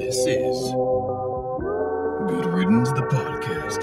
[0.00, 0.72] This is
[2.26, 3.82] Good Riddance, the podcast.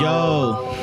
[0.00, 0.74] Yo,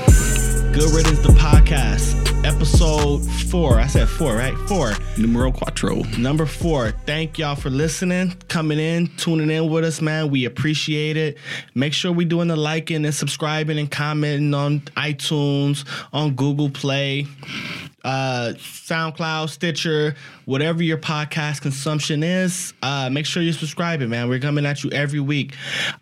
[0.74, 3.80] Good Riddance, the podcast, episode four.
[3.80, 4.56] I said four, right?
[4.68, 4.94] Four.
[5.18, 6.04] Numero quattro.
[6.20, 6.92] Number four.
[7.08, 10.30] Thank y'all for listening, coming in, tuning in with us, man.
[10.30, 11.40] We appreciate it.
[11.74, 17.26] Make sure we doing the liking and subscribing and commenting on iTunes, on Google Play,
[18.08, 22.74] uh, SoundCloud, Stitcher, whatever your podcast consumption is.
[22.82, 24.30] Uh, make sure you're subscribing, man.
[24.30, 25.56] We're coming at you every week.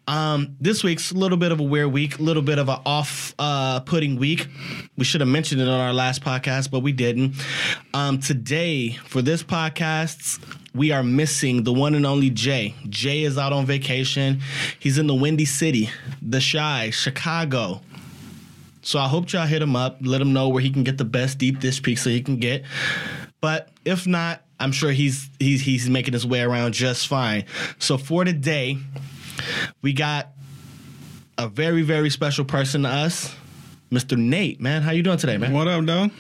[0.07, 2.77] Um, this week's a little bit of a weird week, a little bit of an
[2.85, 4.47] off-putting week.
[4.95, 7.35] We should have mentioned it on our last podcast, but we didn't.
[7.95, 10.39] Um, today, for this podcast,
[10.75, 12.75] we are missing the one and only Jay.
[12.87, 14.41] Jay is out on vacation.
[14.77, 15.89] He's in the Windy City,
[16.21, 17.81] the Chi, Chicago.
[18.85, 21.05] So I hope y'all hit him up, let him know where he can get the
[21.05, 22.65] best deep dish pizza he can get.
[23.41, 27.45] But if not, I'm sure he's he's he's making his way around just fine.
[27.79, 28.77] So for today,
[29.81, 30.29] we got
[31.35, 33.35] a very very special person to us,
[33.91, 34.15] Mr.
[34.15, 34.61] Nate.
[34.61, 35.51] Man, how you doing today, man?
[35.51, 36.11] What up, dog?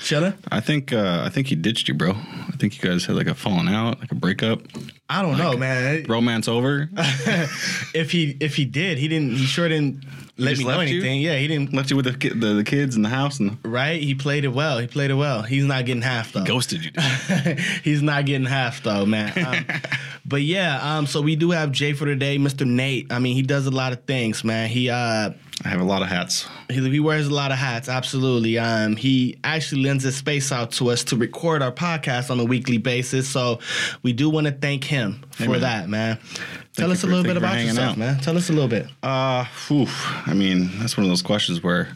[0.00, 0.32] Chilling?
[0.50, 2.12] I think uh, I think he ditched you, bro.
[2.12, 4.62] I think you guys had like a falling out, like a breakup.
[5.10, 6.04] I don't know, man.
[6.08, 6.88] Romance over.
[7.94, 9.36] if he if he did, he didn't.
[9.36, 10.04] He sure didn't
[10.38, 10.96] let me know left you?
[10.98, 11.20] anything.
[11.20, 11.72] Yeah, he didn't.
[11.74, 14.00] Left you with the, ki- the the kids in the house and Right?
[14.02, 14.78] He played it well.
[14.78, 15.42] He played it well.
[15.42, 16.44] He's not getting half though.
[16.44, 16.90] ghosted you.
[17.84, 19.32] He's not getting half though, man.
[19.46, 19.80] Um,
[20.24, 22.66] but yeah, um, so we do have Jay for today, Mr.
[22.66, 23.12] Nate.
[23.12, 24.68] I mean, he does a lot of things, man.
[24.68, 25.30] He uh
[25.64, 26.48] I have a lot of hats.
[26.68, 28.58] he, he wears a lot of hats, absolutely.
[28.58, 32.44] Um, he actually lends his space out to us to record our podcast on a
[32.44, 33.28] weekly basis.
[33.28, 33.60] So
[34.02, 35.60] we do want to thank him for Amen.
[35.60, 36.18] that, man.
[36.74, 37.98] Tell you us a little bit about yourself, out.
[37.98, 38.18] man.
[38.20, 38.86] Tell us a little bit.
[39.02, 39.86] Uh, whew.
[40.26, 41.88] I mean, that's one of those questions where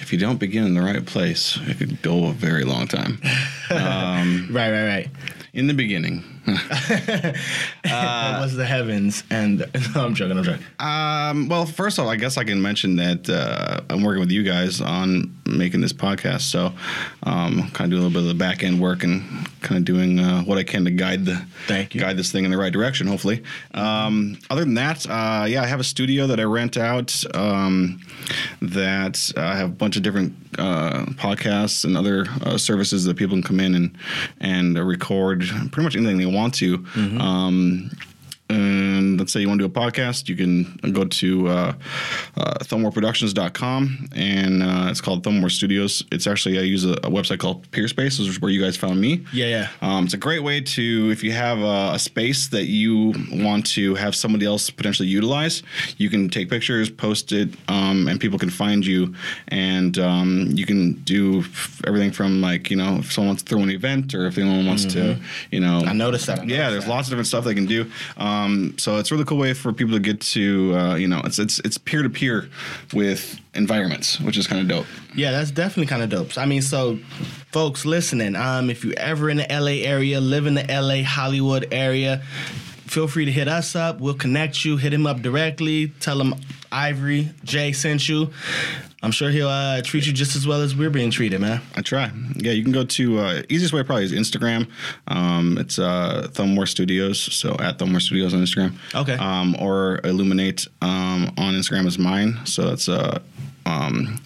[0.00, 3.20] if you don't begin in the right place, it could go a very long time.
[3.70, 5.08] um, Right, right, right.
[5.56, 7.34] In the beginning, it
[7.82, 9.60] was the heavens, and
[9.94, 10.36] no, I'm joking.
[10.36, 10.64] I'm joking.
[10.78, 14.30] Um, well, first of all, I guess I can mention that uh, I'm working with
[14.30, 16.42] you guys on making this podcast.
[16.42, 16.74] So,
[17.22, 19.22] um, kind of doing a little bit of the back end work and
[19.66, 22.00] kind of doing uh, what I can to guide the Thank you.
[22.00, 23.06] guide this thing in the right direction.
[23.08, 23.42] Hopefully.
[23.74, 27.24] Um, other than that, uh, yeah, I have a studio that I rent out.
[27.34, 28.00] Um,
[28.62, 33.36] that I have a bunch of different uh, podcasts and other uh, services that people
[33.36, 33.96] can come in and
[34.40, 35.40] and record
[35.72, 36.84] pretty much anything they want to.
[37.20, 37.90] Um,
[38.48, 41.74] and let's say you want to do a podcast, you can go to uh,
[42.36, 46.04] uh, thumbwarproductions.com and uh, it's called Thumbwar Studios.
[46.12, 49.00] It's actually, I use a, a website called Peerspace, which is where you guys found
[49.00, 49.24] me.
[49.32, 49.68] Yeah, yeah.
[49.82, 53.66] Um, it's a great way to, if you have a, a space that you want
[53.72, 55.62] to have somebody else potentially utilize,
[55.96, 59.14] you can take pictures, post it, um, and people can find you.
[59.48, 61.44] And um, you can do
[61.84, 64.66] everything from like, you know, if someone wants to throw an event or if anyone
[64.66, 65.18] wants to,
[65.50, 65.80] you know.
[65.84, 66.40] I noticed that.
[66.40, 66.90] I Yeah, there's that.
[66.90, 67.90] lots of different stuff they can do.
[68.16, 68.35] Um,
[68.76, 71.38] so it's a really cool way for people to get to, uh, you know, it's
[71.38, 72.48] it's it's peer to peer
[72.92, 74.86] with environments, which is kind of dope.
[75.14, 76.36] Yeah, that's definitely kind of dope.
[76.38, 76.98] I mean, so
[77.52, 81.68] folks listening, um, if you're ever in the LA area, live in the LA Hollywood
[81.72, 82.22] area,
[82.86, 84.00] feel free to hit us up.
[84.00, 84.76] We'll connect you.
[84.76, 85.88] Hit him up directly.
[86.00, 86.34] Tell him
[86.72, 88.30] Ivory Jay sent you.
[89.02, 91.60] I'm sure he'll uh, treat you just as well as we're being treated, man.
[91.76, 92.10] I try.
[92.36, 94.68] Yeah, you can go to uh, easiest way probably is Instagram.
[95.06, 98.74] Um, it's uh, Thumbwar Studios, so at Thumbwar Studios on Instagram.
[98.94, 99.14] Okay.
[99.14, 102.38] Um, or Illuminate um, on Instagram is mine.
[102.44, 103.20] So that's uh,
[103.66, 104.20] um,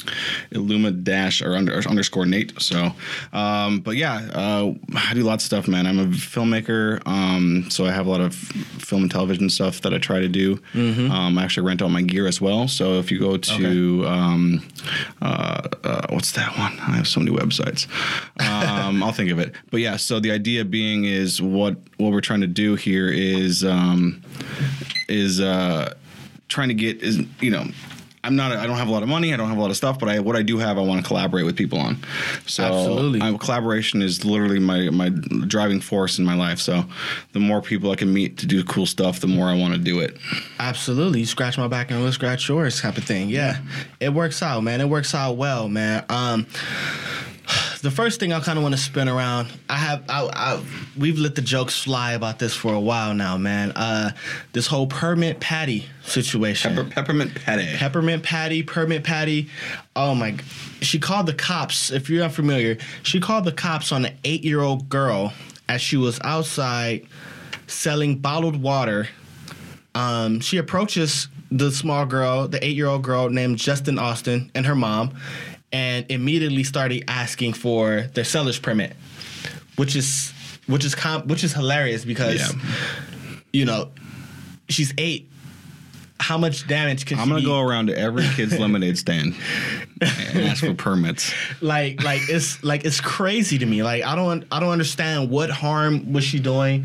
[0.53, 2.61] Illuma dash or under, or underscore Nate.
[2.61, 2.93] So,
[3.33, 5.87] um, but yeah, uh, I do lots of stuff, man.
[5.87, 9.95] I'm a filmmaker, um, so I have a lot of film and television stuff that
[9.95, 10.56] I try to do.
[10.75, 11.11] Mm-hmm.
[11.11, 12.69] Um, I actually rent out my gear as well.
[12.69, 14.62] So if you go to um,
[15.23, 16.79] uh, uh, what's that one?
[16.81, 17.87] I have so many websites.
[18.41, 19.55] Um, I'll think of it.
[19.71, 23.65] But yeah, so the idea being is what what we're trying to do here is
[23.65, 24.23] um,
[25.09, 25.95] is uh,
[26.49, 27.65] trying to get is you know.
[28.22, 28.53] I'm not.
[28.53, 29.32] I don't have a lot of money.
[29.32, 31.00] I don't have a lot of stuff, but I what I do have, I want
[31.00, 31.97] to collaborate with people on.
[32.47, 33.22] So Absolutely.
[33.22, 36.58] I, collaboration is literally my my driving force in my life.
[36.58, 36.84] So
[37.32, 39.81] the more people I can meet to do cool stuff, the more I want to
[39.81, 40.19] do it.
[40.58, 41.20] Absolutely.
[41.20, 43.31] You scratch my back and we'll scratch yours type of thing.
[43.31, 43.58] Yeah.
[44.00, 44.81] It works out, man.
[44.82, 46.05] It works out well, man.
[46.11, 46.46] Um
[47.81, 50.62] the first thing I kind of want to spin around, I have, I, I,
[50.99, 53.73] we've let the jokes fly about this for a while now, man.
[53.73, 54.11] Uh,
[54.53, 56.75] this whole permit patty situation.
[56.75, 57.77] Pepper, peppermint patty.
[57.77, 59.49] Peppermint Patty, Permit Patty.
[59.97, 60.37] Oh my!
[60.81, 61.91] She called the cops.
[61.91, 65.33] If you're unfamiliar, she called the cops on an eight-year-old girl
[65.69, 67.06] as she was outside
[67.67, 69.09] selling bottled water.
[69.94, 75.17] Um, she approaches the small girl, the eight-year-old girl named Justin Austin, and her mom,
[75.72, 78.94] and immediately started asking for their seller's permit,
[79.76, 80.32] which is
[80.67, 82.61] which is com- which is hilarious because Yeah.
[83.52, 83.90] you know
[84.69, 85.26] she's eight.
[86.19, 89.34] How much damage can I'm gonna be- go around to every kid's lemonade stand
[90.02, 91.32] and ask for permits.
[91.62, 93.82] like like it's like it's crazy to me.
[93.82, 96.84] Like I don't I don't understand what harm was she doing.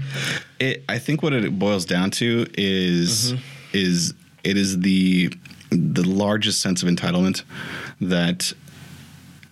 [0.60, 3.42] It, I think what it boils down to is Mm-hmm.
[3.74, 4.14] is
[4.46, 5.34] it is the
[5.70, 7.44] the largest sense of entitlement
[8.00, 8.54] that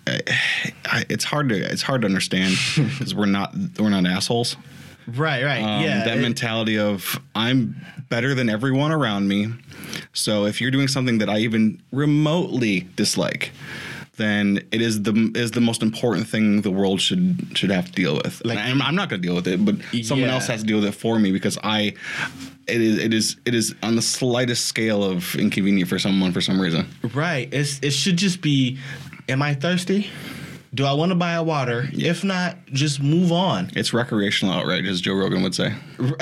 [0.07, 0.21] I,
[0.85, 4.55] I, it's hard to it's hard to understand because we're not we're not assholes.
[5.05, 6.05] Right, right, Um, yeah.
[6.05, 7.75] that it- mentality of I'm
[8.09, 9.47] better than everyone around me.
[10.13, 13.51] So if you're doing something that I even remotely dislike,
[14.17, 17.91] then it is the is the most important thing the world should should have to
[17.91, 18.43] deal with.
[18.45, 20.35] Like- Like I'm, I'm not going to deal with it, but someone Yeah.
[20.35, 21.93] else has to deal with it for me because I.
[22.65, 26.39] It is it is it is on the slightest scale of inconvenient for someone for
[26.39, 26.87] some reason.
[27.13, 27.49] Right.
[27.51, 28.77] It's it should just be
[29.29, 30.09] am I thirsty?
[30.73, 31.87] Do I want to buy a water?
[31.93, 33.69] If not, just move on.
[33.75, 35.73] It's recreational outrage, as Joe Rogan would say.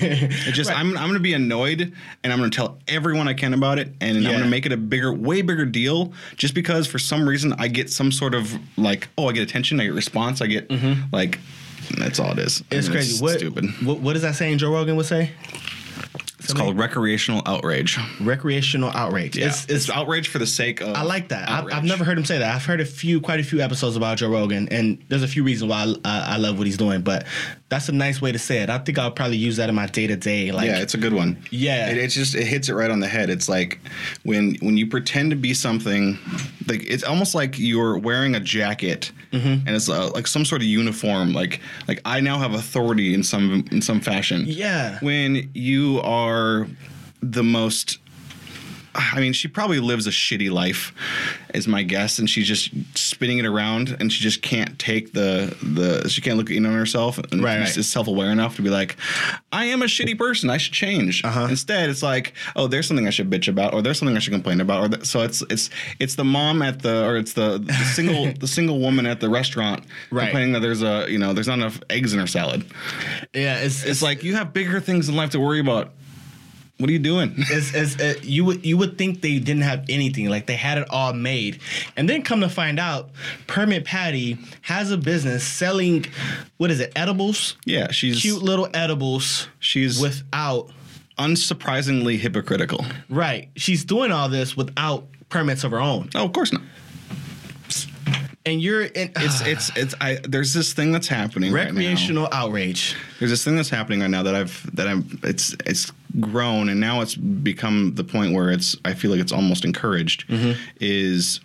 [0.00, 3.78] It just I'm I'm gonna be annoyed and I'm gonna tell everyone I can about
[3.78, 4.30] it and Yeah.
[4.30, 7.66] I'm gonna make it a bigger, way bigger deal just because for some reason I
[7.68, 10.70] get some sort of like oh I get attention, I get response, I get
[11.12, 11.38] like
[11.98, 12.62] that's all it is.
[12.62, 12.74] Mm-hmm.
[12.76, 13.22] It's And crazy.
[13.22, 13.64] what, stupid.
[13.84, 15.32] what what is that saying Joe Rogan would say?
[16.50, 17.98] It's called recreational outrage.
[18.20, 19.36] Recreational outrage.
[19.36, 19.48] Yeah.
[19.48, 20.94] It's, It's, it's outrage for the sake of.
[20.96, 21.48] I like that.
[21.48, 22.54] I've, I've never heard him say that.
[22.54, 25.44] I've heard a few, quite a few episodes about Joe Rogan, and there's a few
[25.44, 27.02] reasons why I, I, I love what he's doing.
[27.02, 27.26] But
[27.70, 28.70] that's a nice way to say it.
[28.70, 30.52] I think I'll probably use that in my day to day.
[30.52, 31.36] Like, yeah, it's a good one.
[31.50, 31.90] Yeah.
[31.90, 33.28] it, it's just it hits it right on the head.
[33.28, 33.78] It's like
[34.22, 36.18] when when you pretend to be something,
[36.66, 39.66] like it's almost like you're wearing a jacket Mm-hmm.
[39.66, 41.34] and it's uh, like some sort of uniform.
[41.34, 44.44] Like like I now have authority in some in some fashion.
[44.46, 44.98] Yeah.
[45.02, 46.66] when you are
[47.20, 47.98] the most.
[48.94, 50.92] I mean, she probably lives a shitty life,
[51.54, 55.56] is my guess, and she's just spinning it around, and she just can't take the
[55.62, 56.08] the.
[56.08, 57.84] She can't look in on herself, and Right, she's right.
[57.84, 58.96] self aware enough to be like,
[59.52, 60.50] I am a shitty person.
[60.50, 61.24] I should change.
[61.24, 61.46] Uh-huh.
[61.50, 64.32] Instead, it's like, oh, there's something I should bitch about, or there's something I should
[64.32, 65.70] complain about, or th- so it's it's
[66.00, 69.28] it's the mom at the or it's the, the single the single woman at the
[69.28, 70.24] restaurant Right.
[70.24, 72.64] complaining that there's a you know there's not enough eggs in her salad.
[73.34, 75.92] yeah, it's, It's like you have bigger things in life to worry about.
[76.78, 77.34] What are you doing?
[77.38, 80.78] it's, it's, uh, you would you would think they didn't have anything like they had
[80.78, 81.60] it all made
[81.96, 83.10] and then come to find out
[83.48, 86.06] permit patty has a business selling
[86.56, 90.70] what is it edibles Yeah, she's cute little edibles she's without
[91.18, 92.84] unsurprisingly hypocritical.
[93.08, 96.62] right she's doing all this without permits of her own Oh, of course not.
[98.46, 101.70] And you're in It's it's it's I there's this thing that's happening right now.
[101.70, 105.92] recreational outrage There's this thing that's happening right now that I've that I'm it's it's
[106.20, 110.26] grown and now it's become the point where it's I feel like it's almost encouraged
[110.28, 110.58] mm-hmm.
[110.80, 111.40] is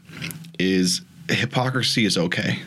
[0.60, 2.60] is hypocrisy is okay.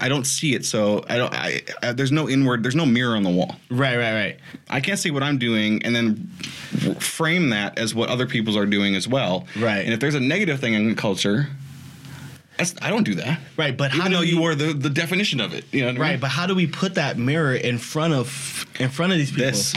[0.00, 1.32] I don't see it, so I don't.
[1.32, 2.62] I, I there's no inward.
[2.64, 3.56] There's no mirror on the wall.
[3.70, 6.30] right right right I can't see what I'm doing and then
[6.98, 9.46] frame that as what other people's are doing as well.
[9.56, 9.84] Right.
[9.84, 11.48] And if there's a negative thing in culture,
[12.58, 13.40] that's, I don't do that.
[13.56, 15.64] right but how Even though we, you are the, the definition of it.
[15.72, 16.00] You know I mean?
[16.00, 19.30] right but how do we put that mirror in front of in front of these
[19.30, 19.74] people This.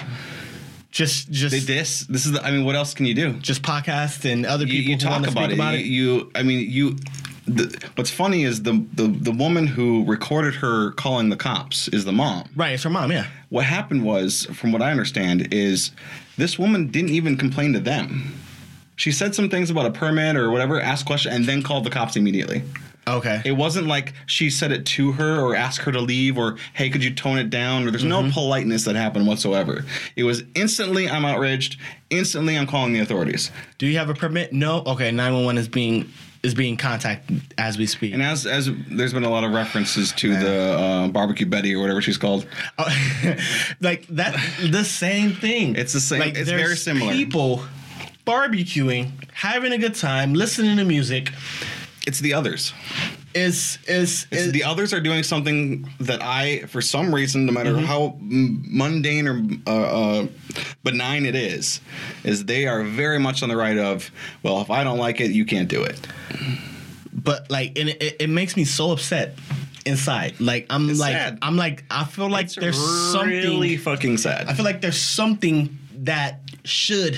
[0.91, 2.01] just just They- This.
[2.01, 2.43] This is the.
[2.43, 3.33] I mean, what else can you do?
[3.33, 5.53] just podcast and other people you who talk about it.
[5.53, 6.31] about you, it you.
[6.35, 6.97] I mean, you.
[7.47, 12.05] The, what's funny is the, the the woman who recorded her calling the cops is
[12.05, 12.47] the mom.
[12.55, 15.91] right it's her mom yeah What happened was, from what I understand, is
[16.37, 18.33] this woman didn't even complain to them.
[19.01, 21.89] She said some things about a permit or whatever, asked questions, and then called the
[21.89, 22.61] cops immediately.
[23.07, 26.57] okay It wasn't like she said it to her or asked her to leave or
[26.73, 27.87] hey, could you tone it down?
[27.87, 29.85] Or there's no politeness that happened whatsoever.
[30.15, 31.79] It was instantly I'm outraged.
[32.11, 33.49] Instantly I'm calling the authorities.
[33.79, 34.53] Do you have a permit?
[34.53, 34.83] No.
[34.85, 36.07] Okay, nine one one is being
[36.43, 38.13] is being contacted as we speak.
[38.13, 41.81] And as as there's been a lot of references to the uh, barbecue Betty or
[41.81, 42.45] whatever she's called.
[42.77, 42.85] Oh,
[43.81, 44.35] like that,
[44.69, 45.75] the same thing.
[45.75, 47.13] It's the same- Like it's very similar.
[47.13, 47.63] People
[48.25, 51.31] barbecuing, having a good time, listening to music.
[52.07, 52.73] It's the others.
[53.33, 57.71] Is is is the others are doing something that I, for some reason, no matter
[57.71, 57.85] Mm-hmm.
[57.85, 60.27] how mundane or uh, uh,
[60.83, 61.79] benign it is,
[62.25, 64.11] is they are very much on the right of,
[64.43, 65.97] well, if I don't like it, you can't do it.
[67.13, 69.35] but like, and it, it makes me so upset
[69.85, 70.37] inside.
[70.41, 71.37] Like I'm It's like sad.
[71.41, 73.29] I'm like I feel like It's there's really something.
[73.29, 74.47] Really fucking sad.
[74.47, 77.17] I feel like there's something that should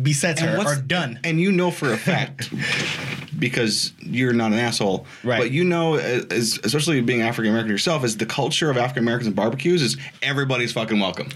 [0.00, 1.18] be said her or done.
[1.24, 2.52] And you know for a fact,
[3.38, 5.38] because you're not an asshole, Right.
[5.38, 9.26] But you know, as, especially being African American yourself, is the culture of African Americans
[9.28, 11.28] and barbecues is everybody's fucking welcome.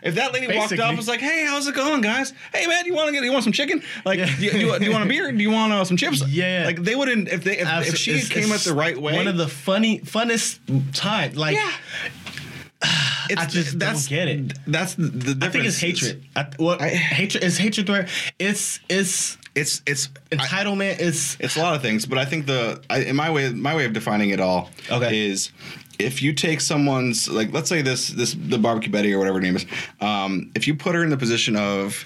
[0.00, 2.32] If that lady walked up and was like, "Hey, how's it going, guys?
[2.54, 3.82] Hey, man, you want to get you want some chicken?
[4.04, 4.26] Like, Yeah.
[4.36, 5.30] do, you, do, you, do you want a beer?
[5.32, 6.26] Do you want uh, some chips?
[6.28, 6.62] Yeah.
[6.66, 9.14] Like they wouldn't if they if, if she it's- came it's at the right way.
[9.14, 10.60] One of the funny, funnest
[10.94, 11.34] time.
[11.34, 11.72] Like, Yeah.
[12.82, 14.54] I just don't get it.
[14.66, 15.42] That's the, difference.
[15.44, 16.24] I think it's hatred.
[16.36, 18.08] I, what I- hatred is hatred right?
[18.38, 20.98] It's it's It's it's I- entitlement.
[21.00, 23.74] it's It's a lot of things, but I think the I, in my way my
[23.74, 25.26] way of defining it all Okay.
[25.28, 25.50] is
[25.98, 29.42] if you take someone's like let's say this this the barbecue Betty or whatever her
[29.42, 29.66] name is,
[30.00, 32.04] um, if you put her in the position of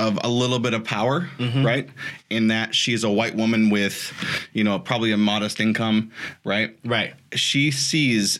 [0.00, 1.64] of a little bit of power, Mm-hmm.
[1.66, 1.88] right?
[2.30, 4.12] In that she is a white woman with,
[4.52, 6.12] you know, probably a modest income,
[6.44, 6.78] right?
[6.84, 7.14] right.
[7.34, 8.38] She sees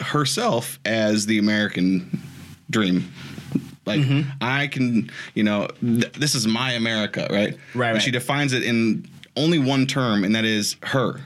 [0.00, 2.20] herself as the American
[2.70, 3.12] dream.
[3.86, 4.30] Like Mm-hmm.
[4.40, 7.56] I can, you know, th- this is my America, right?
[7.74, 8.02] Right, And right.
[8.02, 11.20] She defines it in only one term, and that is her.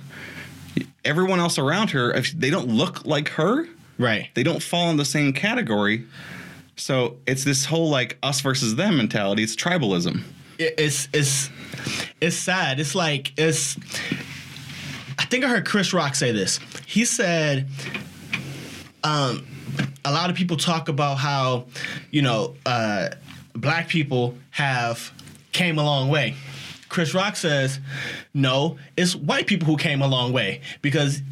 [1.05, 3.67] Everyone else around her, if they don't look like her,
[3.99, 4.29] Right.
[4.35, 6.05] they don't fall in the same category.
[6.77, 9.43] So it's this whole like us versus them mentality.
[9.43, 10.23] It's tribalism.
[10.59, 11.51] it's it's
[12.21, 12.81] it's sad.
[12.81, 13.77] It's like it's.
[15.19, 16.59] I think I heard Chris Rock say this.
[16.87, 17.69] He said,
[19.05, 19.47] um,
[20.05, 21.67] a lot of people talk about how,
[22.11, 23.11] you know, uh,
[23.55, 25.13] black people have
[25.53, 26.35] came a long way.
[26.89, 27.81] Chris Rock says,
[28.33, 31.23] no, it's white people who came a long way because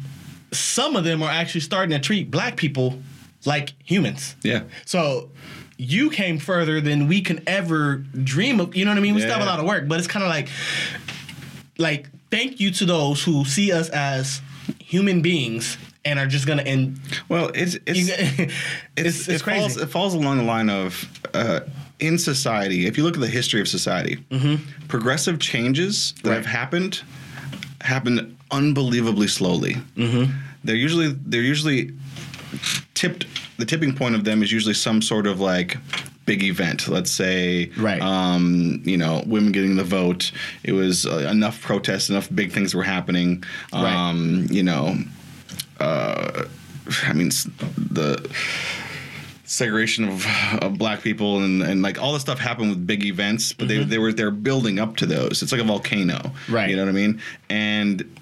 [0.51, 2.99] some of them are actually starting to treat black people
[3.45, 4.35] like humans.
[4.43, 4.63] Yeah.
[4.85, 5.29] So
[5.77, 8.75] you came further than we can ever dream of.
[8.75, 9.15] You know what I mean?
[9.15, 10.49] We still have a lot of work, but it's kind of like,
[11.77, 14.41] like, thank you to those who see us as
[14.79, 16.99] human beings and are just gonna end.
[17.29, 18.53] Well, it's it's You, it's,
[18.97, 19.59] it's, it's it crazy.
[19.59, 21.61] Falls, it falls along the line of uh,
[21.99, 22.85] in society.
[22.87, 24.23] If you look at the history of society,
[24.87, 26.29] progressive changes that Mm-hmm.
[26.29, 26.35] Right.
[26.37, 27.01] have happened
[27.81, 29.75] happen unbelievably slowly.
[29.95, 30.31] Mm-hmm.
[30.63, 31.91] They're usually they're usually
[32.93, 33.25] tipped.
[33.57, 35.77] The tipping point of them is usually some sort of like
[36.25, 36.87] big event.
[36.87, 38.01] Let's say, Right.
[38.01, 40.31] Um, you know, women getting the vote.
[40.63, 43.43] It was uh, enough protests, enough big things were happening.
[43.73, 43.93] Right.
[43.93, 44.95] Um, you know,
[45.83, 46.45] uh,
[47.03, 48.29] I mean, the
[49.43, 50.25] segregation of,
[50.61, 53.83] of black people and, and like all this stuff happened with big events, but they,
[53.83, 55.41] they were they're building up to those.
[55.43, 56.53] It's like a volcano, Mm-hmm.
[56.53, 56.69] Right.
[56.69, 57.21] You know what I mean?
[57.49, 58.17] And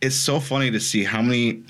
[0.00, 1.62] it's so funny to see how many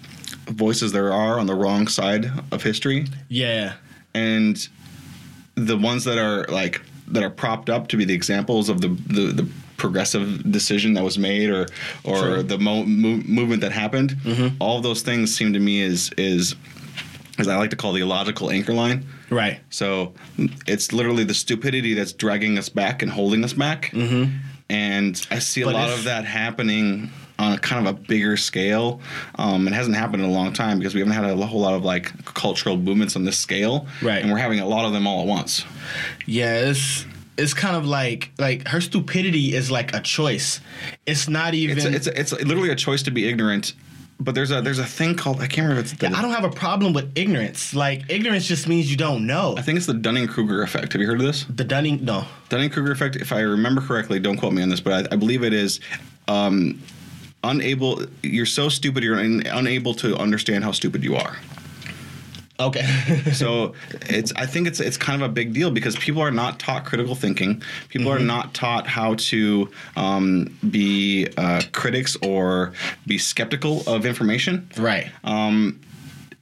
[0.47, 3.75] voices there are on the wrong side of history, yeah,
[4.15, 4.69] and
[5.55, 8.89] the ones that are like that are propped up to be the examples of the
[8.89, 9.49] the, the
[9.87, 11.67] progressive decision that was made or
[12.05, 14.57] or the mo- mo- movement that happened Mm-hmm.
[14.61, 16.55] all of those things seem to me is is
[17.39, 19.59] as I like to call the illogical anchor line right.
[19.71, 20.13] so
[20.67, 23.93] it's literally the stupidity that's dragging us back and holding us back
[24.71, 25.73] and I see a Mm-hmm.
[25.73, 29.01] But lot if- of that happening on a kind of a bigger scale.
[29.35, 31.75] Um, it hasn't happened in a long time because we haven't had a whole lot
[31.75, 34.23] of like cultural movements on this scale, Right.
[34.23, 35.65] And we're having a lot of them all at once.
[36.27, 36.73] Yeah,
[37.37, 40.61] it's kind of like like her stupidity is like a choice.
[41.07, 41.79] It's not even.
[41.79, 43.75] It's it's it's literally a choice to be ignorant.
[44.21, 46.31] But there's a there's a thing called I can't remember if it's the, I don't
[46.31, 47.75] have a problem with ignorance.
[47.75, 49.57] Like ignorance just means you don't know.
[49.59, 50.93] I think it's the Dunning Kruger effect.
[50.93, 51.45] Have you heard of this?
[51.45, 52.25] The Dunning, no.
[52.49, 53.17] Dunning Kruger effect.
[53.17, 55.81] If I remember correctly, don't quote me on this, but I, I believe it is.
[56.29, 56.81] Um,
[57.43, 61.37] unable you're so stupid you're un, unable to understand how stupid you are
[62.61, 62.83] Okay.
[63.33, 63.75] so
[64.09, 66.85] it's i think it's it's kind of a big deal because people are not taught
[66.85, 72.73] critical thinking people are not taught how to um, be uh, critics or
[73.07, 75.11] be skeptical of information right.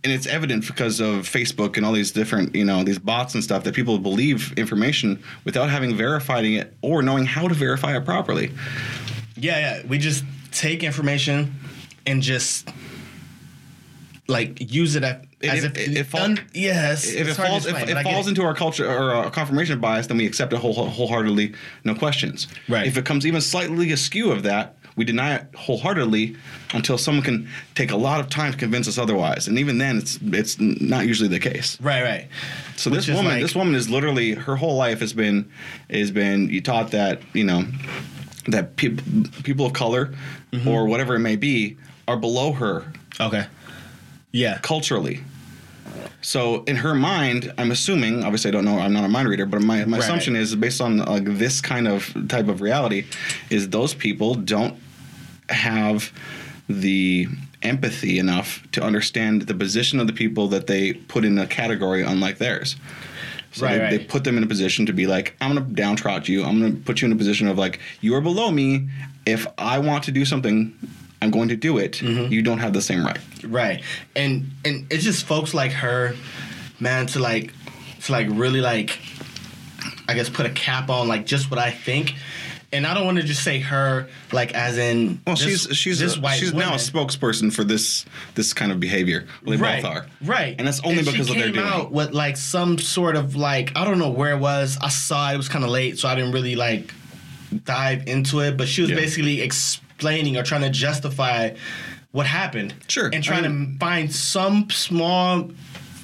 [0.04, 3.44] and it's evident because of Facebook and all these different, you know, these bots and
[3.44, 8.04] stuff that people believe information without having verified it or knowing how to verify it
[8.04, 8.50] properly.
[9.36, 9.86] Yeah, yeah.
[9.86, 11.54] We just take information
[12.04, 12.68] and just
[14.28, 17.06] like use it at, as It- if it- it fall- un- yes.
[17.08, 18.86] If it it's hard to falls, if it but I get falls into our culture
[18.88, 21.52] or our confirmation bias, then we accept it whole, wholeheartedly,
[21.84, 22.46] no questions.
[22.68, 22.86] Right.
[22.86, 26.36] If it comes even slightly askew of that, we deny it wholeheartedly
[26.74, 29.96] until someone can take a lot of time to convince us otherwise, and even then,
[29.98, 31.78] it's it's not usually the case.
[31.80, 32.28] right, right.
[32.76, 35.46] So Which this woman, like- this woman is literally her whole life has been
[35.90, 37.64] has been you taught that you know
[38.48, 39.02] that people
[39.42, 40.12] people of color
[40.52, 40.68] Mm-hmm.
[40.68, 42.84] or whatever it may be are below her
[43.18, 43.46] Okay.
[44.32, 44.58] Yeah.
[44.62, 45.20] culturally.
[46.22, 49.44] So in her mind, I'm assuming, obviously I don't know, I'm not a mind reader,
[49.46, 50.04] but my, my Right.
[50.04, 53.04] assumption is based on like this kind of type of reality,
[53.50, 54.76] is those people don't
[55.48, 56.12] have
[56.68, 57.26] the
[57.62, 62.02] empathy enough to understand the position of the people that they put in a category
[62.02, 62.76] unlike theirs.
[63.52, 63.90] So Right, they, right.
[63.90, 66.44] they put them in a position to be like, I'm gonna downtrot you.
[66.44, 68.88] I'm gonna put you in a position of like, you are below me.
[69.26, 70.72] If I want to do something,
[71.22, 71.92] I'm going to do it.
[72.02, 72.32] Mm-hmm.
[72.32, 73.18] You don't have the same right.
[73.44, 73.82] Right.
[74.16, 76.14] And and it's just folks like her,
[76.80, 77.52] man, to like
[78.02, 78.98] to like really like
[80.08, 82.14] I guess put a cap on like just what I think
[82.74, 85.98] and I don't want to just say her like as in Well, this- she's she's
[86.00, 89.26] this a- white she's now a spokesperson for this this kind of behavior.
[89.44, 90.06] Well, they right, both are.
[90.24, 91.66] right, And that's only she because of their doing.
[91.66, 94.78] out with like some sort of like I don't know where it was.
[94.80, 96.92] I saw it, it was kind of late, so I didn't really like
[97.64, 98.56] dive into it.
[98.56, 98.96] But she was Yeah.
[98.96, 99.40] basically
[100.02, 101.50] explaining or trying to justify
[102.10, 105.50] what happened, Sure, and I trying mean- to find some small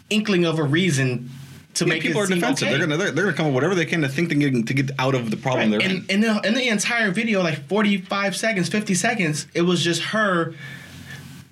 [0.09, 1.31] inkling of a reason
[1.75, 2.67] to Yeah, make people are defensive.
[2.69, 2.77] okay.
[2.79, 4.65] They're gonna they're, they're gonna come up with whatever they can to think they can
[4.65, 5.81] to get out of the problem Right.
[5.81, 6.25] they're And, in.
[6.25, 10.55] and the, in the entire video, like 45 seconds, 50 seconds, it was just her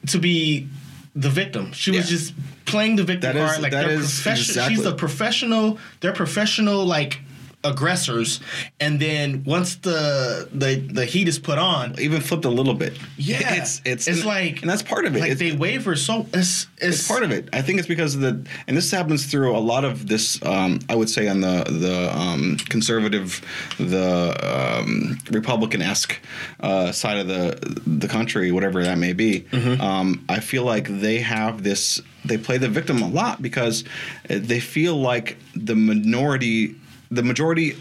[0.09, 0.69] to be
[1.15, 1.73] the victim.
[1.73, 2.33] She was just
[2.65, 3.63] playing the victim That is- card.
[3.63, 4.49] Like that they're professional.
[4.51, 5.79] exactly- She's a professional.
[6.01, 7.21] They're professional like
[7.71, 8.41] aggressors.
[8.81, 12.99] And then once the the the heat is put on, Even flipped a little bit.
[13.17, 15.21] yeah, it's it's it's and, like and that's part of it.
[15.21, 17.49] Like It's- they waver so it's it's, it's part of it.
[17.53, 20.43] I think it's because of the and this happens through a lot of this.
[20.45, 23.41] Um, I would say on the the um, conservative,
[23.79, 26.21] the um, Republican esque
[26.61, 29.41] uh, side of the the country, whatever that may be.
[29.51, 29.81] Mm-hmm.
[29.81, 32.01] Um, I feel like they have this.
[32.25, 33.85] They play the victim a lot because
[34.29, 36.75] uh, they feel like the minority,
[37.11, 37.77] the majority.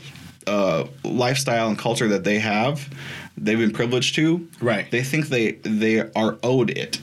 [0.48, 2.88] Uh, lifestyle and culture that they have,
[3.36, 4.48] they've been privileged to.
[4.62, 4.86] Right.
[4.92, 7.02] They think they they are owed it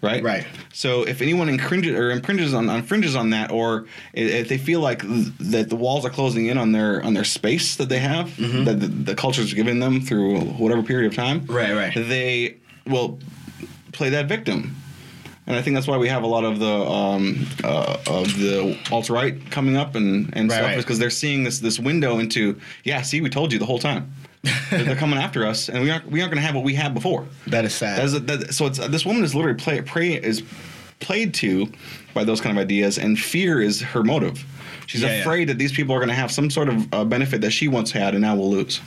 [0.00, 0.22] right?
[0.22, 0.46] Right.
[0.72, 3.84] So if anyone infringes or infringes on infringes on that, or
[4.14, 7.24] if they feel like th- that the walls are closing in on their on their
[7.24, 8.64] space that they have, Mm-hmm.
[8.64, 11.92] that the, the culture's giving them through whatever period of time, Right, right.
[11.94, 13.18] They will
[13.92, 14.74] play that victim.
[15.46, 18.78] And I think that's why we have a lot of the um, uh, of the
[18.90, 20.78] alt right coming up and, and Right, stuff right.
[20.78, 23.78] is because they're seeing this this window into yeah see we told you the whole
[23.78, 24.10] time
[24.70, 26.92] they're, coming after us and we aren't we aren't going to have what we had
[26.94, 27.98] before that is sad.
[27.98, 30.42] that is a, that, so it's this woman is literally play, pray is
[31.00, 31.70] played to
[32.14, 34.44] by those kind of ideas, and fear is her motive.
[34.86, 35.20] She's Yeah, yeah.
[35.20, 37.68] afraid that these people are going to have some sort of uh, benefit that she
[37.68, 38.80] once had and now will lose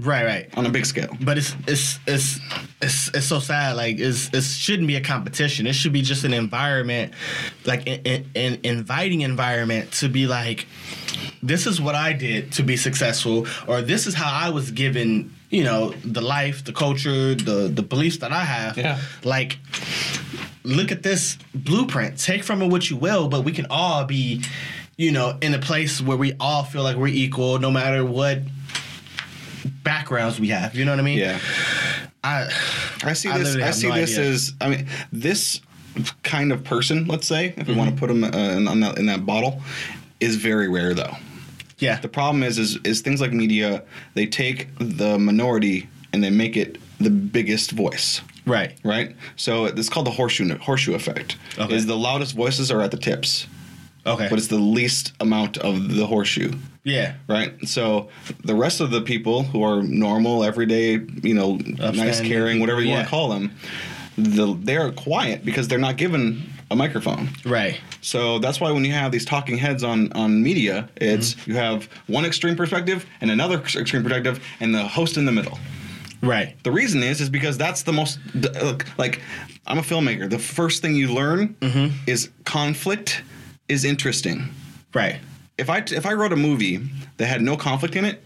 [0.00, 0.58] right, right.
[0.58, 1.16] on a big scale.
[1.20, 2.40] But it's it's it's
[2.80, 3.76] it's it's so sad.
[3.76, 5.66] Like it's it shouldn't be a competition.
[5.66, 7.12] It should be just an environment,
[7.64, 10.66] like an, an inviting environment to be like,
[11.42, 15.34] this is what I did to be successful, or this is how I was given.
[15.50, 18.78] You know, the life, the culture, the the beliefs that I have.
[18.78, 19.00] Yeah.
[19.24, 19.58] Like,
[20.62, 22.18] look at this blueprint.
[22.18, 24.44] Take from it what you will, but we can all be,
[24.96, 28.42] you know, in a place where we all feel like we're equal, no matter what
[29.84, 30.74] backgrounds we have.
[30.74, 31.18] You know what I mean?
[31.18, 31.38] Yeah,
[32.24, 32.48] I
[33.04, 33.56] I see I this.
[33.56, 34.30] I, see no this idea.
[34.30, 35.60] as I mean this
[36.22, 37.06] kind of person.
[37.06, 37.98] Let's say if we want to Mm-hmm.
[37.98, 39.60] put them uh, in, on that, in that bottle,
[40.20, 41.14] is very rare though.
[41.78, 42.00] yeah.
[42.00, 43.82] The problem is, is, is things like media.
[44.14, 48.20] They take the minority and they make it the biggest voice.
[48.46, 48.72] right.
[48.84, 49.16] right?
[49.36, 51.36] So it's called the horseshoe horseshoe effect.
[51.58, 51.74] Okay.
[51.74, 53.46] Is the loudest voices are at the tips,
[54.14, 54.28] Okay.
[54.28, 56.52] but it's the least amount of the horseshoe,
[56.84, 57.14] yeah.
[57.28, 57.52] right?
[57.66, 58.08] So
[58.44, 60.92] the rest of the people who are normal, everyday,
[61.22, 63.50] you know, nice, caring, whatever you people, want to call them,
[64.18, 67.28] the, they're quiet because they're not given a microphone.
[67.44, 67.80] Right.
[68.00, 71.50] So that's why when you have these talking heads on on media, it's Mm-hmm.
[71.50, 75.58] you have one extreme perspective and another extreme perspective, and the host in the middle.
[76.22, 76.54] Right.
[76.64, 79.20] The reason is is because that's the most look, like
[79.66, 80.28] I'm a filmmaker.
[80.30, 81.94] The first thing you learn Mm-hmm.
[82.06, 83.22] is conflict
[83.70, 84.48] is interesting.
[84.92, 85.16] Right.
[85.56, 86.80] If I if I wrote a movie
[87.18, 88.22] that had no conflict in it,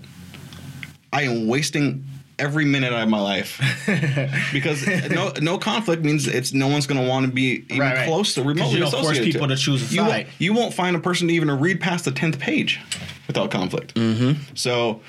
[1.12, 2.04] I am wasting
[2.38, 3.61] every minute of my life
[4.52, 7.94] because no no conflict means it's no one's going to want to be even Right,
[7.94, 8.09] right.
[8.09, 9.57] close to remotely you don't force associated people it.
[9.57, 10.09] to choose a you side.
[10.26, 12.80] Won't, you won't find a person to even read past the tenth page
[13.26, 13.94] without conflict.
[13.94, 14.54] Mm-hmm.
[14.54, 15.00] So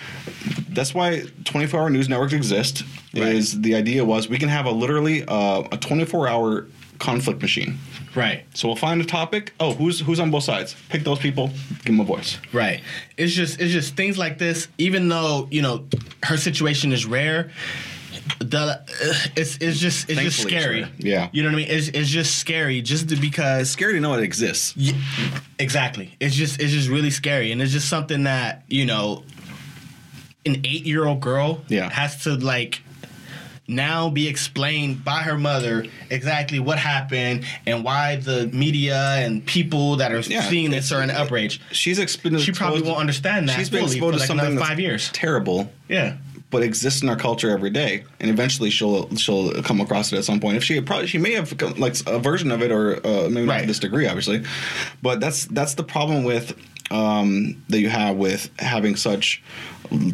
[0.70, 2.84] that's why 24 hour news networks exist.
[3.14, 3.28] Right.
[3.28, 6.68] Is the idea was we can have a literally uh, a 24 hour
[7.00, 7.78] conflict machine.
[8.16, 8.46] Right.
[8.54, 9.54] So we'll find a topic.
[9.60, 10.76] Oh, who's who's on both sides?
[10.90, 11.48] Pick those people.
[11.84, 12.38] Give them a voice.
[12.54, 12.82] Right.
[13.18, 14.68] It's just it's just things like this.
[14.78, 15.86] Even though you know
[16.24, 17.52] her situation is rare,
[18.40, 18.86] the uh,
[19.36, 20.82] it's it's just it's just Thankfully it's scary.
[20.82, 20.92] rare.
[20.98, 21.30] Yeah.
[21.32, 21.68] You know what I mean?
[21.70, 24.76] It's it's just scary just to- because Scary to know it exists.
[24.78, 24.94] Yeah,
[25.60, 26.16] exactly.
[26.20, 29.24] It's just it's just really scary, and it's just something that you know,
[30.46, 31.90] an eight year old girl Yeah.
[31.90, 32.82] has to like
[33.68, 39.96] now be explained by her mother exactly what happened and why the media and people
[39.96, 41.60] that are Yeah, seeing this are in outrage.
[41.72, 42.46] She's exposed.
[42.46, 44.80] She probably won't understand that She's been fully exposed for to like something another five
[44.80, 45.10] years.
[45.14, 46.18] terrible, Yeah.
[46.56, 50.24] But exists in our culture every day, and eventually she'll she'll come across it at
[50.24, 50.56] some point.
[50.56, 53.46] If she probably she may have come, like a version of it, or uh, maybe
[53.46, 54.42] not to this degree, obviously,
[55.02, 56.56] but that's that's the problem with
[56.92, 59.44] um, that you have with having such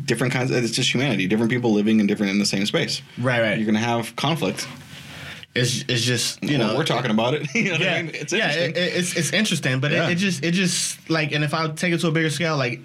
[0.06, 0.50] different kinds.
[0.50, 3.04] It's just humanity, different people living in different in the same space.
[3.20, 3.58] Right, right.
[3.58, 4.68] You're gonna have conflict.
[5.54, 7.46] It's it's just you Well, know we're talking about it.
[7.54, 8.16] you know what yeah, I mean?
[8.16, 10.08] It's yeah, it- it's it's interesting, but Yeah.
[10.08, 12.58] it, it just it just like, and if I take it to a bigger scale,
[12.58, 12.80] like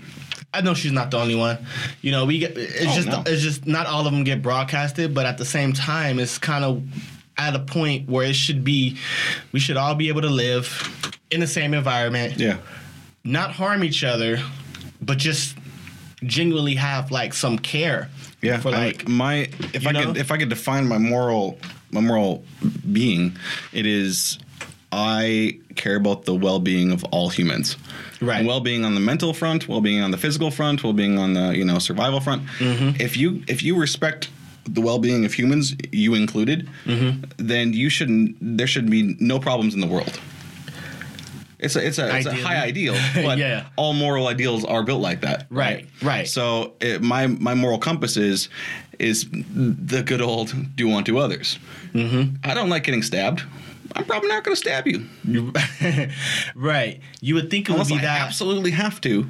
[0.55, 1.59] I know she's not the only one.
[2.03, 3.23] You know, we get it's Oh, just no.
[3.27, 6.65] it's just not all of them get broadcasted, but at the same time, it's kind
[6.65, 6.83] of
[7.39, 8.97] at a point where it should be.
[9.53, 12.57] We should all be able to live in the same environment, Yeah.
[13.25, 14.41] not harm each other,
[15.03, 15.57] but just
[16.25, 18.09] genuinely have like some care.
[18.41, 20.07] Yeah, for I- like my if I know?
[20.07, 21.59] could if I could define my moral
[21.91, 22.45] my moral
[22.93, 23.37] being,
[23.73, 24.39] it is
[24.93, 27.77] I care about the well being of all humans.
[28.21, 28.47] Right.
[28.47, 31.35] Well being on the mental front, well being on the physical front, well being on
[31.35, 32.47] the you know survival front.
[32.59, 33.01] Mm-hmm.
[33.01, 34.31] If you if you respect
[34.65, 37.25] the well being of humans, you included, Mm-hmm.
[37.37, 38.37] then you shouldn't.
[38.41, 40.19] There should be no problems in the world.
[41.59, 43.65] It's a it's a, it's a high ideal, but Yeah.
[43.77, 45.47] all moral ideals are built like that.
[45.51, 46.29] Right, right.
[46.29, 48.49] So it, my my moral compass is
[48.99, 51.59] is the good old do unto others.
[51.95, 52.37] Mm-hmm.
[52.45, 53.43] I don't like getting stabbed.
[53.97, 55.07] I'm probably not going to stab you
[56.55, 57.01] right.
[57.21, 59.27] You would think it would be I that absolutely have to.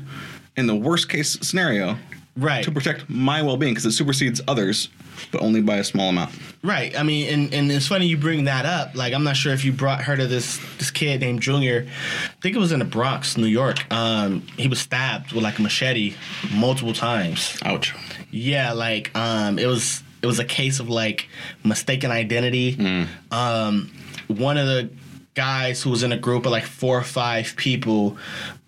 [0.57, 1.97] In the worst case scenario,
[2.37, 2.65] right.
[2.65, 4.89] to protect my well being because it supersedes others,
[5.31, 6.33] but only by a small amount.
[6.63, 6.99] Right.
[6.99, 8.95] I mean, and, and it's funny you bring that up.
[8.95, 11.87] Like, I'm not sure if you brought heard of this this kid named Junior.
[11.87, 13.91] I think it was in the Bronx, New York.
[13.93, 16.15] Um, he was stabbed with like a machete
[16.53, 17.59] multiple times.
[17.65, 17.95] Ouch.
[18.31, 21.29] Yeah, like um, it was it was a case of like
[21.65, 23.07] mistaken identity.
[23.31, 23.91] Um,
[24.29, 24.91] one of the
[25.35, 28.17] guys who was in a group of like four or five people,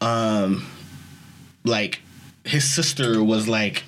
[0.01, 0.67] um,
[1.65, 2.01] like
[2.45, 3.83] his sister was like.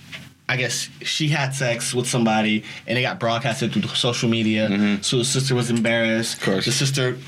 [0.48, 4.98] I guess she had sex with somebody and it got broadcasted through social media.
[5.00, 6.38] So the sister was embarrassed.
[6.38, 6.64] Of course.
[6.64, 7.18] The sister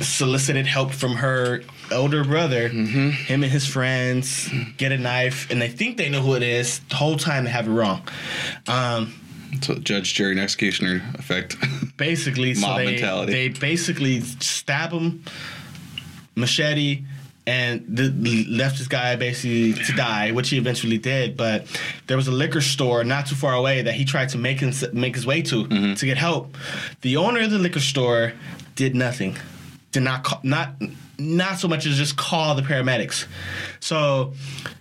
[0.00, 5.66] solicited help from her older brother, him and his friends, get a knife, and they
[5.66, 6.78] think they know who it is.
[6.88, 8.06] The whole time they have it wrong.
[8.68, 9.12] Um,
[9.60, 11.56] So judge, jury, and executioner effect.
[11.98, 13.32] basically, so they, mentality.
[13.32, 15.22] they basically stab him,
[16.34, 17.04] machete,
[17.46, 21.36] and the, left this guy basically to die, which he eventually did.
[21.36, 21.66] But
[22.06, 24.90] there was a liquor store not too far away that he tried to make his,
[24.92, 25.94] make his way to Mm-hmm.
[25.94, 26.56] to get help.
[27.00, 28.32] The owner of the liquor store
[28.74, 29.36] did nothing.
[29.92, 30.74] Did not call, not
[31.18, 33.26] not so much as just call the paramedics.
[33.80, 34.34] So,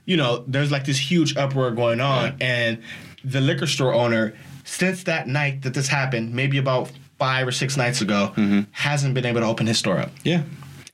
[0.06, 2.84] you know, there's like this huge uproar going on, and
[3.24, 4.34] the liquor store owner,
[4.66, 8.62] since that night that this happened, maybe about five or six nights ago, Mm-hmm.
[8.72, 10.44] hasn't been able to open his store up, yeah.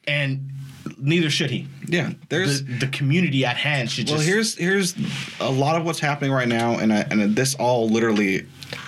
[0.08, 0.50] and
[0.98, 1.68] neither should he.
[1.88, 2.12] Yeah.
[2.30, 5.86] There's The, the community at hand should just Well, just here's here's a lot of
[5.86, 8.46] what's happening right now, and I, and this all literally,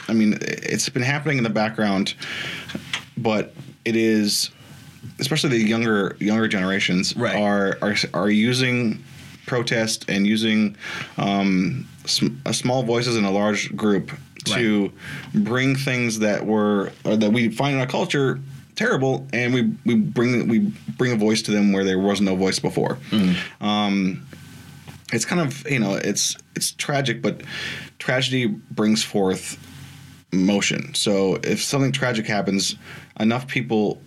[0.07, 2.13] I mean, it's been happening in the background,
[3.17, 3.53] but
[3.85, 4.49] it is,
[5.19, 7.35] especially the younger younger generations Right.
[7.35, 9.03] are are are using
[9.45, 10.75] protest and using
[11.17, 14.11] um, sm- uh, small voices in a large group
[14.45, 14.91] to
[15.33, 18.39] bring things that were or that we find in our culture
[18.75, 22.35] terrible, and we we bring we bring a voice to them where there was no
[22.35, 22.97] voice before.
[23.61, 24.25] Um,
[25.13, 27.41] it's kind of you know it's it's tragic, but
[27.99, 29.57] tragedy brings forth
[30.31, 30.93] motion.
[30.93, 32.75] So if something tragic happens,
[33.19, 34.01] enough people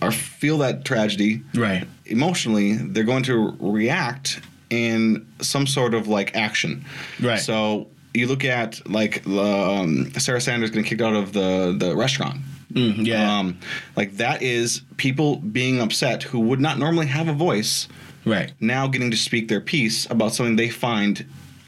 [0.00, 1.86] are feel that tragedy right.
[2.06, 6.84] emotionally, they're going to react in some sort of like action.
[7.20, 7.40] Right.
[7.40, 12.40] So you look at like um, Sarah Sanders getting kicked out of the the restaurant.
[12.72, 13.38] Mm, yeah.
[13.38, 13.58] Um,
[13.96, 17.86] like that is people being upset who would not normally have a voice
[18.24, 18.52] right.
[18.60, 21.26] now getting to speak their piece about something they find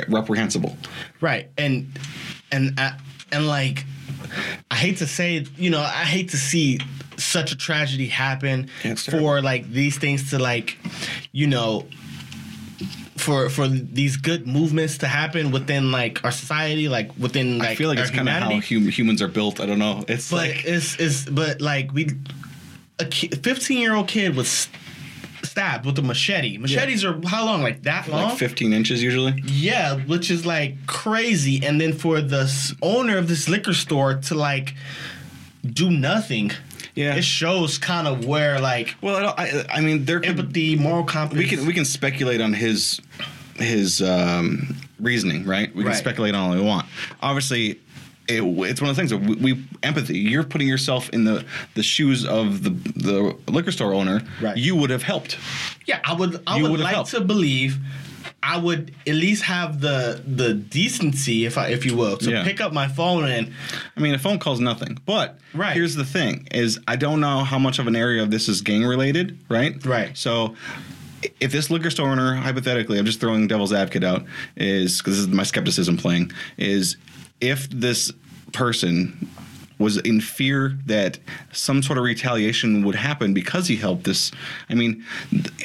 [0.08, 0.76] reprehensible.
[1.20, 1.50] Right.
[1.58, 1.98] And
[2.50, 2.92] and uh,
[3.32, 3.84] and like
[4.70, 6.80] I hate to say, you know, I hate to see
[7.16, 10.78] such a tragedy happen Yeah, for like these things to like,
[11.32, 11.86] you know,
[13.16, 17.74] for for these good movements to happen within like our society, like within like I
[17.74, 19.60] feel like it's kind of how hum- humans are built.
[19.60, 20.04] I don't know.
[20.08, 22.10] It's But like it's it's but like we
[22.98, 24.68] a fifteen year old kid was
[25.42, 26.58] stabbed with a machete.
[26.58, 27.62] Machetes are how long?
[27.62, 28.30] Like that long?
[28.30, 29.40] like 15 inches usually.
[29.46, 31.64] Yeah, which is like crazy.
[31.64, 32.50] And then for the
[32.82, 34.74] owner of this liquor store to like
[35.64, 36.50] do nothing,
[36.94, 37.16] Yeah.
[37.16, 41.04] it shows kind of where like Well, I, don't- I, mean, there could, empathy, moral
[41.04, 41.38] compass.
[41.38, 43.00] we can we can speculate on his
[43.56, 45.74] his um, reasoning, right?
[45.74, 45.96] We can Right.
[45.98, 46.86] speculate on all we want.
[47.22, 47.80] Obviously,
[48.26, 50.18] it, it's one of the things that we, we empathy.
[50.18, 54.22] You're putting yourself in the the shoes of the the liquor store owner.
[54.40, 54.56] Right.
[54.56, 55.36] You would have helped.
[55.86, 56.42] Yeah, I would.
[56.46, 57.10] I You would like helped.
[57.10, 57.78] to believe.
[58.46, 62.44] I would at least have the the decency, if I, if you will, to Yeah.
[62.44, 63.50] pick up my phone and
[63.96, 64.98] I mean, a phone call's nothing.
[65.06, 65.74] But Right.
[65.74, 68.60] here's the thing: is I don't know how much of an area of this is
[68.60, 69.84] gang related, right?
[69.84, 70.16] Right.
[70.16, 70.54] So.
[71.40, 74.26] If this liquor store owner, hypothetically, I'm just throwing devil's advocate out,
[74.58, 76.98] is because this is my skepticism playing, is
[77.40, 78.12] if this
[78.52, 79.26] person
[79.78, 81.18] was in fear that
[81.52, 84.30] some sort of retaliation would happen because he helped this.
[84.68, 85.04] I mean,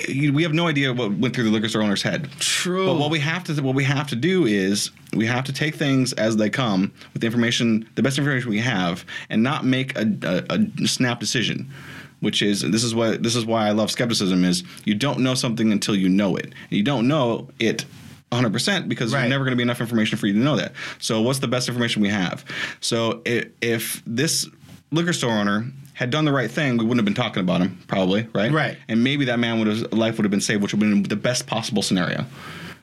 [0.08, 2.30] we have no idea what went through the liquor store owner's head.
[2.40, 2.88] True.
[2.88, 5.76] But what we have to what we have to do is we have to take
[5.76, 9.98] things as they come with the information, the best information we have, and not make
[9.98, 11.70] a, a, a snap decision.
[12.22, 15.36] Which is this is what this is why I love skepticism is you don't know
[15.36, 16.52] something until you know it.
[16.70, 17.86] You don't know it
[18.32, 19.22] 100% because Right.
[19.22, 20.74] there's never going to be enough information for you to know that.
[21.00, 22.46] So what's the best information we have?
[22.80, 24.48] So if, if this
[24.92, 27.80] liquor store owner had done the right thing, we wouldn't have been talking about him
[27.88, 28.52] probably, right?
[28.52, 28.78] Right.
[28.88, 31.04] And maybe that man would have life would have been saved, which would have been
[31.04, 32.26] the best possible scenario,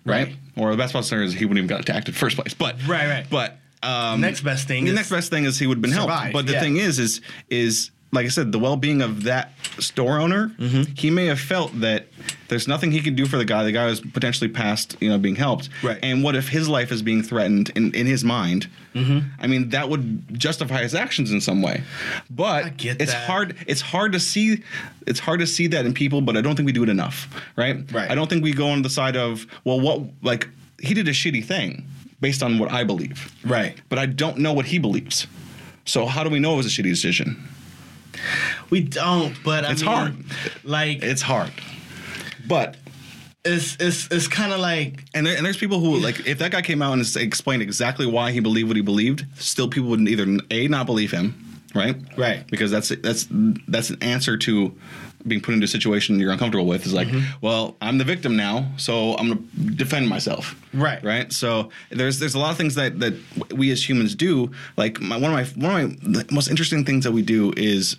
[0.04, 0.28] right?
[0.28, 0.37] Right.
[0.56, 2.52] Or the best possible scenario is he wouldn't even got attacked in the first place.
[2.54, 3.26] But Right, right.
[3.30, 6.32] But um, Next best thing The next best thing is he would have been helped.
[6.32, 6.61] But the yeah.
[6.61, 10.49] thing is, is is like I said, the well-being of that store owner.
[10.59, 10.92] Mm-hmm.
[10.95, 12.07] He may have felt that
[12.49, 13.64] there's nothing he can do for the guy.
[13.64, 15.69] The guy was potentially past, you know, being helped.
[15.83, 15.99] Right.
[16.03, 18.69] And what if his life is being threatened in, in his mind?
[18.95, 19.29] Mm-hmm.
[19.40, 21.83] I mean, that would justify his actions in some way.
[22.31, 23.27] But it's that.
[23.27, 23.57] hard.
[23.66, 24.62] It's hard to see.
[25.07, 27.29] It's hard to see that in people, but I don't think we do it enough.
[27.57, 27.90] Right.
[27.92, 28.11] Right.
[28.11, 30.49] I don't think we go on the side of well, what like
[30.81, 31.87] he did a shitty thing
[32.21, 33.79] based on what I believe Right.
[33.90, 35.27] but I don't know what he believes.
[35.85, 37.47] So how do we know it was a shitty decision?
[38.70, 40.24] We don't, but I It's mean, hard.
[40.64, 41.52] Like It's hard.
[42.46, 42.76] But
[43.46, 46.50] it's it's it's kind of like and, there, and there's people who like if that
[46.50, 50.00] guy came out and explained exactly why he believed what he believed, still people would
[50.00, 51.96] either a not believe him, right?
[52.16, 52.46] Right.
[52.48, 54.74] Because that's that's that's an answer to
[55.26, 56.87] being put into a situation you're uncomfortable with.
[56.87, 57.38] Is like, mm-hmm.
[57.40, 59.40] well, I'm the victim now, so I'm gonna
[59.74, 60.61] defend myself.
[60.74, 61.02] Right.
[61.02, 61.33] Right.
[61.33, 63.14] So there's there's a lot of things that that
[63.52, 64.50] we as humans do.
[64.76, 67.96] Like my, one of my one of my most interesting things that we do is.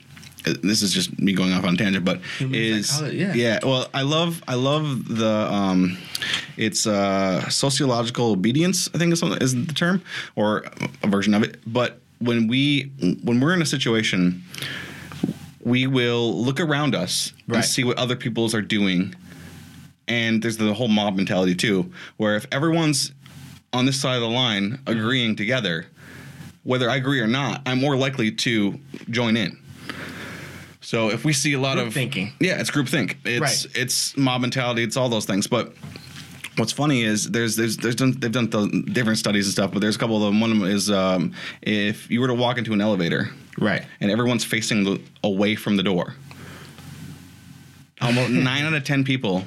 [0.53, 3.33] This is just me going off on a tangent, but is psychology, yeah.
[3.33, 3.59] yeah.
[3.63, 5.97] Well, I love I love the um,
[6.57, 8.89] it's uh, sociological obedience.
[8.93, 10.01] I think is something- is the term
[10.35, 10.65] or
[11.03, 11.59] a version of it.
[11.65, 12.91] But when we
[13.23, 14.43] when we're in a situation,
[15.61, 19.13] we will look around us and see what other people's are doing.
[20.07, 23.11] And there's the whole mob mentality too, where if everyone's
[23.73, 25.87] on this side of the line agreeing together,
[26.63, 28.79] whether I agree or not, I'm more likely to
[29.09, 29.57] join in.
[30.87, 32.31] So if we see a lot Group of thinking.
[32.39, 33.17] yeah, it's group think.
[33.25, 33.75] It's Right.
[33.75, 34.83] it's mob mentality.
[34.83, 35.45] It's all those things.
[35.45, 35.73] But
[36.55, 39.73] what's funny is there's there's there's done they've done th- different studies and stuff.
[39.73, 40.39] But there's a couple of them.
[40.39, 43.83] One of them is um, if you were to walk into an elevator, Right.
[43.99, 46.13] and everyone's facing the, away from the door.
[47.99, 49.43] Almost nine out of ten people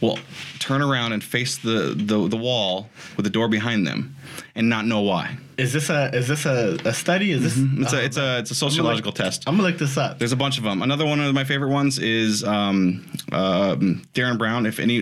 [0.00, 0.18] will
[0.58, 4.16] turn around and face the, the, the wall with the door behind them,
[4.54, 5.36] and not know why.
[5.56, 7.32] Is this a is this a, a study?
[7.32, 7.56] Is this?
[7.58, 9.44] It's Oh, a it's a it's a sociological test.
[9.46, 10.18] I'm gonna look this up.
[10.18, 10.82] There's a bunch of them.
[10.82, 14.66] Another one of my favorite ones is um, um, Derren Brown.
[14.66, 14.98] If any,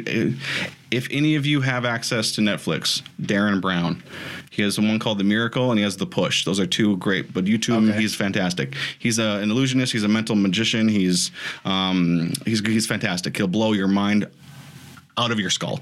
[0.91, 4.03] if any of you have access to Netflix, Derren Brown.
[4.51, 6.47] He has one called The Miracle, and he has The Push.
[6.47, 7.35] Those are two great.
[7.35, 8.01] But YouTube, Okay.
[8.01, 8.75] he's fantastic.
[8.99, 9.93] He's a, an illusionist.
[9.93, 10.89] He's a mental magician.
[10.89, 11.31] He's
[11.67, 13.37] um, he's he's fantastic.
[13.37, 14.27] He'll blow your mind
[15.19, 15.81] out of your skull.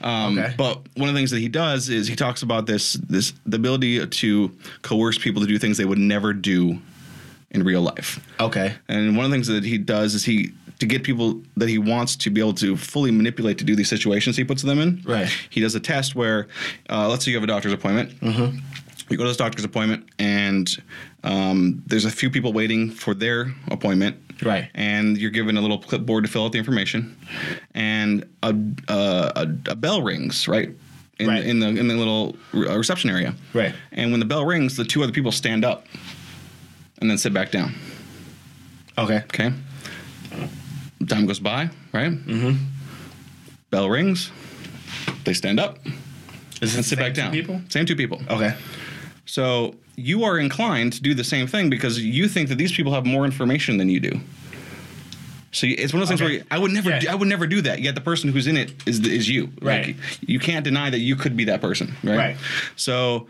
[0.00, 0.54] Um, Okay.
[0.56, 3.56] But one of the things that he does is he talks about this this the
[3.56, 4.50] ability to
[4.82, 6.78] coerce people to do things they would never do
[7.50, 8.20] in real life.
[8.40, 8.74] Okay.
[8.88, 11.78] And one of the things that he does is he to get people that he
[11.78, 15.02] wants to be able to fully manipulate to do these situations he puts them in.
[15.06, 15.28] Right.
[15.48, 16.48] He does a test where,
[16.90, 18.10] uh, let's say you have a doctor's appointment.
[18.20, 18.58] Mm-hmm.
[19.08, 20.68] You go to this doctor's appointment, and
[21.22, 24.16] um, there's a few people waiting for their appointment.
[24.42, 24.68] Right.
[24.74, 27.16] And you're given a little clipboard to fill out the information,
[27.74, 28.54] and a
[28.88, 30.70] a, a, a bell rings right.
[31.18, 31.46] In, Right.
[31.46, 33.74] in the in the little uh, reception area, Right.
[33.92, 35.86] And when the bell rings, the two other people stand up,
[37.00, 37.74] and then sit back down.
[38.98, 39.16] Okay.
[39.24, 39.50] Okay.
[41.08, 42.10] Time goes by, right?
[42.12, 42.56] Mm-hmm.
[43.70, 44.30] Bell rings.
[45.24, 45.78] They stand up
[46.60, 47.32] Is and sit back down.
[47.32, 47.60] two People.
[47.68, 48.20] Same two people.
[48.28, 48.54] Okay.
[49.26, 52.92] So you are inclined to do the same thing because you think that these people
[52.92, 54.20] have more information than you do.
[55.52, 56.98] So it's one of those things where I would never, Yeah.
[57.00, 57.80] do, I would never do that.
[57.80, 59.50] Yet the person who's in it is is you.
[59.62, 59.86] Right.
[59.86, 61.94] Like, you can't deny that you could be that person.
[62.04, 62.16] Right.
[62.16, 62.36] Right.
[62.76, 63.26] So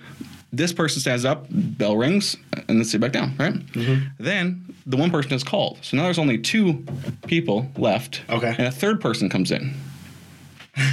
[0.52, 2.36] this person stands up, bell rings,
[2.68, 3.36] and then sit back down.
[3.38, 3.54] Right.
[3.54, 4.06] Mm-hmm.
[4.18, 5.78] Then the one person is called.
[5.82, 6.84] So now there's only two
[7.28, 8.22] people left.
[8.28, 8.54] Okay.
[8.58, 9.74] And a third person comes in.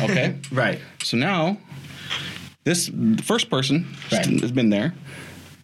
[0.01, 0.35] Okay.
[0.51, 0.79] Right.
[1.03, 1.57] So now,
[2.63, 2.89] this
[3.23, 4.25] first person Right.
[4.41, 4.93] has been there.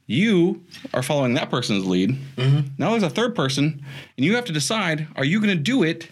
[0.07, 2.17] You are following that person's lead.
[2.35, 2.67] Mm-hmm.
[2.77, 3.83] Now there's a third person,
[4.17, 6.07] and you have to decide: Are you going to do it,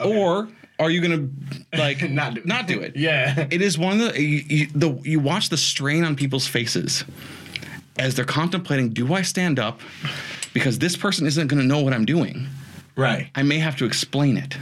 [0.00, 1.30] or are you going
[1.70, 2.66] to like Not do it.
[2.66, 2.96] Do it.
[2.96, 3.46] Yeah.
[3.50, 7.04] It is one of the you, you, the you watch the strain on people's faces
[7.98, 9.80] as they're contemplating: Do I stand up?
[10.52, 12.46] Because this person isn't going to know what I'm doing.
[12.96, 13.30] Right.
[13.34, 14.56] I may have to explain it.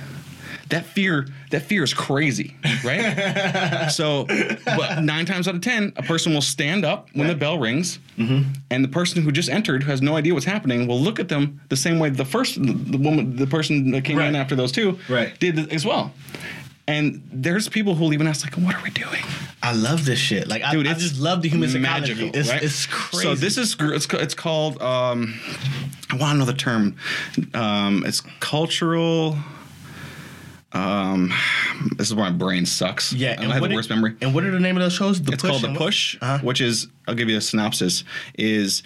[0.70, 3.88] That fear that fear is crazy, right?
[3.90, 4.24] so,
[4.64, 7.98] but nine times out of ten, a person will stand up when the bell rings,
[8.18, 8.50] Mm-hmm.
[8.70, 11.28] and the person who just entered, who has no idea what's happening, will look at
[11.30, 14.72] them the same way the first the woman, the person that came in after those
[14.72, 15.38] two, Right.
[15.40, 16.12] did as well.
[16.88, 19.22] And there's people who will even ask like, "What are we doing?"
[19.62, 20.48] I love this shit.
[20.48, 22.14] Like, I, Dude, I it's just love the human psychology.
[22.14, 22.62] magical, It's, right?
[22.62, 23.24] it's crazy.
[23.24, 25.38] So this is it's it's called um,
[26.10, 26.96] I want to know the term.
[27.54, 29.36] Um, it's cultural.
[30.72, 31.32] Um,
[31.96, 33.12] this is where my brain sucks.
[33.12, 33.36] yeah.
[33.38, 34.14] I have the worst memory.
[34.20, 35.20] And what are the name of those shows?
[35.20, 36.38] The It's called the push, Uh-huh.
[36.44, 38.04] which is I'll give you a synopsis.
[38.34, 38.82] Is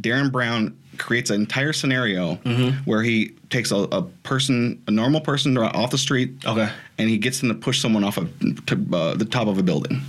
[0.00, 2.78] Derren Brown creates an entire scenario Mm-hmm.
[2.90, 6.70] where he takes a, a person, a normal person off the street, Okay.
[6.96, 8.30] and he gets them to push someone off of
[8.66, 10.00] to, uh, the top of a building.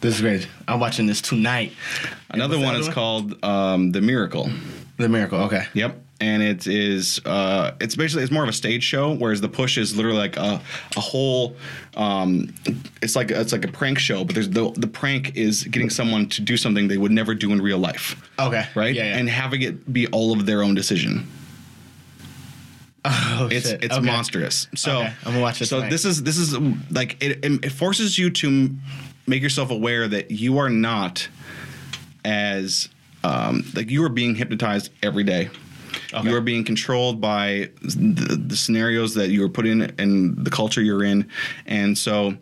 [0.00, 0.46] This is great.
[0.68, 1.72] I'm watching this tonight.
[2.28, 2.94] Another one is one?
[2.94, 4.50] called um, the Miracle.
[4.98, 5.38] The Miracle.
[5.44, 5.64] Okay.
[5.72, 5.98] Yep.
[6.20, 9.76] And it is uh it's basically it's more of a stage show, whereas the push
[9.76, 10.60] is literally like a,
[10.96, 11.56] a whole
[11.96, 12.54] um
[13.02, 16.28] it's like it's like a prank show, but there's the the prank is getting someone
[16.30, 18.16] to do something they would never do in real life.
[18.38, 18.64] Okay.
[18.74, 18.94] Right?
[18.94, 19.04] Yeah.
[19.06, 19.18] yeah.
[19.18, 21.26] And having it be all of their own decision.
[23.04, 23.82] oh, It's shit.
[23.84, 24.06] it's Okay.
[24.06, 24.68] monstrous.
[24.76, 25.90] So Okay, I'm gonna watch this So tonight.
[25.90, 26.56] this is this is
[26.90, 28.70] like it it forces you to
[29.26, 31.28] make yourself aware that you are not
[32.24, 32.88] as
[33.24, 35.50] um, like you are being hypnotized every day.
[36.14, 36.28] Okay.
[36.28, 40.50] You are being controlled by the, the scenarios that you are put in and the
[40.50, 41.28] culture you're in,
[41.66, 42.34] and so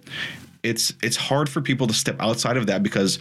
[0.63, 3.19] it's it's hard for people to step outside of that because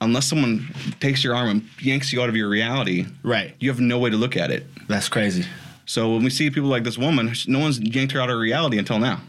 [0.00, 0.68] unless someone
[1.00, 3.54] takes your arm and yanks you out of your reality, Right.
[3.60, 4.66] you have no way to look at it.
[4.88, 5.44] That's crazy.
[5.86, 8.78] So when we see people like this woman, no one's yanked her out of reality
[8.78, 9.20] until now.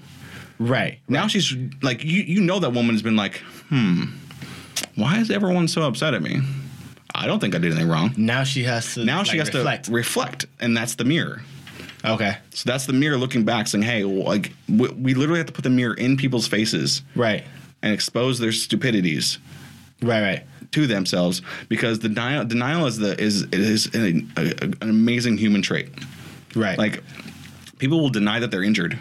[0.59, 0.99] Right.
[1.07, 3.37] Now she's like, you you know that woman has been like,
[3.69, 4.03] hmm,
[4.95, 6.41] why is everyone so upset at me?
[7.15, 8.13] I don't think I did anything wrong.
[8.17, 9.05] Now she has to.
[9.05, 9.85] Now she has reflect.
[9.85, 11.41] to reflect, and that's the mirror.
[12.03, 12.37] Okay.
[12.51, 15.53] So that's the mirror looking back, saying, "Hey, well, like we, we literally have to
[15.53, 17.43] put the mirror in people's faces Right.
[17.81, 19.39] and expose their stupidities
[20.01, 20.21] Right.
[20.21, 20.43] Right.
[20.71, 24.41] to themselves because the denial, denial is the is is an, a,
[24.83, 25.89] an amazing human trait.
[26.55, 26.77] Right.
[26.77, 27.01] Like
[27.79, 28.99] people will deny that they're injured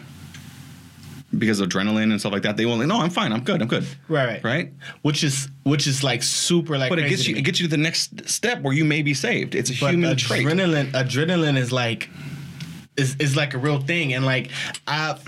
[1.38, 2.56] because of adrenaline and stuff like that.
[2.56, 4.42] They will, like, no, I'm fine, I'm good, I'm good, Right.
[4.42, 4.44] Right.
[4.44, 4.72] right?
[5.02, 6.90] Which is which is like super like.
[6.90, 9.14] But it gets you it gets you to the next step where you may be
[9.14, 9.54] saved.
[9.54, 10.46] It's a but human trait.
[10.46, 12.08] adrenaline adrenaline is like
[12.96, 14.50] is, is like a real thing and like
[14.86, 15.18] I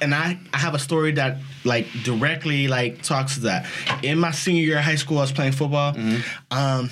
[0.00, 3.66] and I, I have a story that like directly like talks to that.
[4.02, 5.94] In my senior year of high school I was playing football.
[5.94, 6.56] Mm-hmm.
[6.56, 6.90] Um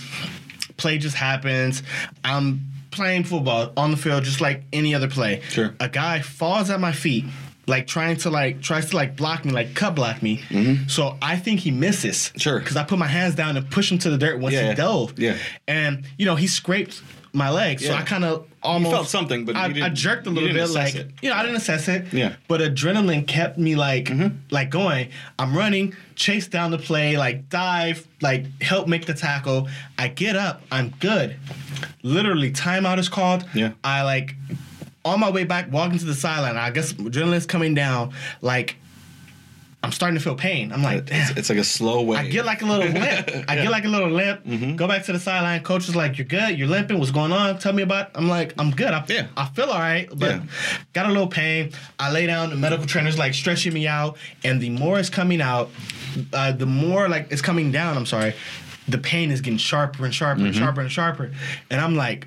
[0.77, 1.83] play just happens.
[2.25, 5.43] I'm playing football on the field just like any other play.
[5.51, 5.75] Sure.
[5.81, 7.25] A guy falls at my feet
[7.67, 10.43] like trying to like tries to like block me like cut block me.
[10.89, 12.17] So I think he misses.
[12.29, 12.39] Mm-hmm.
[12.39, 12.61] Sure.
[12.61, 14.75] Cuz I put my hands down and push him to the dirt once Yeah, he
[14.75, 15.19] dove.
[15.19, 15.37] Yeah.
[15.67, 17.03] And you know, he scraped
[17.33, 17.81] my leg.
[17.81, 17.99] So Yeah.
[17.99, 21.11] I kind of almost felt something, but I, I jerked a little bit, like it.
[21.23, 22.13] you know, I didn't assess it.
[22.13, 22.31] Yeah.
[22.31, 22.35] Mm-hmm.
[22.49, 24.11] But adrenaline kept me like
[24.51, 25.09] like going.
[25.39, 29.69] I'm running, chase down the play, like dive, like help make the tackle.
[29.99, 31.37] I get up, I'm good.
[32.03, 33.45] Literally, timeout is called.
[33.55, 33.73] Yeah.
[33.85, 34.35] I like
[35.07, 36.57] on my way back, walking to the sideline.
[36.57, 38.13] I guess adrenaline's coming down.
[38.43, 38.77] Like
[39.83, 40.73] I'm starting to feel pain.
[40.73, 41.31] I'm like, damn.
[41.31, 42.17] It's, it's like a slow way.
[42.23, 43.31] I get like a little limp.
[43.49, 44.45] I get like a little limp.
[44.45, 44.75] Mm-hmm.
[44.75, 45.63] Go back to the sideline.
[45.63, 46.59] Coach is like, "You're good.
[46.59, 46.99] You're limping.
[46.99, 47.59] What's going on?
[47.59, 48.13] Tell me about." It.
[48.17, 48.89] I'm like, "I'm good.
[48.93, 49.29] I, Yeah.
[49.37, 50.43] I feel all right, but Yeah.
[50.93, 52.51] got a little pain." I lay down.
[52.51, 55.71] The medical trainer's like stretching me out, and the more it's coming out,
[56.33, 57.97] uh, the more like it's coming down.
[57.97, 58.35] I'm sorry.
[58.89, 60.47] The pain is getting sharper and sharper Mm-hmm.
[60.47, 61.31] and sharper and sharper,
[61.71, 62.27] and I'm like.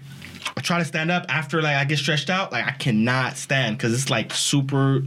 [0.58, 2.52] I try to stand up after like I get stretched out.
[2.52, 5.02] Like I cannot stand because it's like super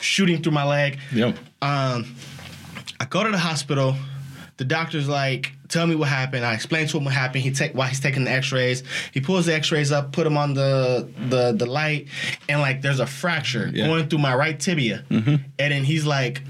[0.00, 0.98] shooting through my leg.
[1.12, 1.36] Yep.
[1.62, 2.14] Um,
[3.00, 3.94] I go to the hospital.
[4.56, 7.42] The doctor's like, "Tell me what happened." I explain to him what happened.
[7.42, 8.84] He take why he's taking the X-rays.
[9.12, 12.06] He pulls the X-rays up, put them on the the the light,
[12.48, 13.86] and like there's a fracture Yeah.
[13.88, 15.04] going through my right tibia.
[15.10, 16.42] And then he's like,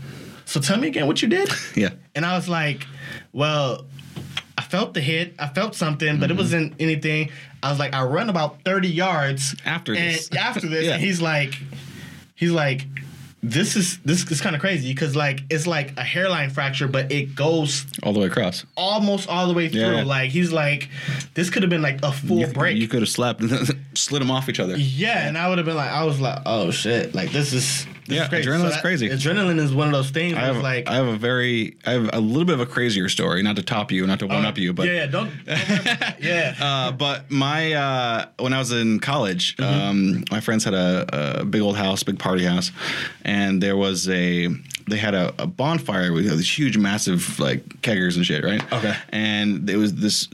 [0.45, 1.91] "So tell me again what you did." Yeah.
[2.15, 2.87] And I was like,
[3.33, 3.87] "Well,
[4.59, 5.35] I felt the hit.
[5.39, 6.21] I felt something, Mm-hmm.
[6.21, 7.31] but it wasn't anything."
[7.65, 10.31] I was like, "I run about 30 yards After and this.
[10.37, 10.95] After this, Yeah.
[10.95, 11.55] and he's like,
[12.35, 12.87] he's like."
[13.47, 17.13] This is this is kind of crazy because like it's like a hairline fracture, but
[17.13, 18.65] it goes All the way across.
[18.75, 19.81] almost all the way through.
[19.97, 20.03] Yeah.
[20.05, 20.89] Like he's like,
[21.35, 22.79] this could have been like a full You, break.
[22.79, 23.51] you could have slapped and
[23.95, 24.77] slid them off each other.
[24.79, 27.87] yeah, and I would have been like, I was like, oh shit, like this is
[28.07, 28.49] this Yeah, adrenaline is crazy.
[28.49, 29.09] adrenaline's that- crazy.
[29.09, 30.35] Adrenaline is one of those things.
[30.37, 33.09] I have, like, I have a very, I have a little bit of a crazier
[33.09, 35.59] story, not to top you, not to one up you, but yeah, yeah, don't, don't
[36.21, 36.55] yeah.
[36.61, 39.89] Uh, but my uh, when I was in college, Mm-hmm.
[39.89, 42.71] um, my friends had a, a big old house, big party house,
[43.25, 44.49] and there was a
[44.87, 48.63] they had a, a bonfire with these huge, massive like keggers and shit, right?
[48.73, 48.95] Okay.
[49.11, 50.29] And it was this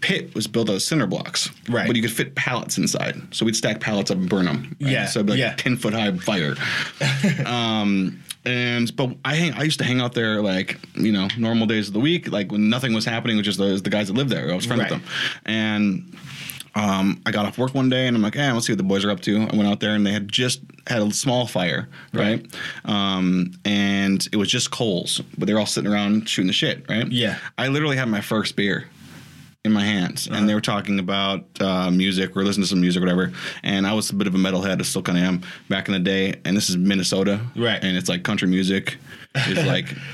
[0.00, 1.86] pit was built out of cinder blocks, Right.
[1.86, 4.76] But you could fit pallets inside, so we'd stack pallets up and burn them.
[4.78, 5.54] Yeah, so it'd be like yeah.
[5.56, 6.54] ten foot high fire.
[7.46, 11.66] um, and but I hang, I used to hang out there like you know normal
[11.66, 14.14] days of the week, like when nothing was happening, which is the, the guys that
[14.14, 14.50] lived there.
[14.50, 14.90] I was friends Right.
[14.92, 15.10] with them,
[15.44, 16.16] and
[16.74, 18.84] um, I got off work one day and I'm like, hey, let's see what the
[18.84, 19.36] boys are up to.
[19.36, 22.46] I went out there and they had just had a small fire, right?
[22.84, 27.10] Um, and it was just coals, but they're all sitting around shooting the shit, right?
[27.10, 27.38] Yeah.
[27.56, 28.86] I literally had my first beer
[29.68, 33.00] in my hands, and they were talking about uh, music or listening to some music,
[33.00, 33.32] or whatever.
[33.62, 35.94] And I was a bit of a metalhead, I still kind of am back in
[35.94, 36.34] the day.
[36.44, 37.82] And this is Minnesota, Right.
[37.82, 38.96] And it's like country music
[39.46, 39.94] is like.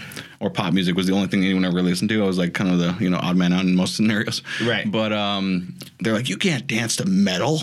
[0.45, 2.23] Or pop music was the only thing anyone ever listened to.
[2.23, 4.43] I was like kind of the you know odd man out in most scenarios.
[4.63, 4.91] Right.
[4.93, 7.61] But um, they're like, you can't dance to metal.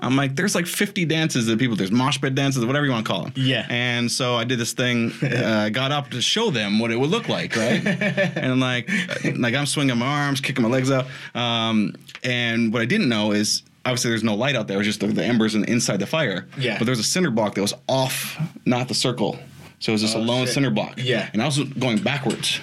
[0.00, 1.76] I'm like, there's like 50 dances that people.
[1.76, 3.34] There's mosh pit dances, whatever you want to call them.
[3.36, 3.66] Yeah.
[3.68, 5.12] And so I did this thing.
[5.22, 7.86] uh, I got up to show them what it would look like, right?
[7.86, 8.90] and like,
[9.36, 11.04] like I'm swinging my arms, kicking my legs out.
[11.34, 11.94] Um,
[12.24, 13.62] and what I didn't know is.
[13.84, 14.74] Obviously, there's no light out there.
[14.74, 16.46] It was just the, the embers in, inside the fire.
[16.58, 16.76] Yeah.
[16.76, 19.38] But there was a cinder block that was off, not the circle.
[19.80, 20.54] So it was just a Oh, lone shit.
[20.54, 20.94] cinder block.
[20.98, 21.28] Yeah.
[21.32, 22.60] And I was going backwards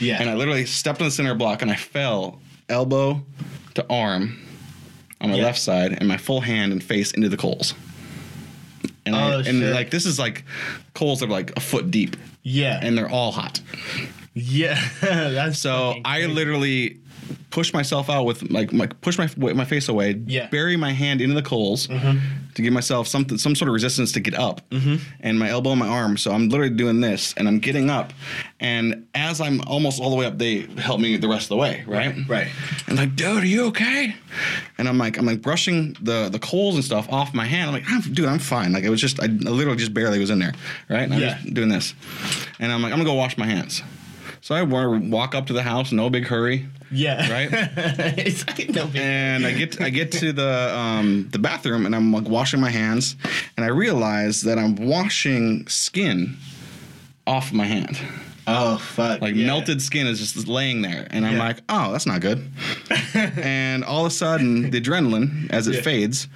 [0.00, 0.20] Yeah.
[0.20, 3.22] and I literally stepped on the cinder block and I fell elbow
[3.74, 4.38] to arm
[5.20, 5.44] on my Yeah.
[5.44, 7.74] left side and my full hand and face into the coals.
[9.06, 9.74] And, I, Oh, and shit.
[9.74, 10.44] like this is like
[10.94, 12.80] coals that are like a foot deep yeah.
[12.82, 13.60] and they're all hot.
[14.34, 14.80] yeah.
[15.52, 16.98] So I literally
[17.50, 20.48] push myself out with like my push my my face away, Yeah.
[20.48, 24.20] bury my hand into the coals to give myself something some sort of resistance to
[24.20, 24.96] get up, mm-hmm.
[25.20, 26.16] and my elbow and my arm.
[26.16, 28.12] So I'm literally doing this, and I'm getting up,
[28.60, 31.56] and as I'm almost all the way up, they help me the rest of the
[31.56, 32.14] way, right?
[32.28, 32.48] Right.
[32.86, 34.14] And like, dude, are you okay?
[34.78, 37.68] And I'm like, I'm like brushing the the coals and stuff off my hand.
[37.68, 38.72] I'm like, I'm, dude, I'm fine.
[38.72, 40.54] Like it was just, I literally just barely was in there,
[40.88, 41.02] right?
[41.02, 41.38] And I'm Yeah.
[41.40, 41.94] just doing this,
[42.58, 43.82] and I'm like, I'm gonna go wash my hands.
[44.44, 47.32] So I wa- walk up to the house, no big hurry, Yeah.
[47.32, 47.48] right?
[48.18, 49.00] it's no big.
[49.00, 52.68] and I get I get to the um, the bathroom and I'm like washing my
[52.68, 53.16] hands,
[53.56, 56.36] and I realize that I'm washing skin
[57.26, 57.96] off my hand.
[58.46, 59.22] Oh fuck.
[59.22, 59.46] Like yeah.
[59.46, 61.44] melted skin is just laying there, and I'm Yeah.
[61.48, 62.46] like, oh, that's not good.
[63.14, 65.80] and all of a sudden, the adrenaline, as it Yeah.
[65.80, 66.28] fades,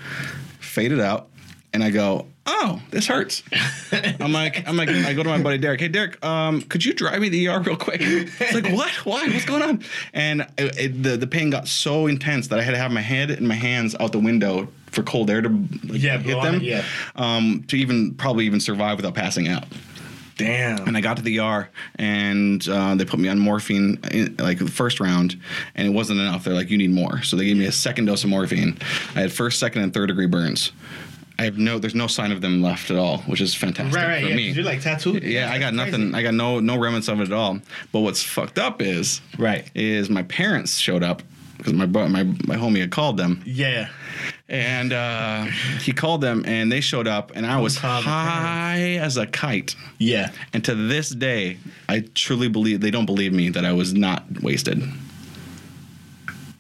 [0.61, 1.29] faded out,
[1.75, 3.43] and I go, oh, this hurts.
[3.93, 5.81] I'm like, I'm like, I go to my buddy Derek.
[5.81, 8.01] Hey, Derek, um, could you drive me to the ER real quick?
[8.01, 8.91] It's like, what?
[9.07, 9.29] Why?
[9.29, 9.85] What's going on?
[10.13, 13.01] And it, it- the the pain got so intense that I had to have my
[13.03, 16.55] head and my hands out the window for cold air to like, Yeah, hit them.
[16.57, 16.85] it, yeah.
[17.15, 19.65] Um, to even probably even survive without passing out.
[20.39, 20.87] Damn.
[20.87, 24.59] And I got to the ER and uh, they put me on morphine in, like
[24.61, 25.37] the first round,
[25.75, 26.45] and it wasn't enough.
[26.45, 27.23] They're like, you need more.
[27.23, 28.79] So they gave me a second dose of morphine.
[29.17, 30.71] I had first, second, and third degree burns.
[31.41, 34.09] I have no, there's no sign of them left at all, which is fantastic right,
[34.09, 34.23] right.
[34.25, 34.51] for Yeah, me.
[34.51, 35.23] you're like tattooed.
[35.23, 36.15] yeah, I got That's nothing.
[36.15, 37.61] I got no no remnants of it at all.
[37.93, 39.71] But what's fucked up is Right.
[39.75, 41.23] is my parents showed up
[41.57, 43.89] because my my my homie had called them Yeah.
[44.49, 45.45] and uh,
[45.83, 49.77] he called them and they showed up and I was high as a kite.
[49.99, 50.31] Yeah.
[50.53, 51.59] And to this day,
[51.89, 54.83] I truly believe they don't believe me that I was not wasted.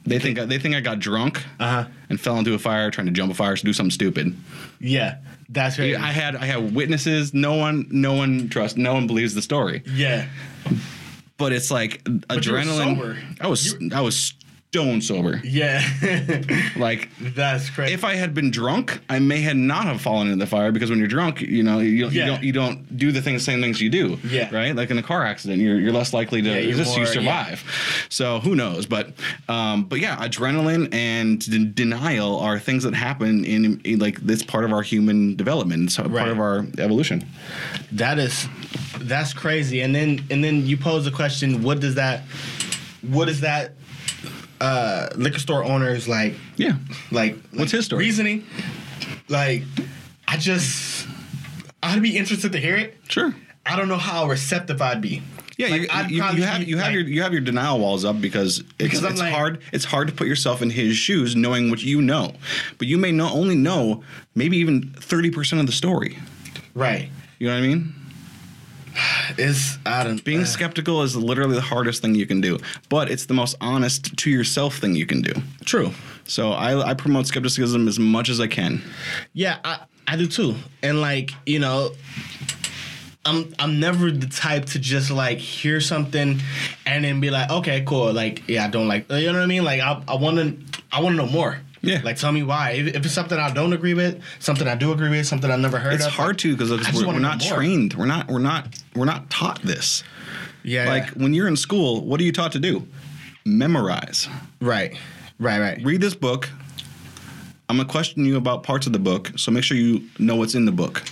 [0.04, 1.88] They think they think I got drunk Uh huh.
[2.10, 4.34] And fell into a fire trying to jump a fire to do something stupid.
[4.80, 5.18] Yeah.
[5.48, 5.96] That's crazy.
[5.96, 7.32] I had I had witnesses.
[7.32, 8.76] No one no one trusts.
[8.76, 9.82] No one believes the story.
[9.86, 10.26] yeah.
[11.38, 13.36] But it's like you were adrenaline.
[13.40, 14.32] I was I was
[14.70, 15.40] stone sober.
[15.44, 15.82] Yeah.
[16.76, 17.94] Like That's crazy.
[17.94, 20.90] if I had been drunk, I may had not have fallen into the fire because
[20.90, 22.24] when you're drunk, you know, you, don't- Yeah.
[22.24, 24.18] you don't you don't do the things, same things you do.
[24.28, 24.54] Yeah.
[24.54, 24.76] Right.
[24.76, 26.92] Like in a car accident, you're you're less likely to Yeah, resist.
[26.96, 28.06] you more- survive.
[28.10, 28.86] So who knows?
[28.86, 29.12] But
[29.48, 34.42] um, but yeah, adrenaline and de- denial are things that happen in, in like this
[34.42, 35.84] part of our human development.
[35.84, 36.18] It's a Right.
[36.18, 37.26] part of our evolution.
[37.92, 38.46] That is
[39.00, 39.80] that's crazy.
[39.80, 42.22] And then and then you pose the question, what does that
[43.02, 43.72] what is that
[44.60, 46.76] uh liquor store owners like Yeah.
[47.10, 48.04] like What's his story?
[48.04, 48.44] Reasoning.
[49.28, 49.62] Like
[50.26, 51.06] I just
[51.82, 52.96] I'd be interested to hear it.
[53.08, 53.34] Sure.
[53.64, 55.22] I don't know how receptive I'd be.
[55.58, 55.80] Yeah, Like,
[56.10, 58.72] you, you, you have you have your you have your denial walls up because it's,
[58.78, 62.00] Because it's like- hard it's hard to put yourself in his shoes, knowing what you
[62.00, 62.34] know,
[62.78, 64.02] but you may not only know
[64.36, 66.16] maybe even thirty percent of the story.
[66.74, 67.10] Right.
[67.40, 67.94] You know what I mean?
[69.36, 73.10] It's I don't Being uh, skeptical is literally the hardest thing you can do, but
[73.10, 75.32] it's the most honest to yourself thing you can do.
[75.64, 75.92] true.
[76.24, 78.82] So I, I promote skepticism as much as I can.
[79.32, 80.56] Yeah, I, I do too.
[80.82, 81.92] And like, you know,
[83.24, 86.40] I'm I'm never the type to just like hear something
[86.86, 88.12] and then be like, okay, cool.
[88.12, 89.64] Like, yeah, I don't like you know what I mean?
[89.64, 90.54] Like I I wanna
[90.92, 91.60] I wanna know more.
[91.80, 92.00] Yeah.
[92.02, 92.70] Like tell me why.
[92.72, 95.60] If, if it's something I don't agree with, something I do agree with, something I've
[95.60, 96.12] never heard It's of.
[96.12, 97.94] hard like, to because we're, we're not trained.
[97.94, 100.02] We're not we're not we're not taught this.
[100.62, 100.88] Yeah.
[100.88, 102.86] Like when you're in school, what are you taught to do?
[103.48, 104.28] memorize.
[104.60, 104.96] Right.
[105.38, 105.60] Right.
[105.60, 105.82] Right.
[105.82, 106.50] Read this book.
[107.68, 110.54] I'm gonna question you about parts of the book, so make sure you know what's
[110.54, 111.02] in the book.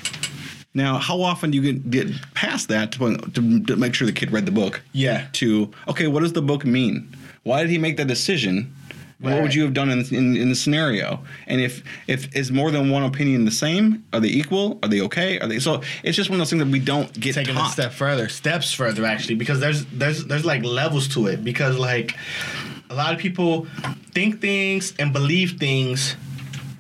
[0.73, 4.13] Now, how often do you get, get past that to, to, to make sure the
[4.13, 4.83] kid read the book?
[4.93, 5.27] Yeah.
[5.35, 7.15] To okay, what does the book mean?
[7.43, 8.75] Why did he make that decision?
[9.19, 11.25] What would you have done in, in, in the scenario?
[11.47, 14.05] And if if is more than one opinion the same?
[14.13, 14.79] Are they equal?
[14.83, 15.41] Are they okay?
[15.41, 15.83] Are they so?
[16.03, 17.71] It's just one of those things that we don't get taking taught.
[17.71, 21.43] a step further, steps further actually, because there's there's there's like levels to it.
[21.43, 22.15] Because like
[22.91, 23.67] a lot of people
[24.13, 26.15] think things and believe things,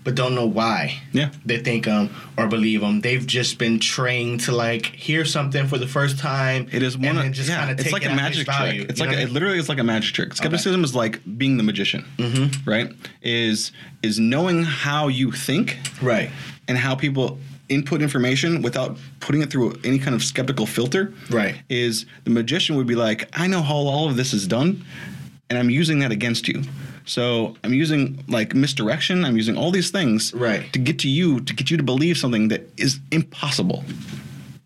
[0.06, 1.00] but don't know why.
[1.12, 1.32] Yeah.
[1.44, 3.00] They think them or believe them.
[3.00, 6.68] They've just been trained to like hear something for the first time.
[6.70, 8.46] It is one and of just yeah, kind of it's take like it a magic
[8.46, 8.88] trick.
[8.88, 10.32] It's you like know a, what I it literally is like a magic trick.
[10.34, 12.70] Skepticism is like being the magician, mm-hmm.
[12.70, 12.92] right?
[13.20, 13.72] Is
[14.04, 16.30] is knowing how you think right,
[16.68, 21.12] and how people input information without putting it through any kind of skeptical filter.
[21.30, 21.56] Right.
[21.68, 24.84] Is the magician would be like, I know how all of this is done,
[25.50, 26.62] and I'm using that against you.
[27.06, 29.24] So I'm using like misdirection.
[29.24, 30.70] I'm using all these things Right.
[30.72, 33.84] to get to you to get you to believe something that is impossible.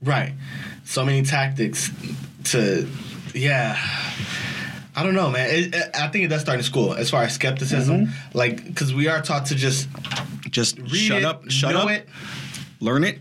[0.03, 0.33] right.
[0.85, 1.91] So many tactics
[2.45, 2.89] to,
[3.35, 3.77] yeah.
[4.97, 5.49] I don't know, man.
[5.51, 8.37] It, it- I think it does start in school as far as skepticism, Mm-hmm.
[8.39, 9.89] like because we are taught to just
[10.51, 12.09] Just shut it, up, shut know up, it,
[12.81, 13.21] learn it,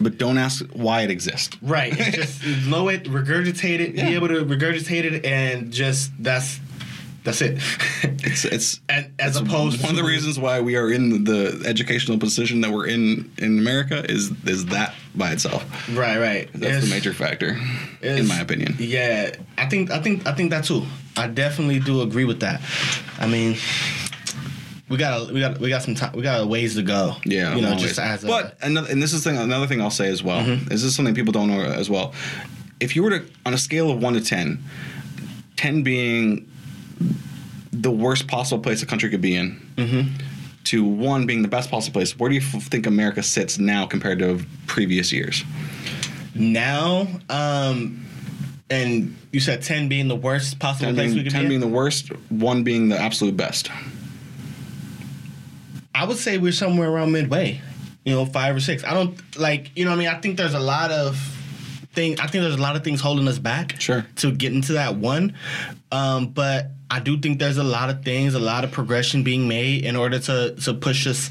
[0.00, 1.56] but don't ask why it exists.
[1.62, 1.94] Right.
[1.94, 4.08] Just know it, regurgitate it, Yeah.
[4.10, 6.60] be able to regurgitate it, and just that's
[7.28, 7.58] that's it.
[8.24, 11.62] It's it's and, as it's opposed one of the reasons why we are in the
[11.66, 15.64] educational position that we're in in America is is that by itself.
[15.94, 16.48] Right, right.
[16.52, 17.58] That's It's- the major factor,
[18.02, 18.76] in my opinion.
[18.78, 20.84] Yeah, I think I think I think that too.
[21.16, 22.60] I definitely do agree with that.
[23.18, 23.56] I mean,
[24.88, 26.12] we got we got we got some time.
[26.14, 27.16] We got a ways to go.
[27.24, 27.82] Yeah, you know, always.
[27.82, 30.40] just as a but another and this is thing another thing I'll say as well.
[30.44, 30.72] Mm-hmm.
[30.72, 32.14] Is this something people don't know as well?
[32.80, 34.62] If you were to on a scale of one to 10,
[35.56, 36.48] 10 being
[37.72, 40.14] the worst possible place a country could be in, Mm-hmm.
[40.64, 43.86] to one being the best possible place, where do you f- think America sits now
[43.86, 45.44] compared to previous years?
[46.34, 48.04] now, um,
[48.70, 51.44] and you said ten being the worst possible 10 place being, we could 10 be.
[51.44, 51.48] in?
[51.48, 53.70] being the worst, one being the absolute best.
[55.94, 57.60] I would say we're somewhere around midway.
[58.04, 58.84] You know, five or six.
[58.84, 59.70] I don't like.
[59.76, 61.16] You know, what I mean, I think there's a lot of
[61.92, 62.20] things.
[62.20, 63.80] I think there's a lot of things holding us back.
[63.80, 64.06] Sure.
[64.16, 65.34] To get into that one,
[65.92, 69.46] um, but I do think there's a lot of things, a lot of progression being
[69.48, 71.30] made in order to to push us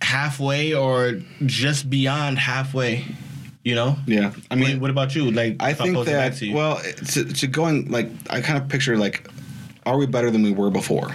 [0.00, 3.04] halfway or just beyond halfway.
[3.62, 3.96] You know.
[4.06, 5.30] Yeah, I mean, what, what about you?
[5.30, 6.54] Like, I think that to you.
[6.54, 6.80] well,
[7.12, 9.26] to, to going like I kind of picture like,
[9.86, 11.14] are we better than we were before?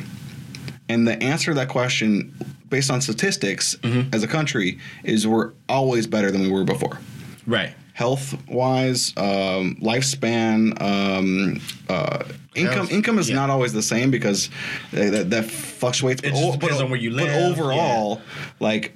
[0.88, 2.34] And the answer to that question,
[2.70, 4.14] based on statistics Mm-hmm.
[4.16, 7.00] as a country, is we're always better than we were before.
[7.46, 7.72] right.
[8.00, 12.24] Health wise, um, lifespan, um, uh,
[12.56, 13.36] income Health, income is yeah.
[13.36, 14.50] not always the same because
[14.94, 16.24] that, that, fluctuates.
[16.24, 17.28] It just depends on where you live.
[17.28, 18.22] But overall,
[18.62, 18.96] like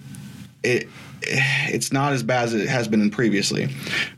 [0.63, 0.87] it
[1.25, 3.69] it's not as bad as it has been in previously,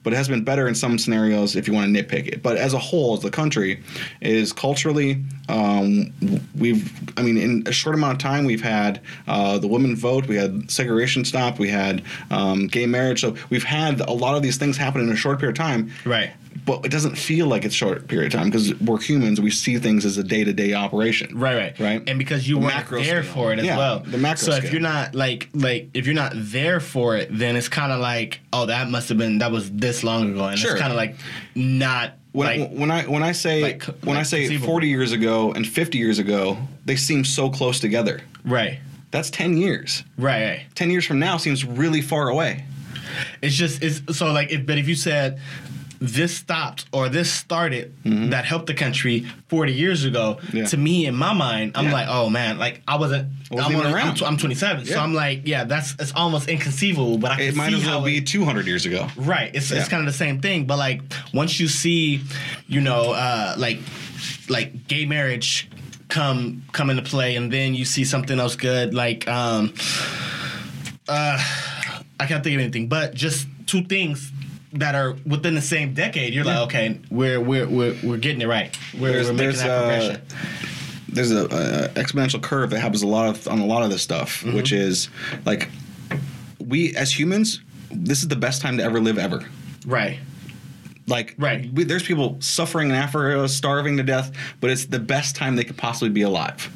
[0.04, 2.44] but it has been better in some scenarios if you want to nitpick it.
[2.44, 3.82] But as a whole, as the country
[4.22, 6.12] is culturally, um,
[6.56, 10.28] we've, I mean, in a short amount of time, we've had uh, the women vote,
[10.28, 12.02] we had segregation stop, we had
[12.32, 13.22] um, gay marriage.
[13.22, 15.92] So we've had a lot of these things happen in a short period of time.
[16.06, 16.32] Right.
[16.66, 19.40] But it doesn't feel like it's short period of time because we're humans.
[19.40, 21.38] We see things as a day to day operation.
[21.38, 22.10] Right, right, Right.
[22.10, 23.34] And because you The weren't there scale.
[23.34, 24.00] for it as Yeah, well.
[24.00, 27.56] the macro So if you're not like like if you're not there for it, then
[27.56, 30.58] it's kind of like oh that must have been that was this long ago, and
[30.58, 30.72] Sure.
[30.72, 31.16] it's kind of like
[31.56, 34.68] not When, like when I when I say like- when I say conceivable.
[34.68, 38.22] 40 years ago and 50 years ago, they seem so close together.
[38.44, 38.80] right,
[39.12, 40.04] That's 10 years.
[40.18, 40.62] right, right.
[40.76, 42.66] 10 years from now seems really far away.
[43.42, 45.40] It's just it's so like if but if you said
[46.00, 47.94] this stopped or this started
[48.32, 50.58] that helped the country 40 years ago Mm-hmm.
[50.58, 50.66] Yeah.
[50.66, 51.94] to me in my mind i'm Yeah.
[51.94, 54.16] like oh man like i wasn't I wasn't I'm, even only- I'm around.
[54.18, 57.56] tw- I'm 27 so i'm like yeah that's it's almost inconceivable but i can It
[57.56, 59.08] might see as well be it- 200 years ago.
[59.16, 59.52] Right.
[59.56, 59.80] It's Yeah.
[59.80, 61.02] it's kind of the same thing, but like
[61.34, 62.22] once you see,
[62.68, 63.80] you know, uh, like
[64.50, 65.70] like gay marriage
[66.10, 69.74] come come into play, and then you see something else good, like um,
[71.08, 71.38] uh,
[72.20, 74.32] I can't think of anything, but just two things
[74.76, 76.34] that are within the same decade.
[76.34, 78.78] You're like, okay, we're we're we're, we're getting it right.
[79.00, 80.22] We're, There's- we're making that uh, progression.
[81.10, 84.02] There's a, a exponential curve that happens a lot of on a lot of this
[84.02, 84.56] stuff, Mm-hmm.
[84.56, 85.10] which is
[85.46, 85.70] like
[86.60, 87.62] we as humans,
[87.92, 89.46] this is the best time to ever live ever.
[89.86, 90.20] Right.
[91.08, 91.72] Like, Right.
[91.72, 95.64] we, there's people suffering in Africa, starving to death, but it's the best time they
[95.64, 96.68] could possibly be alive.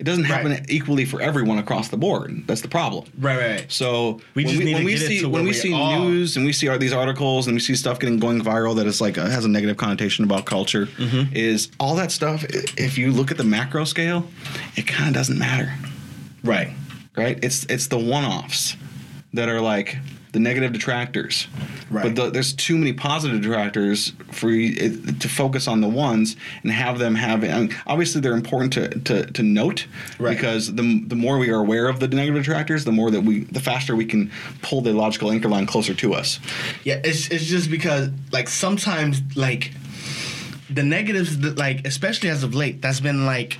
[0.00, 0.64] It doesn't happen Right.
[0.70, 2.44] equally for everyone across the board.
[2.46, 3.04] That's the problem.
[3.18, 3.64] Right, right.
[3.70, 5.54] So We when just need when to we get it see to when we we
[5.54, 5.74] see
[6.08, 8.86] news and we see all these articles and we see stuff getting going viral that
[8.86, 11.34] is like uh, has a negative connotation about culture Mm-hmm.
[11.36, 12.44] is all that stuff.
[12.78, 14.26] If you look at the macro scale,
[14.74, 15.70] it kind of doesn't matter,
[16.42, 16.70] Right.
[17.14, 17.38] right?
[17.44, 18.76] It's it's the one offs
[19.34, 19.98] that are like
[20.32, 21.48] the negative detractors.
[21.90, 22.04] Right.
[22.04, 26.70] But the, there's too many positive detractors for you, to focus on the ones and
[26.70, 27.44] have them have.
[27.86, 29.86] Obviously, they're important to, to, to note
[30.18, 30.36] Right.
[30.36, 33.44] because the the more we are aware of the negative detractors, the more that we,
[33.44, 34.30] the faster we can
[34.62, 36.38] pull the logical anchor line closer to us.
[36.84, 39.72] Yeah, it's it's just because like sometimes like
[40.68, 43.58] the negatives that like especially as of late that's been like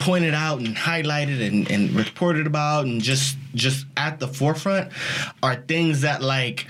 [0.00, 4.90] pointed out and highlighted and, and reported about and just just at the forefront
[5.42, 6.66] are things that like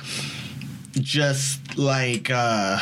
[0.94, 2.78] just like uh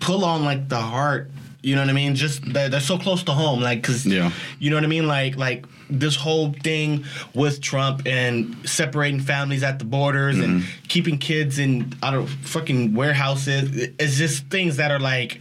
[0.00, 1.30] pull on like the heart.
[1.62, 2.14] You know what i mean?
[2.14, 4.30] Just they're, they're so close to home like because Yeah.
[4.58, 5.06] you know what i mean?
[5.06, 11.16] Like like this whole thing with trump and separating families at the borders and keeping
[11.16, 15.40] kids in out of fucking warehouses it's just things that are like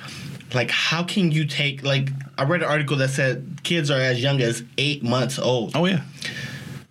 [0.54, 4.24] like how can you take like i read an article that said kids are as
[4.24, 5.76] young as eight months old.
[5.76, 6.02] Oh yeah,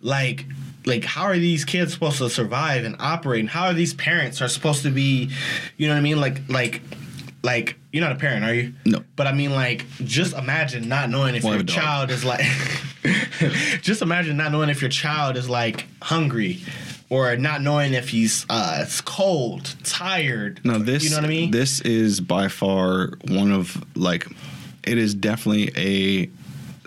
[0.06, 0.46] like
[0.86, 3.40] like how are these kids supposed to survive and operate?
[3.40, 5.30] And how are these parents are supposed to be
[5.76, 6.20] you know what i mean?
[6.20, 6.80] Like like
[7.42, 8.72] like you're not a parent are you?
[8.84, 9.02] No.
[9.16, 11.76] but i mean like just imagine not knowing if Well, your have a dog.
[11.76, 12.40] child is like
[13.82, 16.60] just imagine not knowing if your child is like hungry
[17.08, 21.28] or not knowing if he's uh it's cold tired no, this you know what i
[21.28, 21.50] mean?
[21.50, 24.26] This is by far one of like,
[24.84, 26.30] it is definitely a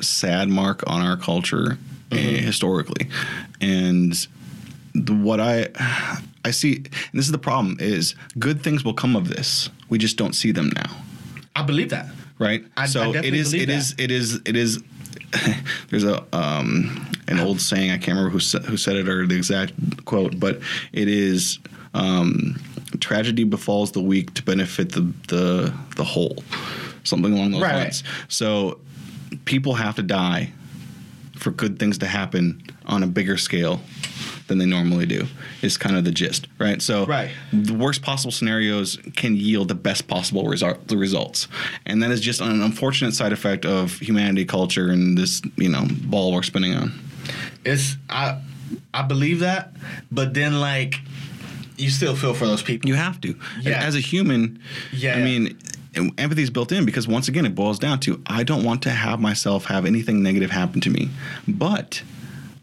[0.02, 1.78] sad mark on our culture
[2.10, 2.46] Mm-hmm.
[2.46, 3.08] historically,
[3.62, 4.14] and
[4.96, 5.68] the, what I
[6.44, 9.70] I see, and this is the problem: is good things will come of this.
[9.90, 10.92] We just don't see them now.
[11.56, 12.08] i believe that
[12.40, 12.66] right?
[12.76, 14.84] I- I so it definitely is, believe it is, it is, it is.
[15.90, 19.28] There's a um, an old saying I can't remember who sa- who said it or
[19.28, 20.60] the exact quote, but
[20.92, 21.60] it is
[21.94, 22.60] um,
[23.00, 26.44] tragedy befalls the weak to benefit the the the whole,
[27.04, 27.76] something along those right.
[27.76, 28.04] lines.
[28.28, 28.80] So
[29.46, 30.52] people have to die
[31.40, 33.80] for good things to happen on a bigger scale
[34.48, 35.26] than they normally do
[35.62, 37.30] is kind of the gist right so Right.
[37.54, 41.48] the worst possible scenarios can yield the best possible result, the results
[41.86, 45.86] and that is just an unfortunate side effect of humanity culture and this you know
[46.04, 46.92] ball we're spinning on
[47.64, 48.40] it's i
[48.94, 49.72] i believe that
[50.12, 50.96] but then like
[51.78, 53.82] you still feel for those people you have to Yeah.
[53.84, 54.60] as a human
[54.92, 55.16] Yeah.
[55.16, 55.58] i mean
[56.18, 58.90] empathy is built in because once again it boils down to i don't want to
[58.90, 61.10] have myself have anything negative happen to me.
[61.48, 62.02] But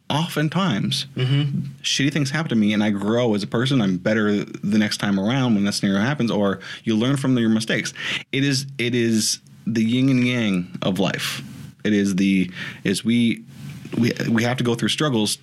[0.08, 1.60] oftentimes mm-hmm.
[1.82, 4.98] shitty things happen to me and i grow as a person i'm better the next
[4.98, 7.92] time around when that scenario happens or you learn from your mistakes.
[8.32, 11.42] It is it is the yin and yang of life.
[11.84, 12.50] It is the
[12.84, 13.44] is we
[13.98, 15.38] we we have to go through struggles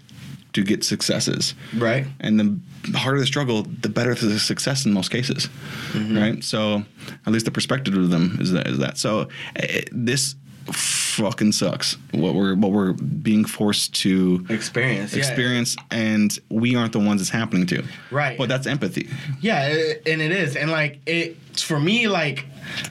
[0.53, 1.53] to get successes.
[1.75, 2.05] Right.
[2.19, 2.59] And the
[2.95, 5.49] harder the struggle, the better the success in most cases,
[5.95, 6.43] right?
[6.43, 6.83] So,
[7.25, 8.67] at least the perspective of them is that.
[8.67, 9.27] Is that so?
[9.55, 10.35] eh, this
[10.71, 11.97] fucking sucks.
[12.11, 15.19] What we're what we're being forced to experience yeah.
[15.19, 17.83] experience, and we aren't the ones it's happening to.
[18.11, 18.37] Right.
[18.37, 19.09] But that's empathy.
[19.41, 19.67] Yeah,
[20.05, 22.45] and it is, and like it for me, like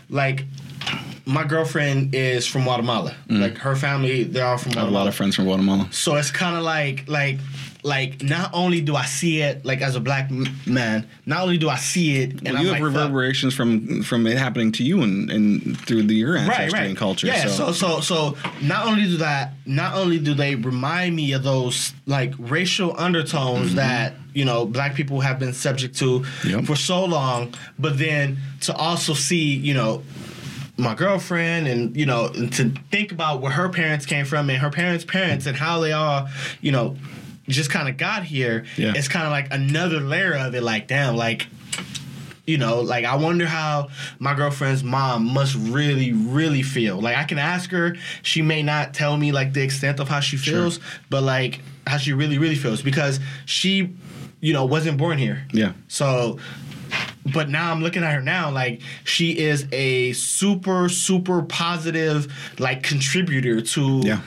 [0.08, 0.44] like
[1.24, 3.14] my girlfriend is from Guatemala.
[3.28, 4.76] Like her family, they're all from Mm.
[4.76, 5.88] I have a lot of friends from Guatemala.
[5.92, 7.38] So it's kind of like like
[7.84, 11.58] like not only do I see it like as a black m- man, not only
[11.58, 12.96] do I see it, and Well, I'm you like, have fuck.
[13.02, 16.86] reverberations from from it happening to you and, and through the, your ancestry right, right.
[16.88, 17.26] and culture.
[17.26, 17.72] Yeah, so, so.
[17.72, 22.34] so so not only do that, not only do they remind me of those like
[22.38, 23.76] racial undertones Mm-hmm.
[23.76, 26.64] that you know black people have been subject to Yep.
[26.66, 30.02] for so long, but then to also see you know
[30.78, 34.58] my girlfriend and you know and to think about where her parents came from and
[34.58, 36.28] her parents' parents and how they all
[36.60, 36.96] you know
[37.52, 38.64] just kind of got here.
[38.76, 38.92] Yeah.
[38.96, 40.62] It's kind of like another layer of it.
[40.62, 41.46] Like damn, like
[42.44, 43.88] you know, like I wonder how
[44.18, 47.00] my girlfriend's mom must really, really feel.
[47.00, 50.18] Like I can ask her, she may not tell me like the extent of how
[50.18, 53.94] she feels, but like how she really, really feels because she,
[54.40, 55.46] you know, wasn't born here.
[55.52, 55.72] yeah.
[55.86, 56.40] So,
[57.32, 62.82] but now I'm looking at her now, like she is a super, super positive, like
[62.82, 64.20] contributor to, Yeah.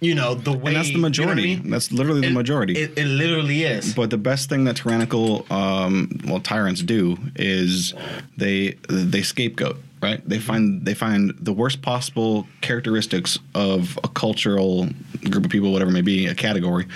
[0.00, 0.74] You know, the way.
[0.74, 1.42] And that's the you know I majority.
[1.56, 1.70] mean?
[1.70, 2.74] That's literally the It- majority.
[2.74, 3.94] It, it literally is.
[3.94, 7.94] But the best thing that tyrannical, um, well, tyrants do is
[8.36, 9.78] they they scapegoat.
[10.02, 10.20] Right?
[10.28, 14.88] They find they find the worst possible characteristics of a cultural
[15.30, 16.86] group of people, whatever it may be, a category,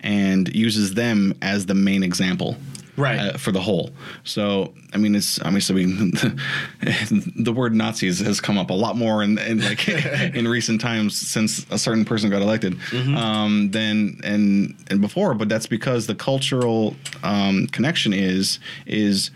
[0.00, 2.56] and uses them as the main example.
[2.98, 3.18] Right.
[3.18, 3.90] uh, for the whole.
[4.24, 5.84] So I mean, it's I mean, so we,
[7.36, 9.88] the word Nazis has come up a lot more in, in like
[10.34, 13.16] in recent times since a certain person got elected Mm-hmm.
[13.16, 15.34] um, than and and before.
[15.34, 19.30] But that's because the cultural um, connection is is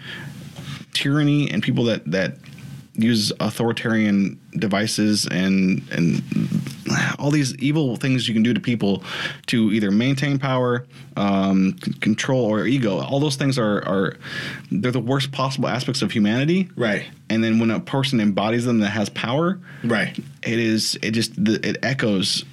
[0.92, 2.36] tyranny and people that that
[2.94, 6.22] use authoritarian devices and and
[7.18, 9.02] all these evil things you can do to people
[9.46, 10.84] to either maintain power,
[11.16, 13.00] um, c- control, or ego.
[13.00, 14.16] All those things are are
[14.70, 16.68] they're the worst possible aspects of humanity.
[16.76, 17.06] Right.
[17.30, 20.16] And then when a person embodies them that has power, Right.
[20.42, 22.44] it is it just it echoes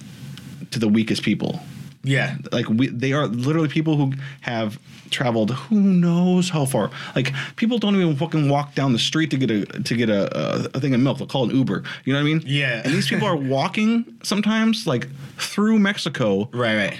[0.70, 1.60] to the weakest people
[2.02, 2.36] Yeah.
[2.50, 4.78] like we they are literally people who have
[5.10, 9.36] traveled who knows how far like people don't even fucking walk down the street to
[9.36, 12.12] get a to get a, a, a thing of milk they'll call an uber you
[12.12, 12.80] know what i mean Yeah.
[12.84, 16.76] and these people are walking sometimes like through mexico Right.
[16.76, 16.98] Right.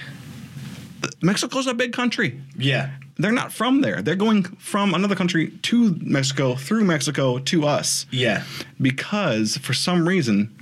[1.21, 2.91] mexico's a big country Yeah.
[3.17, 8.05] they're not from there they're going from another country to mexico through mexico to us
[8.11, 8.43] Yeah.
[8.81, 10.53] because for some reason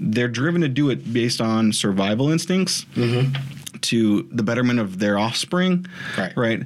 [0.00, 3.34] they're driven to do it based on survival instincts mm-hmm.
[3.90, 5.86] To the betterment of their offspring
[6.18, 6.36] Right.
[6.36, 6.62] right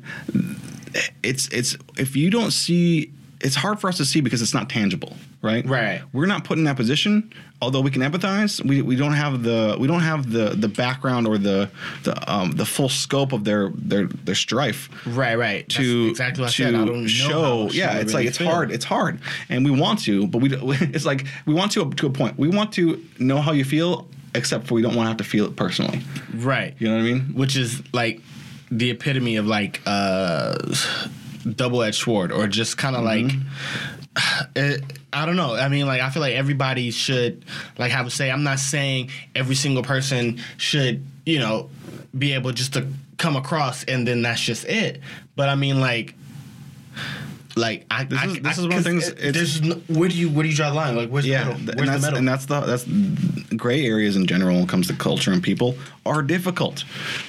[1.23, 4.69] it's it's if you don't see it's hard for us to see because it's not
[4.69, 6.03] tangible right Right.
[6.13, 9.77] we're not put in that position although we can empathize we, we don't have the
[9.79, 11.71] we don't have the the background or the
[12.05, 15.37] the um the full scope of their their their strife Right.
[15.39, 15.69] Right.
[15.71, 16.75] to That's exactly what to I said.
[16.75, 17.69] I don't know show.
[17.71, 18.49] yeah, it's really like it's feel.
[18.51, 18.73] hard.
[18.73, 20.49] It's hard, and we want to, but we.
[20.97, 22.39] It's like we want to up to a point.
[22.39, 25.25] We want to know how you feel, except for we don't want to have to
[25.25, 26.01] feel it personally.
[26.35, 26.75] Right.
[26.79, 27.21] You know what I mean?
[27.35, 28.21] Which is like
[28.71, 30.57] the epitome of like uh
[31.55, 33.31] double edged sword or just kind of like
[34.57, 35.55] it, I don't know.
[35.55, 37.45] I mean, like I feel like everybody should
[37.79, 38.31] like have a say.
[38.31, 41.71] I'm not saying every single person should, you know,
[42.17, 45.01] be able just to come across and then that's just it.
[45.37, 46.15] But I mean, like,
[47.59, 49.63] like I, This I, is- this I- is one of the things, it- it's- There's
[49.63, 50.97] no, where do you where do you draw the line?
[50.97, 51.71] Like, where's Yeah, the th- middle?
[51.71, 52.19] and Where's that's the middle?
[52.19, 52.85] and that's the that's
[53.57, 56.85] gray areas in general when it comes to culture and people are difficult,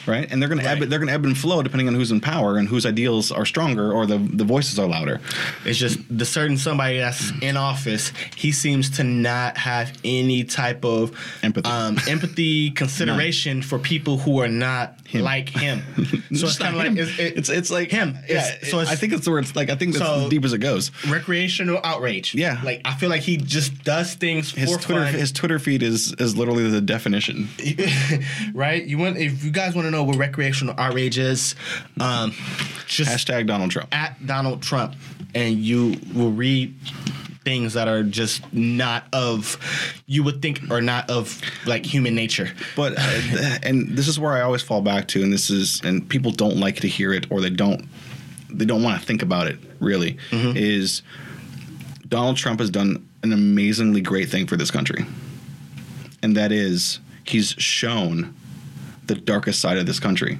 [0.07, 0.27] right?
[0.31, 2.67] And they're gonna ebb, they're gonna ebb and flow depending on who's in power and
[2.67, 5.19] whose ideals are stronger or the the voices are louder.
[5.65, 8.13] It's just the certain somebody that's in office.
[8.35, 11.11] He seems to not have any type of
[11.43, 11.69] Empathy.
[11.69, 15.21] um, empathy, consideration for people who are not Him.
[15.23, 15.81] like him.
[16.33, 16.97] so it's kind of like him.
[16.99, 18.17] it's, it- it's it's like him.
[18.29, 20.43] Yeah, It's- so it's- I think it's where it's like I think that's So- deep
[20.43, 20.91] as it goes.
[21.07, 22.33] recreational outrage.
[22.35, 22.59] Yeah.
[22.63, 25.13] like I feel like he just does things His for Twitter fun.
[25.13, 27.47] his Twitter feed is is literally the definition.
[28.53, 28.83] right?
[28.83, 31.55] You want if you guys want to know what recreational outrage is,
[31.99, 32.33] um,
[32.87, 33.87] just Hashtag Donald Trump.
[33.95, 34.95] at Donald Trump,
[35.35, 36.75] and you will read
[37.45, 39.57] things that are just not of
[40.05, 42.51] you would think are not of like human nature.
[42.75, 43.01] But uh,
[43.63, 46.57] and this is where I always fall back to, and this is and people don't
[46.57, 47.87] like to hear it or they don't
[48.49, 49.59] they don't want to think about it.
[49.79, 50.57] Really, mm-hmm.
[50.57, 51.01] is
[52.07, 55.05] Donald Trump has done an amazingly great thing for this country,
[56.21, 58.35] and that is he's shown
[59.05, 60.39] the darkest side of this country.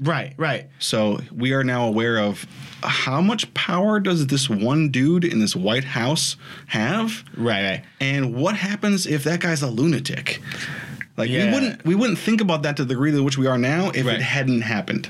[0.00, 0.68] Right, right.
[0.80, 2.46] So we are now aware of
[2.82, 6.36] how much power does this one dude in this White House
[6.66, 7.24] have?
[7.36, 7.84] Right, right.
[8.00, 10.40] And what happens if that guy's a lunatic?
[11.16, 13.58] Like we wouldn't we wouldn't think about that to the degree to which we are
[13.58, 14.16] now if Right.
[14.16, 15.08] it hadn't happened.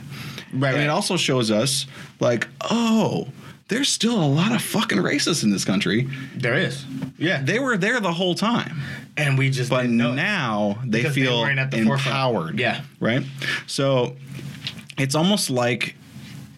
[0.54, 1.86] Right, and it also shows us
[2.20, 3.28] like, oh,
[3.68, 6.08] there's still a lot of fucking racists in this country.
[6.36, 6.84] There is.
[7.18, 7.42] Yeah.
[7.42, 8.80] They were there the whole time.
[9.16, 10.16] and we just But didn't know it.
[10.16, 12.00] now they they feel at the empowered.
[12.02, 12.58] forefront.
[12.58, 12.82] Yeah.
[13.00, 13.24] Right?
[13.66, 14.16] So
[14.98, 15.94] it's almost like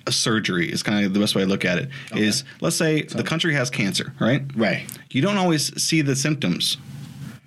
[0.06, 1.88] a surgery is kind of the best way to look at it.
[2.14, 4.42] Is let's say the country has cancer, right?
[4.56, 4.86] Right.
[5.10, 6.76] You don't always see the symptoms,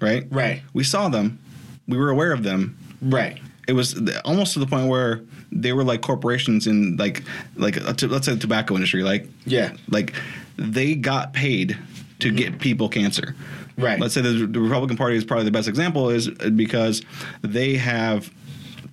[0.01, 0.25] right?
[0.29, 0.61] Right.
[0.73, 1.39] We saw them.
[1.87, 2.77] We were aware of them.
[3.01, 3.39] Right.
[3.69, 3.95] It was
[4.25, 7.23] almost to the point where they were like corporations in like
[7.55, 9.73] like a t- let's say the tobacco industry, like Yeah.
[9.89, 10.13] like
[10.57, 11.77] they got paid
[12.19, 13.35] to get people cancer.
[13.77, 13.99] Right.
[13.99, 17.01] Let's say the, the Republican Party is probably the best example, is because
[17.41, 18.29] they have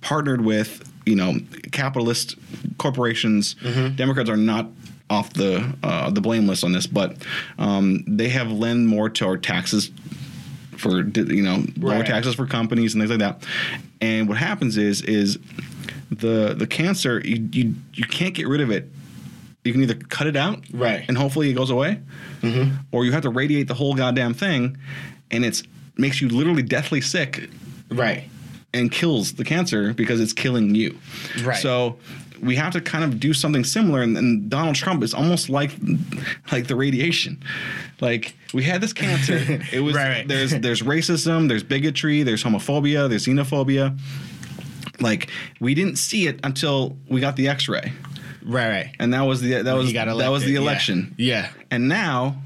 [0.01, 1.35] partnered with you know
[1.71, 2.35] capitalist
[2.77, 3.55] corporations.
[3.95, 4.69] Democrats are not
[5.09, 7.17] off the uh, the blame list on this, but
[7.57, 9.89] um, they have lend more to our taxes
[10.77, 12.05] for you know lower Right.
[12.05, 13.43] taxes for companies and things like that.
[14.01, 15.37] And what happens is is
[16.11, 18.89] the the cancer you you, you can't get rid of it.
[19.63, 21.03] You can either cut it out, Right.
[21.09, 21.99] and hopefully it goes away,
[22.41, 22.75] mm-hmm.
[22.93, 24.77] or you have to radiate the whole goddamn thing,
[25.29, 25.61] and it's
[25.97, 27.49] makes you literally deathly sick
[27.89, 28.23] Right.
[28.73, 30.97] and kills the cancer because it's killing you.
[31.43, 31.57] Right.
[31.57, 31.97] So
[32.41, 35.71] we have to kind of do something similar, and, and Donald Trump is almost like
[36.51, 37.43] like the radiation.
[37.99, 39.37] Like we had this cancer.
[39.71, 40.27] It was Right, right.
[40.27, 43.97] there's there's racism, there's bigotry, there's homophobia, there's xenophobia.
[44.99, 45.29] Like
[45.59, 47.93] we didn't see it until we got the X-ray.
[48.43, 48.95] Right, right.
[48.99, 50.59] and that was the that was got that was the elected, yeah.
[50.59, 51.15] election.
[51.17, 51.49] Yeah.
[51.69, 52.41] And now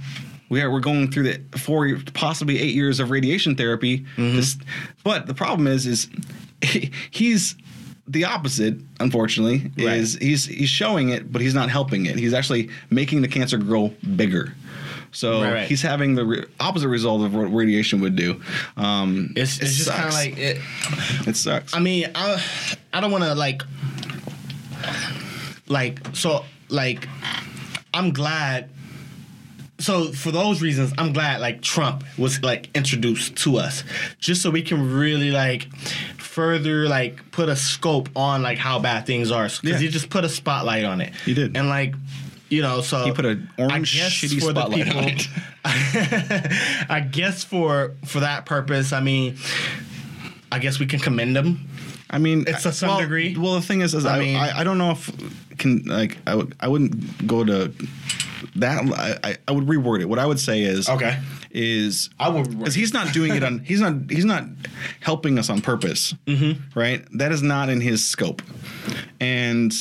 [0.49, 3.99] we are we're going through the four possibly eight years of radiation therapy.
[4.17, 4.35] Mm-hmm.
[4.35, 4.57] This-
[5.03, 6.09] but the problem is is
[7.11, 7.55] he's
[8.07, 8.75] the opposite.
[8.99, 9.97] Unfortunately, Right.
[9.97, 12.17] is he's he's showing it, but he's not helping it.
[12.17, 14.53] He's actually making the cancer grow bigger.
[15.13, 15.67] So Right, right.
[15.67, 18.41] he's having the re- opposite result of what radiation would do.
[18.77, 20.25] Um, It's, it just kind of sucks.
[20.25, 20.57] like it.
[21.27, 21.73] it sucks.
[21.75, 22.41] I mean, I
[22.93, 23.61] I don't want to like
[25.67, 27.07] like so like
[27.93, 28.69] I'm glad.
[29.79, 33.83] So for those reasons, I'm glad like Trump was like introduced to us,
[34.19, 35.73] just so we can really like
[36.17, 39.45] further like put a scope on like how bad things are.
[39.45, 39.77] Because Yeah.
[39.79, 41.13] he just put a spotlight on it.
[41.25, 41.57] He did.
[41.57, 41.95] and like
[42.51, 45.27] you know, so He put an orange shitty spotlight on it.
[46.89, 49.37] I guess for for that purpose, I mean,
[50.51, 51.67] I guess we can commend him.
[52.09, 53.37] I mean, It's to some well, degree.
[53.37, 55.09] Well, the thing is, is I I, mean- I, I don't know if
[55.57, 57.71] can like I would I wouldn't go to
[58.57, 58.83] that.
[59.23, 60.09] I, I- I would reword it.
[60.09, 61.17] What I would say is Okay.
[61.51, 64.43] is I would because he's not doing it on he's not he's not
[64.99, 66.77] helping us on purpose, mm-hmm.
[66.77, 67.05] right?
[67.17, 68.41] That is not in his scope,
[69.21, 69.71] and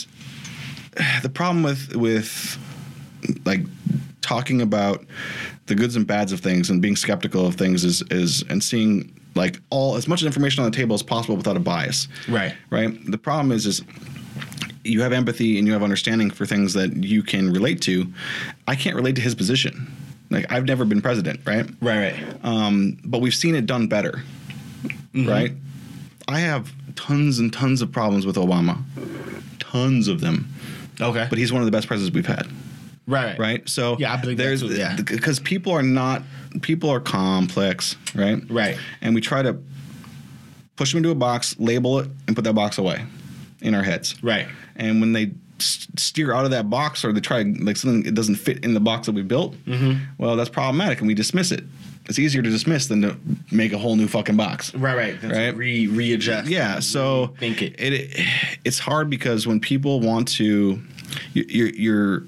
[1.22, 2.58] the problem with with
[3.44, 3.60] like
[4.22, 5.04] talking about
[5.66, 9.14] the goods and bads of things and being skeptical of things is is and seeing
[9.34, 12.08] like all as much information on the table as possible without a bias.
[12.28, 12.54] Right.
[12.70, 12.92] right?
[13.10, 13.82] The problem is is
[14.82, 18.06] you have empathy and you have understanding for things that you can relate to.
[18.66, 19.92] I can't relate to his position.
[20.30, 21.68] Like i've never been president right?
[21.80, 22.44] Right, right.
[22.44, 24.22] um, but we've seen it done better,
[25.12, 25.52] right?
[26.28, 28.78] I have tons and tons of problems with Obama,
[29.58, 30.48] tons of them,
[31.00, 31.26] Okay.
[31.28, 32.46] but he's one of the best presidents we've had,
[33.06, 33.68] right, right?
[33.68, 34.96] So Yeah, I believe there's too, yeah.
[34.96, 36.22] because people are not
[36.62, 38.42] people are complex, right?
[38.50, 38.76] Right.
[39.00, 39.58] and we try to
[40.76, 43.04] push them into a box, label it, and put that box away
[43.60, 44.46] in our heads, Right.
[44.76, 45.32] and when they
[45.62, 48.80] steer out of that box or they try like something it doesn't fit in the
[48.80, 50.00] box that we built, Mm-hmm.
[50.18, 51.64] well, that's problematic, and we dismiss it.
[52.08, 53.16] It's easier to dismiss than to
[53.52, 54.74] make a whole new fucking box.
[54.74, 55.20] Right, right.
[55.20, 55.56] That's Right.
[55.56, 56.48] Re readjust.
[56.50, 57.74] Yeah, so Think it.
[57.78, 58.26] it
[58.64, 60.80] it's hard because when people want to,
[61.34, 62.24] your your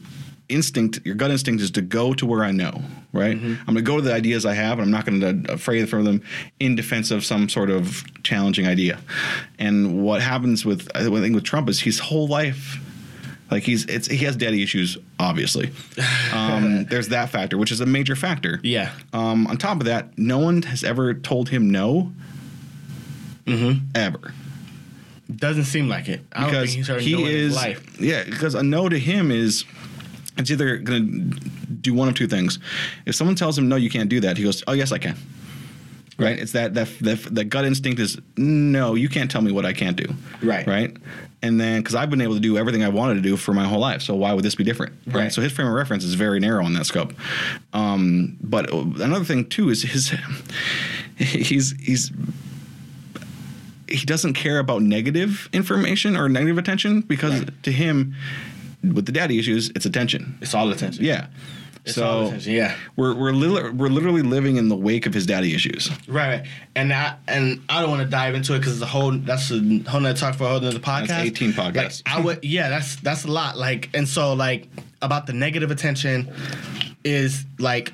[0.48, 3.36] instinct, your gut instinct is to go to where I know, right?
[3.36, 3.54] Mm-hmm.
[3.60, 5.88] I'm going to go to the ideas I have, and I'm not going to afraid
[5.88, 6.22] from them
[6.60, 9.00] in defense of some sort of challenging idea.
[9.58, 12.78] And what happens with I think with Trump is his whole life.
[13.52, 15.70] Like he's it's he has daddy issues, obviously.
[16.32, 18.58] Um, there's that factor, which is a major factor.
[18.62, 18.92] Yeah.
[19.12, 22.10] Um, on top of that, no one has ever told him no.
[23.44, 23.84] Mm-hmm.
[23.94, 24.32] Ever.
[25.36, 26.22] Doesn't seem like it.
[26.32, 28.00] I don't think Because he's heard he no in his is, life.
[28.00, 28.24] yeah.
[28.24, 29.64] Because a no to him is,
[30.38, 31.38] it's either going to
[31.68, 32.58] do one of two things.
[33.04, 35.16] If someone tells him no, you can't do that, he goes, oh yes, I can.
[36.18, 36.38] Right?
[36.38, 39.74] It's that that that that gut instinct is no, you can't tell me what I
[39.74, 40.06] can't do.
[40.42, 40.66] Right.
[40.66, 40.96] Right.
[41.44, 43.64] And then because I've been able to do everything I wanted to do for my
[43.64, 44.92] whole life, so why would this be different?
[45.08, 45.32] Right.
[45.32, 47.12] So his frame of reference is very narrow in that scope.
[47.72, 50.14] Um, but another thing too is his
[51.16, 52.12] he's he's
[53.88, 57.62] he doesn't care about negative information or negative attention because Right.
[57.64, 58.14] to him
[58.82, 61.04] with the daddy issues it's attention It's all attention.
[61.04, 61.26] yeah
[61.84, 62.32] It's so.
[62.40, 62.76] Yeah.
[62.94, 66.46] we're we're, li- we're literally living in the wake of his daddy issues Right, right.
[66.76, 69.50] And I and I don't want to dive into it because it's a whole that's
[69.50, 69.58] a
[69.88, 71.08] whole nother talk for a whole nother podcast.
[71.08, 72.02] That's 18 podcasts.
[72.06, 73.58] Like, I would yeah, that's that's a lot.
[73.58, 74.68] Like and so like
[75.00, 76.32] about the negative attention
[77.04, 77.92] is like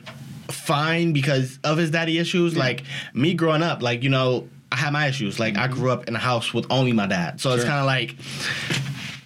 [0.50, 2.56] fine because of his daddy issues.
[2.56, 2.84] Like
[3.14, 5.40] me growing up, like you know, I had my issues.
[5.40, 5.80] Like I mm-hmm.
[5.80, 8.16] grew up in a house with only my dad, so it's kind of like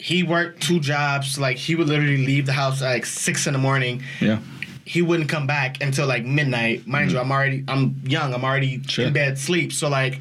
[0.03, 1.39] he worked two jobs.
[1.39, 4.39] Like he would literally leave the house at like six in the morning yeah
[4.85, 6.87] he wouldn't come back until like midnight.
[6.89, 8.35] Mind you, I'm already I'm young.
[8.35, 8.89] I'm already Mm-hmm.
[8.89, 9.07] Sure.
[9.07, 9.73] in bed sleep.
[9.73, 10.21] So like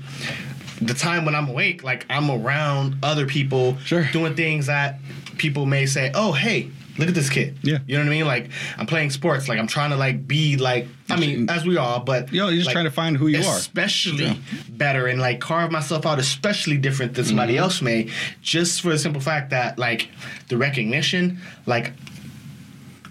[0.79, 4.05] the time when I'm awake, like I'm around other people Sure.
[4.13, 4.99] doing things that
[5.37, 7.79] people may say, "Oh, hey, look at this kid." Yeah.
[7.87, 8.25] You know what I mean?
[8.25, 9.47] Like I'm playing sports.
[9.49, 12.55] Like I'm trying to like be like I mean, as we are, but Yo, you're
[12.55, 13.57] just like, trying to find who you are.
[13.57, 14.35] especially Yeah.
[14.69, 17.63] better and like carve myself out especially different than somebody Mm-hmm.
[17.63, 18.09] else may
[18.41, 20.09] just for the simple fact that like
[20.47, 21.91] the recognition like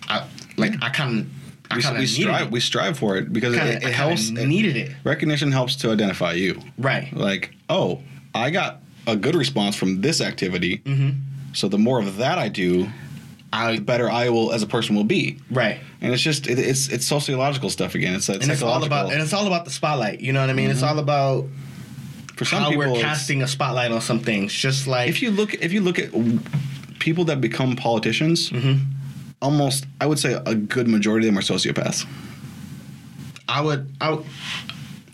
[0.08, 0.26] I
[0.56, 1.26] like I kind of
[1.76, 2.50] we, we strive it.
[2.52, 5.76] we strive for it because Kinda- it, it kinda helps it- needed it recognition helps
[5.76, 8.02] to identify you right like oh
[8.34, 11.10] i got a good response from this activity Mm-hmm.
[11.52, 12.88] so the more of that i do
[13.52, 15.38] I the better i will as a person will be.
[15.50, 15.78] Right.
[16.00, 18.14] And it's just it, it's it's sociological stuff again.
[18.14, 20.50] It's that and it's all about and it's all about the spotlight you know what
[20.50, 20.70] I mean?
[20.70, 21.46] It's all about
[22.36, 25.30] for some how people we're casting a spotlight on some things just like if you
[25.30, 26.10] look if you look at
[26.98, 28.82] people that become politicians Mm-hmm.
[29.42, 32.06] almost i would say a good majority of them are sociopaths.
[33.48, 34.24] I would I would,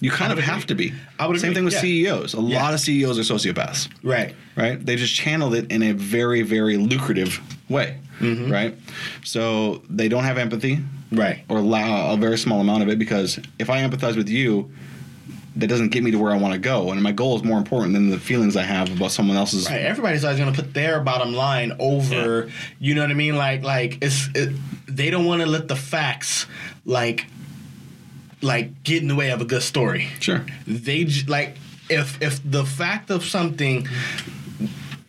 [0.00, 0.92] you kind of would have to be.
[1.18, 1.80] I would same agree, thing with yeah.
[1.80, 2.62] ceos a Yeah.
[2.62, 3.88] lot of ceos are sociopaths.
[4.02, 4.34] Right.
[4.54, 4.84] Right?
[4.84, 8.50] They just channeled it in a very very lucrative way, Mm-hmm.
[8.50, 8.74] right?
[9.24, 10.78] So they don't have empathy
[11.12, 11.44] Right.
[11.48, 14.70] or allow a very small amount of it because if I empathize with you,
[15.56, 17.56] that doesn't get me to where I want to go, and my goal is more
[17.56, 19.66] important than the feelings I have about someone else's.
[19.70, 19.80] Right.
[19.80, 22.50] Everybody's always gonna put their bottom line over.
[22.78, 23.36] You know what I mean?
[23.36, 24.54] Like, like it's it,
[24.86, 26.46] they don't want to let the facts
[26.84, 27.24] like
[28.42, 30.08] like get in the way of a good story.
[30.20, 30.44] Sure.
[30.66, 31.56] They like
[31.88, 33.88] if if the fact of something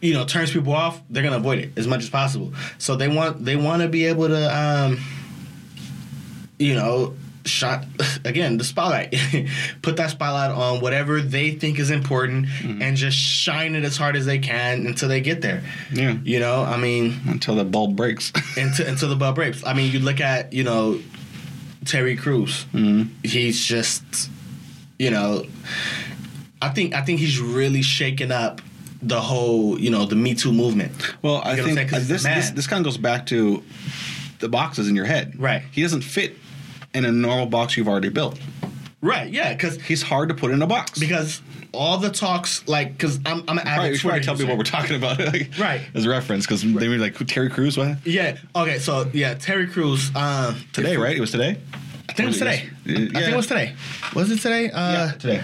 [0.01, 2.53] you know turns people off, they're gonna avoid it as much as possible.
[2.77, 4.99] So they want they want to be able to um
[6.59, 7.13] you know
[7.45, 7.85] shot
[8.25, 9.15] again the spotlight
[9.81, 12.45] put that spotlight on whatever they think is important
[12.81, 16.17] and just shine it as hard as they can until they get there Yeah.
[16.25, 18.33] you know i mean Until the bulb breaks.
[18.57, 20.99] until, until the bulb breaks i mean you look at you know
[21.85, 22.65] terry Crews.
[22.73, 23.11] Mhm.
[23.23, 24.03] he's just
[24.99, 25.45] you know
[26.61, 28.59] i think i think he's really shaken up
[29.01, 30.91] the whole you know the me too movement
[31.21, 33.63] Well, I You know think this, this this kind of goes back to
[34.39, 35.33] the boxes in your head.
[35.39, 35.63] Right.
[35.71, 36.35] He doesn't fit
[36.93, 38.39] in a normal box you've already built.
[39.01, 40.99] right yeah because He's hard to put in a box.
[40.99, 41.41] because
[41.73, 44.35] all the talks like because i'm, I'm an Probably, avid we should probably Twitter tell
[44.35, 45.81] people what we're talking about, like, Right.
[45.93, 47.77] As a reference, because they were like Terry Crews.
[47.77, 48.37] What Yeah.
[48.55, 48.79] Okay.
[48.79, 50.09] So yeah, Terry Crews.
[50.15, 50.97] Um, today?
[50.97, 51.15] Right?
[51.15, 51.57] It was today.
[52.09, 52.69] I think it was today.
[52.85, 53.75] yes- I think it was today.
[54.15, 54.71] Was it today?
[54.73, 55.41] Uh, today.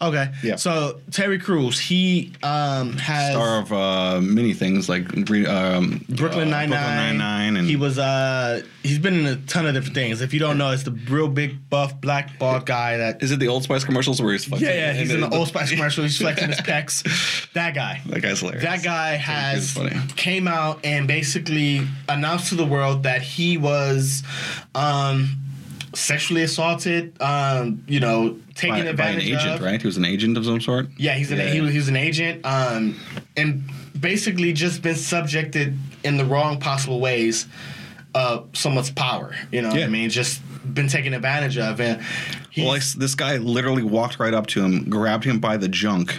[0.00, 0.30] Okay.
[0.44, 0.56] Yeah.
[0.56, 5.08] So Terry Crews, he um has Star of uh, many things like
[5.48, 7.56] um, Brooklyn uh, Nine Brooklyn Nine.
[7.56, 10.20] And he was uh he's been in a ton of different things.
[10.20, 13.22] If you don't know, it's the real big buff black bald guy that.
[13.22, 14.68] Is it the Old Spice commercials where he's flexing?
[14.68, 16.04] Yeah, yeah, he's in And the Old Spice commercial.
[16.04, 17.02] He's flexing his pecs.
[17.54, 18.00] That guy.
[18.06, 18.64] That guy's hilarious.
[18.64, 19.96] That guy has funny.
[20.16, 24.24] came out and basically announced to the world that he was
[24.74, 25.36] um,
[25.94, 27.20] sexually assaulted.
[27.20, 29.62] Um, you know, taken by, by an agent, of.
[29.62, 29.80] right?
[29.80, 30.86] He was an agent of some sort.
[30.96, 31.52] Yeah, he's an Yeah.
[31.52, 32.98] he, was- he was an agent, um,
[33.36, 33.62] and
[33.98, 37.46] basically just been subjected in the wrong possible ways
[38.14, 39.34] of someone's power.
[39.50, 39.86] You know, what Yeah.
[39.86, 40.40] I mean, just
[40.72, 42.00] been taken advantage of, and
[42.56, 46.16] Well, this guy literally walked right up to him, grabbed him by the junk.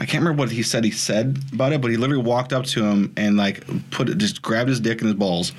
[0.00, 2.64] I can't remember what he said he said about it, but he literally walked up
[2.66, 5.52] to him and like put it, just grabbed his dick and his balls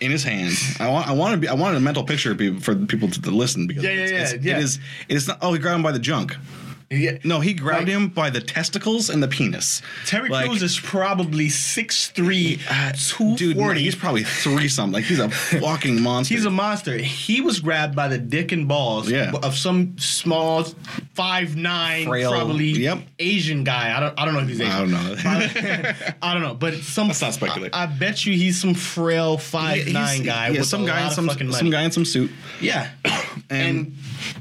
[0.00, 0.54] in his hand.
[0.78, 3.30] I want, I want to be, I wanted a mental picture for people to, to
[3.32, 4.56] listen because Yeah, yeah, it's, yeah, it's, yeah.
[4.58, 5.38] it is, it is not.
[5.42, 6.36] Oh, he grabbed him by the junk.
[6.90, 9.82] Yeah, No, he grabbed Like- him by the testicles and the penis.
[10.04, 13.74] Terry Like, Crews is probably 6'3", uh, 240.
[13.74, 14.92] dude, he's probably three something.
[14.94, 15.28] Like he's a
[15.60, 16.34] fucking monster.
[16.34, 16.96] He's a monster.
[16.96, 19.32] He was grabbed by the dick and balls Yeah.
[19.42, 20.64] of some small
[21.14, 22.98] five nine, Frail- probably yep.
[23.18, 23.96] Asian guy.
[23.96, 24.72] I don't I don't know if he's Asian.
[24.72, 25.92] I don't know.
[26.22, 27.08] I don't know, but some.
[27.08, 27.74] Let's not speculate.
[27.74, 30.48] I, I bet you he's some frail five nine guy.
[30.48, 32.30] Yeah, with some guy in some some guy in some suit.
[32.60, 32.90] Yeah,
[33.50, 33.92] And, and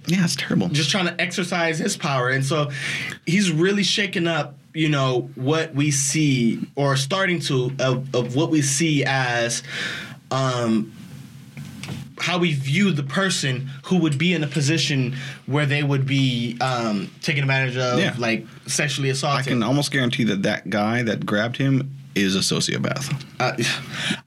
[0.08, 0.70] yeah, it's terrible.
[0.70, 2.72] just trying to exercise his power, and so
[3.26, 4.58] he's really shaking up.
[4.74, 9.64] You know what we see, or starting to of, of what we see as.
[10.32, 10.92] Um,
[12.18, 15.16] how we view the person who would be in a position
[15.48, 18.16] where they would be um, taken advantage of, Yeah.
[18.18, 19.48] like sexually assaulted.
[19.48, 23.14] I can almost guarantee that that guy that grabbed him is a sociopath.
[23.40, 23.52] Uh,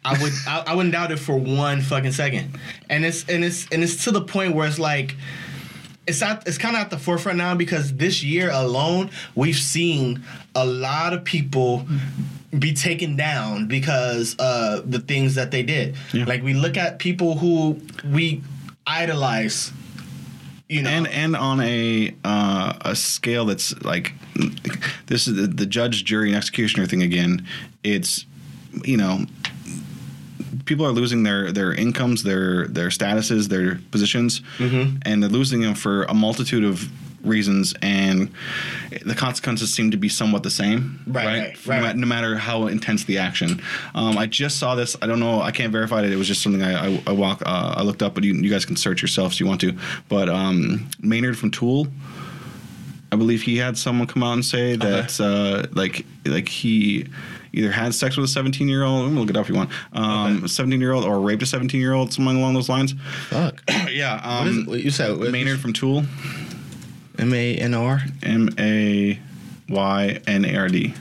[0.04, 2.58] I would I, I wouldn't doubt it for one fucking second.
[2.90, 5.16] And it's and it's and it's to the point where it's like
[6.08, 10.22] it's at it's kind of at the forefront now because this year alone we've seen
[10.54, 11.86] a lot of people
[12.58, 15.94] be taken down because uh the things that they did.
[16.12, 16.24] Yeah.
[16.24, 18.42] Like we look at people who we
[18.86, 19.72] idolize
[20.68, 24.12] you know and and on a uh, a scale that's like
[25.06, 27.46] this is the, the judge, jury, and executioner thing again.
[27.82, 28.26] It's
[28.84, 29.24] you know
[30.64, 35.02] people are losing their their incomes, their their statuses, their positions, Mhm.
[35.02, 36.88] and they're losing them for a multitude of
[37.24, 38.30] reasons and
[39.04, 41.82] the consequences seem to be somewhat the same Right, right, no, right.
[41.82, 43.60] ma- no matter how intense the action
[43.96, 46.42] um, i just saw this i don't know i can't verify it it was just
[46.42, 49.02] something i i, I walk uh, i looked up but you, you guys can search
[49.02, 49.76] yourselves if you want to
[50.08, 51.88] but um, maynard from tool
[53.10, 57.04] i believe he had someone come out and say that uh, like like he
[57.52, 59.10] either had sex with a 17 year old.
[59.12, 59.70] Look it up if you want.
[59.92, 60.46] Um, Okay.
[60.46, 62.94] 17 year old or raped a 17 year old, something along those lines.
[63.28, 64.38] fuck yeah.
[64.40, 64.68] what is Um, it?
[64.68, 66.04] What you said Maynard from Tool.
[67.18, 69.18] M A N O R M A
[69.68, 70.94] Y N A R D.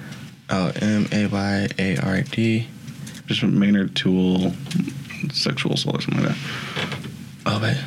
[0.50, 2.68] oh M A Y A R D
[3.28, 4.54] Just Maynard Tool,
[5.32, 6.98] sexual assault or something like that.
[7.46, 7.78] oh wait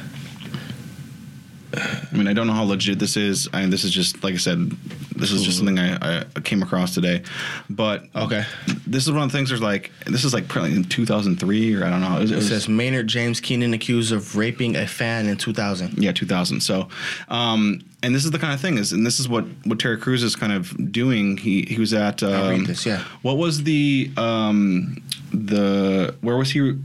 [1.72, 3.48] I mean, I don't know how legit this is.
[3.52, 4.70] I mean, this is just like I said,
[5.16, 7.22] this is just something I, I came across today.
[7.68, 8.44] But Okay.
[8.86, 9.50] this is one of the things.
[9.50, 12.16] There's like this is like probably in 2003 or I don't know.
[12.16, 16.02] It was, it It says Maynard James Keenan accused of raping a fan in 2000.
[16.02, 16.60] Yeah, 2000.
[16.60, 16.88] So,
[17.28, 19.98] um, and this is the kind of thing is, and this is what what Terry
[19.98, 21.36] Crews is kind of doing.
[21.36, 23.04] He he was at um, read this, yeah.
[23.22, 25.02] What was the um,
[25.32, 26.76] the where was he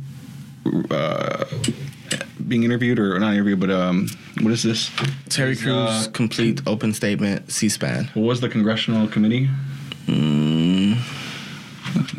[0.92, 1.46] uh,
[2.48, 3.60] being interviewed or not interviewed?
[3.60, 4.08] But um,
[4.42, 4.90] what is this?
[5.30, 5.74] Terry He's, Crews
[6.08, 8.10] uh, complete open statement C-SPAN.
[8.14, 9.50] what was the congressional committee?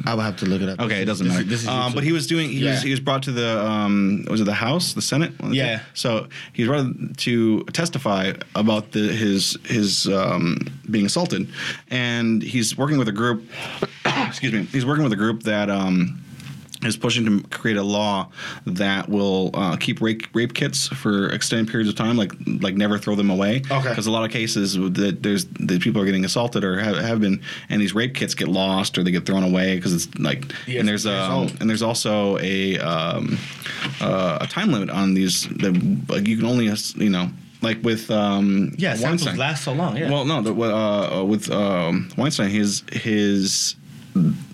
[0.08, 0.80] I will have to look it up.
[0.80, 1.48] Okay, it doesn't This is- matter.
[1.50, 2.48] This is um, but he was doing.
[2.48, 5.32] He was he was brought to the um, was it the House, the Senate?
[5.50, 5.80] Yeah.
[5.94, 10.58] So he was brought to testify about the his his um,
[10.90, 11.48] being assaulted,
[11.90, 13.44] and he's working with a group.
[14.28, 14.62] excuse me.
[14.64, 15.68] He's working with a group that.
[15.70, 16.22] Um,
[16.86, 18.30] is pushing to create a law
[18.66, 22.98] that will uh, keep rape, rape kits for extended periods of time, like like never
[22.98, 23.62] throw them away.
[23.70, 23.88] Okay.
[23.88, 27.20] Because a lot of cases that there's that people are getting assaulted or have, have
[27.20, 30.44] been, and these rape kits get lost or they get thrown away because it's like.
[30.66, 33.38] Yes, and there's um, and there's also a um,
[34.00, 35.48] uh, a time limit on these.
[35.48, 35.74] That
[36.08, 36.66] like you can only
[36.96, 37.30] you know
[37.62, 39.36] like with um, yeah, Weinstein.
[39.36, 39.96] last so long.
[39.96, 40.10] Yeah.
[40.10, 43.76] Well, no, the, uh, uh, with um, Weinstein, his his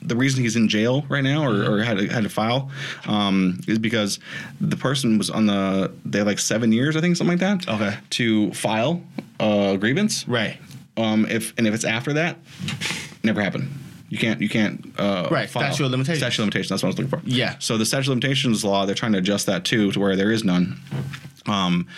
[0.02, 2.70] the reason he's in jail right now or, or had to, had to file
[3.06, 4.18] um, is because
[4.60, 7.68] the person was on the they had like seven years, I think, something like that.
[7.72, 7.96] Okay.
[8.10, 9.02] To file
[9.40, 10.26] a grievance.
[10.28, 10.58] right.
[10.96, 12.36] Um, if and if it's after that,
[13.24, 13.70] never happened.
[14.10, 14.42] You can't.
[14.42, 14.92] You can't.
[14.98, 15.62] Uh, Right, file.
[15.72, 16.18] statute of limitations.
[16.18, 16.68] Statute of limitations.
[16.68, 17.22] That's what I was looking for.
[17.26, 17.56] Yeah.
[17.60, 20.30] So the statute of limitations law, they're trying to adjust that too, to where there
[20.30, 20.78] is none.
[21.46, 21.88] Um,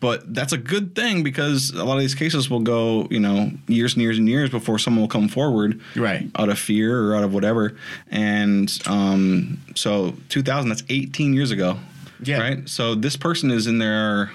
[0.00, 3.50] but that's a good thing because a lot of these cases will go, you know,
[3.66, 6.28] years and years and years before someone will come forward, Right.
[6.36, 7.76] out of fear or out of whatever.
[8.10, 11.78] And um, so 2000, that's 18 years ago,
[12.22, 12.40] Yeah.
[12.40, 12.68] right?
[12.68, 14.32] So this person is in their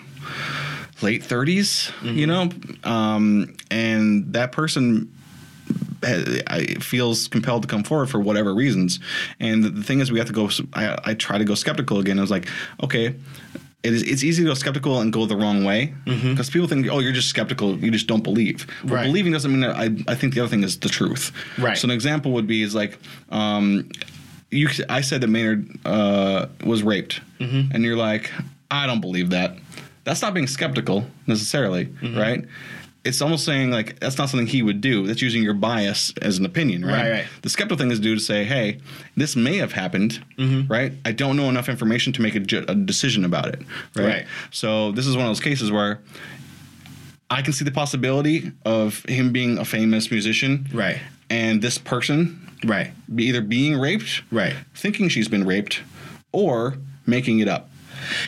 [1.01, 2.49] late 30s, you know,
[2.83, 5.11] um, and that person
[6.03, 8.99] I, feels compelled to come forward for whatever reasons.
[9.39, 10.49] And the thing is, we have to go.
[10.73, 12.19] I, I try to go skeptical again.
[12.19, 12.47] I was like,
[12.83, 13.15] okay.
[13.85, 16.87] It is, it's easy to go skeptical and go the wrong way because people think,
[16.89, 18.65] oh, you're just skeptical, you just don't believe.
[18.83, 19.05] Well, Right.
[19.05, 21.31] believing doesn't mean that I, I think the other thing is the truth.
[21.57, 21.77] Right.
[21.77, 22.97] So an example would be is like,
[23.29, 23.89] um,
[24.51, 24.69] you.
[24.89, 28.31] I said that Maynard uh, was raped, and you're like,
[28.71, 29.57] I don't believe that.
[30.03, 32.45] That's not being skeptical necessarily, right?
[33.05, 35.05] It's almost saying like that's not something he would do.
[35.05, 36.93] That's using your bias as an opinion, right?
[36.93, 37.25] Right, right.
[37.43, 38.79] The skeptical thing is due to say, hey,
[39.15, 40.71] this may have happened, Mm-hmm.
[40.71, 40.91] right?
[41.05, 43.59] I don't know enough information to make a, ju- a decision about it,
[43.95, 44.05] right?
[44.07, 44.25] Right.
[44.51, 45.99] So this is one of those cases where
[47.29, 50.99] I can see the possibility of him being a famous musician, Right.
[51.29, 52.91] And this person Right.
[53.15, 54.53] be either being raped, Right.
[54.75, 55.81] thinking she's been raped,
[56.31, 57.69] or making it up.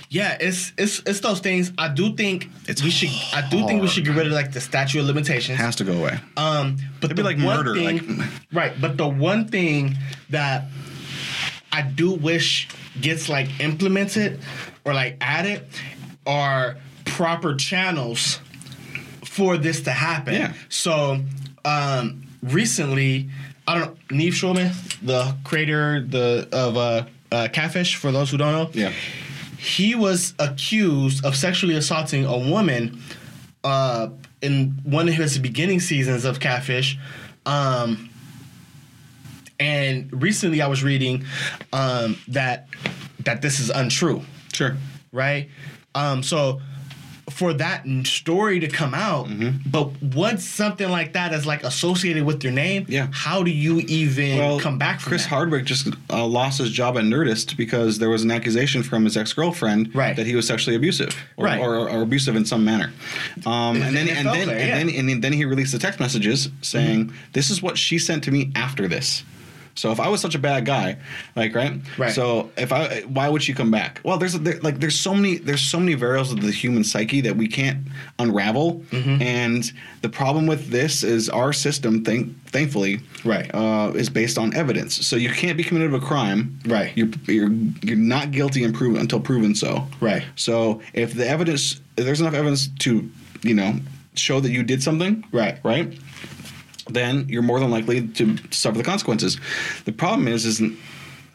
[0.09, 1.71] Yeah, it's it's it's those things.
[1.77, 3.09] I do think It's we should.
[3.33, 5.57] I do think we should get rid of like the statute of limitations.
[5.57, 6.19] Has to go away.
[6.37, 8.73] Um, but It'd be the like one murder, thing- like- right?
[8.81, 9.97] But the one thing
[10.29, 10.65] that
[11.71, 12.67] I do wish
[13.01, 14.39] gets like implemented
[14.85, 15.65] or like added
[16.25, 18.39] are proper channels
[19.23, 20.33] for this to happen.
[20.33, 20.53] Yeah.
[20.69, 21.19] So,
[21.65, 23.29] um, recently,
[23.67, 24.73] I don't know, Nev Schulman,
[25.05, 27.95] the creator the of uh, uh, Catfish.
[27.95, 28.91] For those who don't know, Yeah.
[29.57, 33.01] He was accused of sexually assaulting a woman
[33.63, 34.09] uh,
[34.41, 36.97] in one of his beginning seasons of Catfish.
[37.45, 38.09] Um,
[39.59, 41.25] and recently, I was reading
[41.73, 42.67] um, that
[43.25, 44.21] that this is untrue,
[44.53, 44.77] Sure.
[45.11, 45.49] right?
[45.95, 46.61] Um, so
[47.29, 49.69] for that story to come out, Mm-hmm.
[49.69, 53.07] but once something like that is like associated with your name, Yeah.
[53.11, 55.29] how do you even Well, come back from Chris that?
[55.29, 59.17] Hardwick just uh, lost his job at Nerdist because there was an accusation from his
[59.17, 60.15] ex girlfriend Right.
[60.15, 61.59] that he was sexually abusive or, Right.
[61.59, 62.93] or, or abusive in some manner.
[63.45, 64.83] Um, and then and then there, and yeah.
[64.83, 68.31] then and then he released the text messages saying, "This is what she sent to
[68.31, 69.23] me after this."
[69.77, 70.97] So if I was such a bad guy,
[71.35, 72.11] like right, Right.
[72.11, 74.01] So if I, why would she come back?
[74.03, 77.21] Well, there's there, like there's so many there's so many variables of the human psyche
[77.21, 77.79] that we can't
[78.17, 78.81] unravel.
[78.91, 79.21] Mm-hmm.
[79.21, 79.71] And
[80.01, 83.49] the problem with this is our system, thank thankfully, Right.
[83.53, 85.05] uh, is based on evidence.
[85.05, 86.59] So you can't be committed of a crime.
[86.65, 86.91] Right.
[86.97, 87.51] You're you're
[87.83, 89.87] you're not guilty and proven until proven so.
[90.01, 90.23] Right.
[90.35, 93.09] So if the evidence, if there's enough evidence to,
[93.43, 93.75] you know,
[94.15, 95.23] show that you did something.
[95.31, 95.59] Right.
[95.63, 95.95] Right.
[96.89, 99.39] Then you're more than likely to suffer the consequences.
[99.85, 100.61] The problem is, is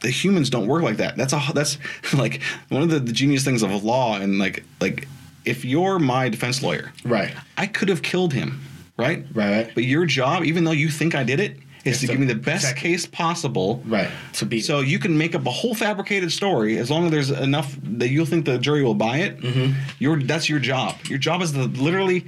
[0.01, 1.17] the humans don't work like that.
[1.17, 1.79] That's a that's
[2.15, 5.07] like one of the, the genius things of law and like like
[5.45, 7.35] if you're my defense lawyer, Right.
[7.57, 8.61] I could have killed him,
[8.97, 9.25] right?
[9.35, 9.71] Right.
[9.75, 12.27] But your job, even though you think I did it, is to to give me
[12.27, 13.83] the best protect- case possible.
[13.85, 14.09] Right.
[14.35, 17.31] To be So you can make up a whole fabricated story as long as there's
[17.33, 19.41] enough that you'll think the jury will buy it.
[19.41, 19.73] Mm-hmm.
[19.99, 20.95] Your that's your job.
[21.09, 22.25] Your job is to literally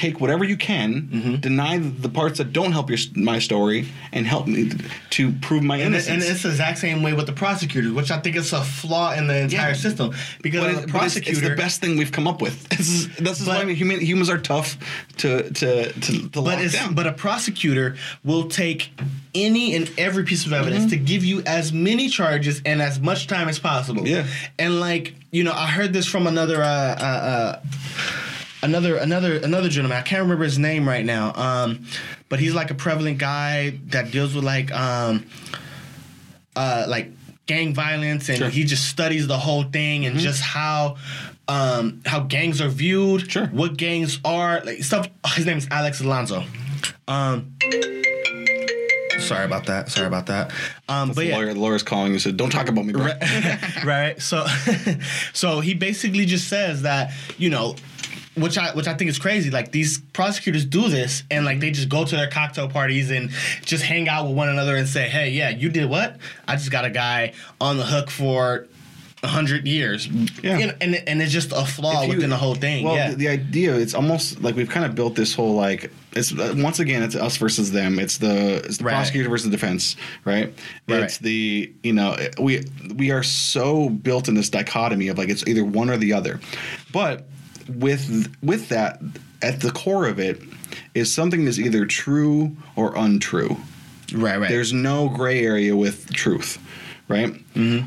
[0.00, 1.34] take whatever you can, Mm-hmm.
[1.48, 3.80] deny the parts that don't help your my story,
[4.12, 4.70] and help me
[5.16, 6.24] to prove my And, it- innocence.
[6.24, 9.12] and it's the exact same way with the prosecutors, which I think is a flaw
[9.18, 9.86] in the entire Yeah.
[9.86, 10.06] system.
[10.42, 12.56] Because but, it- a but it's, prosecutor, it's the best thing we've come up with.
[12.80, 14.68] This is, this is But- why human, humans are tough
[15.22, 16.94] to to to, to but lock down.
[16.94, 18.80] but a prosecutor will take
[19.34, 21.04] any and every piece of evidence Mm-hmm.
[21.06, 24.04] to give you as many charges and as much time as possible.
[24.08, 24.24] Yeah.
[24.58, 26.58] And like you know, I heard this from another.
[26.62, 26.66] Uh,
[27.08, 27.60] uh, uh,
[28.62, 29.96] Another another another gentleman.
[29.98, 31.32] I can't remember his name right now.
[31.34, 31.86] Um,
[32.28, 35.24] but he's like a prevalent guy that deals with like um,
[36.56, 37.10] uh, like
[37.46, 38.46] gang violence, and Sure.
[38.48, 38.56] Mm-hmm.
[38.56, 40.96] he just studies the whole thing and just how
[41.48, 43.46] um, how gangs are viewed, Sure.
[43.46, 45.08] what gangs are, like stuff.
[45.34, 46.44] His name is Alex Alonso.
[47.08, 47.54] Um,
[49.20, 49.90] sorry about that.
[49.90, 50.52] Sorry about that.
[50.88, 53.06] Um, but the yeah, lawyer, the lawyer's calling you said, "Don't talk about me, bro."
[53.06, 54.22] right, right.
[54.22, 54.46] So,
[55.32, 57.74] so he basically just says that you know,
[58.40, 59.50] which I which I think is crazy.
[59.50, 63.30] Like these prosecutors do this, and like they just go to their cocktail parties and
[63.64, 66.16] just hang out with one another and say, "Hey, yeah, you did what?
[66.48, 68.66] I just got a guy on the hook for."
[69.22, 70.06] a hundred years,
[70.42, 70.56] Yeah.
[70.56, 72.86] You know, and and it's just a flaw you- within the whole thing.
[72.86, 75.92] Well, yeah, the, the idea it's almost like we've kind of built this whole like
[76.12, 77.98] it's uh, once again it's us versus them.
[77.98, 78.92] It's the it's the Right.
[78.94, 79.94] prosecutor versus the defense,
[80.24, 80.54] right?
[80.88, 81.02] Right.
[81.02, 82.64] It's the you know we
[82.94, 86.40] we are so built in this dichotomy of like it's either one or the other,
[86.90, 87.26] but
[87.76, 89.00] with with that
[89.42, 90.40] at the core of it
[90.94, 93.56] is something that's either true or untrue.
[94.12, 94.48] right, right.
[94.50, 96.58] There's no gray area with truth,
[97.08, 97.34] right?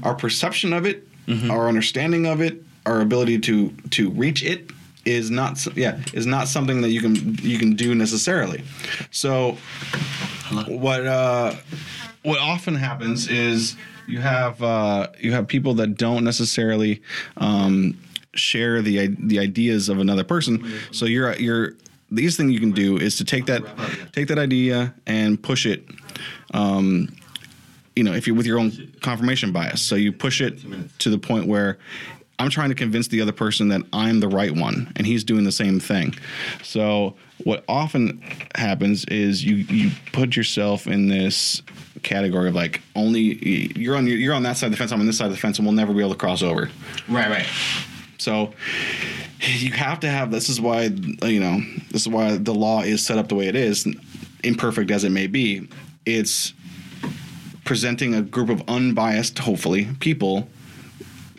[0.03, 1.07] Our perception of it,
[1.49, 4.69] our understanding of it, our ability to to reach it
[5.05, 8.63] is not yeah is not something that you can you can do necessarily.
[9.11, 9.57] So
[10.67, 11.55] what uh,
[12.23, 13.75] what often happens is
[14.07, 17.01] you have uh, you have people that don't necessarily
[17.37, 17.97] um,
[18.33, 20.71] share the the ideas of another person.
[20.91, 21.73] So you're you're
[22.11, 23.63] the easiest thing you can do is to take that
[24.11, 25.85] take that idea and push it.
[26.53, 27.15] Um,
[27.95, 30.59] you know, if you're with your own confirmation bias, so you push it
[30.99, 31.77] to the point where
[32.39, 35.43] I'm trying to convince the other person that I'm the right one, and he's doing
[35.43, 36.15] the same thing.
[36.63, 38.21] So what often
[38.55, 41.61] happens is you you put yourself in this
[42.01, 45.05] category of like only you're on you're on that side of the fence, I'm on
[45.05, 46.69] this side of the fence, and we'll never be able to cross over.
[47.07, 47.47] right, right.
[48.23, 48.53] So
[49.39, 53.05] you have to have this is why you know this is why the law is
[53.05, 53.87] set up the way it is,
[54.43, 55.67] imperfect as it may be.
[56.05, 56.53] It's
[57.65, 60.47] presenting a group of unbiased, hopefully, people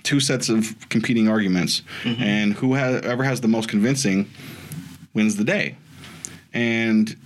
[0.02, 2.22] two sets of competing arguments, mm-hmm.
[2.22, 4.30] and who has, ever has the most convincing
[5.14, 5.76] wins the day.
[6.52, 7.16] And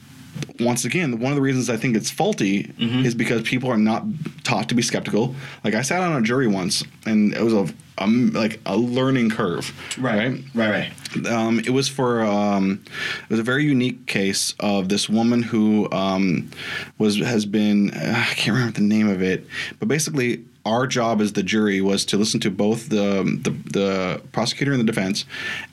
[0.60, 3.04] once again, one of the reasons I think it's faulty mm-hmm.
[3.04, 4.04] is because people are not
[4.44, 5.34] taught to be skeptical.
[5.64, 7.68] Like I sat on a jury once, and it was a,
[7.98, 9.72] a like a learning curve.
[9.98, 10.42] right?
[10.54, 11.26] right, right.
[11.26, 12.82] um, it was for um,
[13.24, 16.50] it was a very unique case of this woman who um,
[16.98, 19.46] was has been uh, I can't remember the name of it,
[19.78, 24.22] but basically our job as the jury was to listen to both the the, the
[24.32, 25.24] prosecutor and the defense,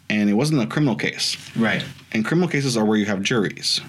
[0.10, 1.38] and it wasn't a criminal case.
[1.56, 1.84] Right.
[2.12, 3.82] And criminal cases are where you have juries.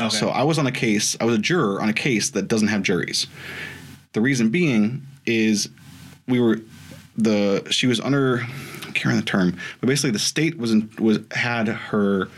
[0.00, 0.08] Okay.
[0.08, 2.68] So I was on a case, I was a juror on a case that doesn't
[2.68, 3.26] have juries.
[4.12, 5.68] The reason being is
[6.26, 6.60] we were
[7.18, 10.90] the she was under I can't remember the term, but basically the state was in,
[10.98, 12.28] was had her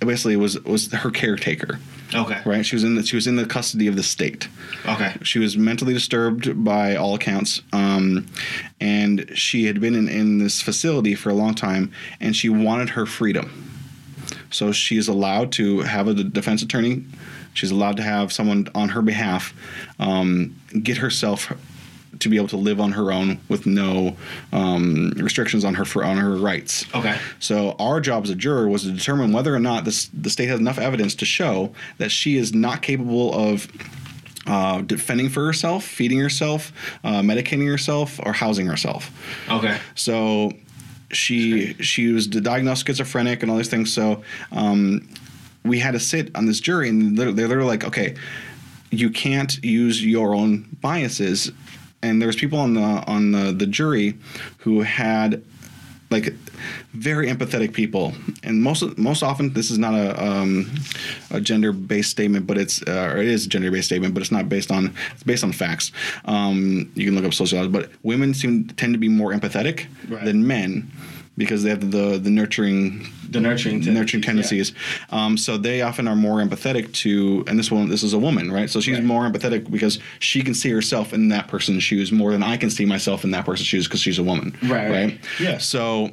[0.00, 1.78] basically was was her caretaker,
[2.14, 2.40] okay.
[2.44, 2.64] right?
[2.64, 4.48] She was in the she was in the custody of the state.
[4.86, 5.16] Okay.
[5.22, 8.26] She was mentally disturbed by all accounts, um,
[8.80, 12.90] and she had been in, in this facility for a long time, and she wanted
[12.90, 13.70] her freedom.
[14.50, 17.04] So she is allowed to have a defense attorney.
[17.54, 19.54] She's allowed to have someone on her behalf
[19.98, 21.52] um, get herself
[22.24, 24.16] to be able to live on her own with no
[24.52, 26.84] um, restrictions on her for on her rights.
[26.94, 27.16] Okay.
[27.38, 30.48] So our job as a juror was to determine whether or not this, the state
[30.48, 33.68] has enough evidence to show that she is not capable of
[34.46, 36.72] uh, defending for herself, feeding herself,
[37.04, 39.10] uh, medicating herself, or housing herself.
[39.50, 39.78] Okay.
[39.94, 40.52] So
[41.12, 43.92] she she was diagnosed schizophrenic and all these things.
[43.92, 45.06] So um,
[45.64, 48.16] we had to sit on this jury, and they're, they're literally like, okay,
[48.90, 51.52] you can't use your own biases.
[52.04, 54.14] And there was people on the on the, the jury
[54.58, 55.42] who had
[56.10, 56.34] like
[56.92, 58.12] very empathetic people,
[58.42, 60.70] and most most often this is not a um,
[61.30, 64.20] a gender based statement, but it's uh, or it is a gender based statement, but
[64.22, 65.92] it's not based on it's based on facts.
[66.26, 70.24] Um, you can look up sociology, but women seem tend to be more empathetic Right.
[70.26, 70.90] than men.
[71.36, 74.72] Because they have the the nurturing The nurturing the nurturing tendencies.
[75.10, 78.52] Um, so they often are more empathetic to, and this one, this is a woman,
[78.52, 78.70] right?
[78.70, 79.04] So she's Right.
[79.04, 82.70] more empathetic because she can see herself in that person's shoes more than I can
[82.70, 85.20] see myself in that person's shoes because she's a woman, Right, right.
[85.40, 85.58] Yeah.
[85.58, 86.12] So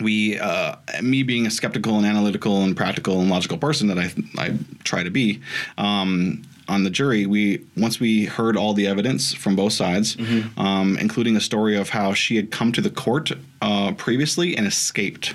[0.00, 4.12] we, uh, me being a skeptical and analytical and practical and logical person that I
[4.38, 5.40] I try to be.
[5.78, 10.58] Um, on the jury, we once we heard all the evidence from both sides, Mm-hmm.
[10.60, 13.30] um, including a story of how she had come to the court
[13.60, 15.34] uh, previously and escaped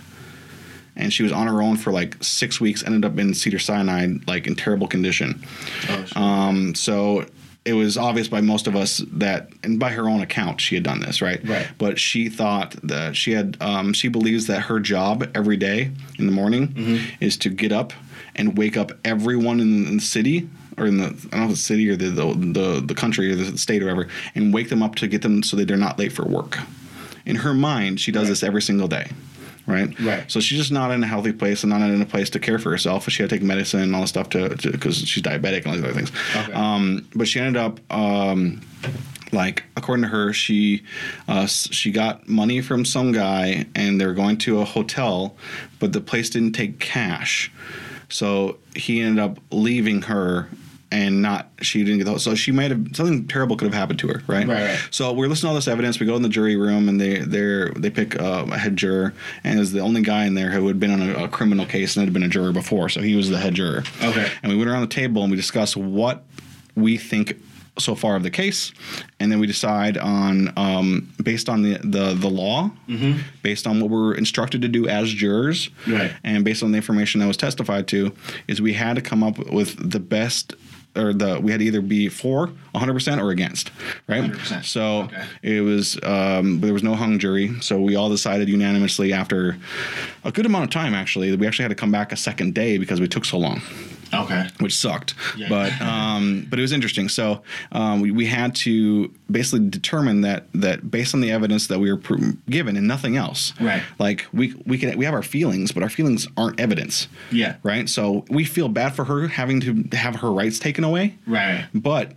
[0.99, 2.83] and she was on her own for like six weeks.
[2.83, 5.43] Ended up in Cedar Sinai, like in terrible condition.
[5.89, 6.19] Oh.
[6.19, 7.23] Um, so
[7.65, 10.83] it was obvious by most of us that, and by her own account, she had
[10.83, 11.39] done this, right?
[11.47, 11.67] Right.
[11.77, 16.25] But she thought that she had, um, she believes that her job every day in
[16.25, 17.23] the morning Mm-hmm.
[17.23, 17.93] is to get up
[18.35, 20.49] and wake up everyone in the city.
[20.77, 23.31] Or in the I don't know if it's city or the, the the the country
[23.31, 25.75] or the state or whatever, and wake them up to get them so that they're
[25.77, 26.59] not late for work.
[27.25, 28.29] In her mind, she does Right.
[28.29, 29.09] this every single day,
[29.65, 29.99] right?
[29.99, 30.31] Right.
[30.31, 32.59] So she's just not in a healthy place and not in a place to care
[32.59, 33.09] for herself.
[33.09, 35.73] She had to take medicine and all this stuff to because she's diabetic and all
[35.73, 36.11] these other things.
[36.35, 36.53] Okay.
[36.53, 37.79] Um, but she ended up.
[37.91, 38.61] Um,
[39.33, 40.83] like according to her, she
[41.27, 45.35] uh, she got money from some guy, and they were going to a hotel,
[45.79, 47.51] but the place didn't take cash,
[48.07, 50.47] so he ended up leaving her,
[50.91, 53.99] and not she didn't get the so she might have something terrible could have happened
[53.99, 54.47] to her, right?
[54.47, 54.87] Right, right.
[54.91, 55.99] So we're listening to all this evidence.
[55.99, 59.13] We go in the jury room, and they they they pick uh, a head juror,
[59.43, 61.97] and is the only guy in there who had been on a, a criminal case
[61.97, 63.83] and had been a juror before, so he was the head juror.
[64.01, 64.29] Okay.
[64.43, 66.23] And we went around the table and we discussed what
[66.75, 67.41] we think
[67.79, 68.71] so far of the case,
[69.19, 72.71] and then we decide on um, based on the the, the law,
[73.43, 76.11] based on what we're instructed to do as jurors, Right.
[76.23, 78.13] and based on the information that was testified to,
[78.47, 80.55] is we had to come up with the best.
[80.95, 83.69] Or the we had to either be for 100 percent or against,
[84.07, 84.23] right?
[84.23, 84.65] 100%.
[84.65, 85.23] So Okay.
[85.43, 89.57] it was um, there was no hung jury, so we all decided unanimously after
[90.23, 90.95] a good amount of time.
[90.95, 93.37] Actually, that we actually had to come back a second day because we took so
[93.37, 93.61] long
[94.13, 94.47] Okay.
[94.59, 95.13] which sucked.
[95.37, 95.49] Yeah.
[95.49, 97.09] But um, but it was interesting.
[97.09, 101.79] So um, we, we had to basically determine that that based on the evidence that
[101.79, 101.99] we were
[102.49, 103.53] given and nothing else.
[103.59, 103.81] Right.
[103.99, 107.07] Like we we can we have our feelings, but our feelings aren't evidence.
[107.31, 107.57] Yeah.
[107.63, 107.89] Right.
[107.89, 111.65] So we feel bad for her having to have her rights taken away, Right.
[111.73, 112.13] but.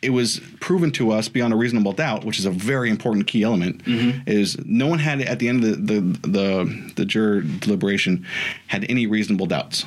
[0.00, 3.42] It was proven to us beyond a reasonable doubt, which is a very important key
[3.42, 3.82] element.
[4.28, 8.24] Is no one had at the end of the the the, the juror deliberation
[8.68, 9.84] had any reasonable doubts.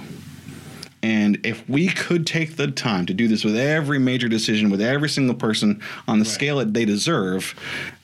[1.04, 4.82] And if we could take the time to do this with every major decision, with
[4.82, 7.56] every single person on the scale that they deserve,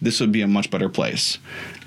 [0.02, 1.38] this would be a much better place.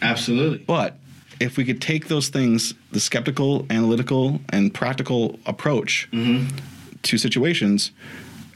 [0.02, 0.58] Absolutely.
[0.58, 0.96] But
[1.40, 6.54] if we could take those things, the skeptical, analytical, and practical approach mm-hmm.
[7.02, 7.90] to situations,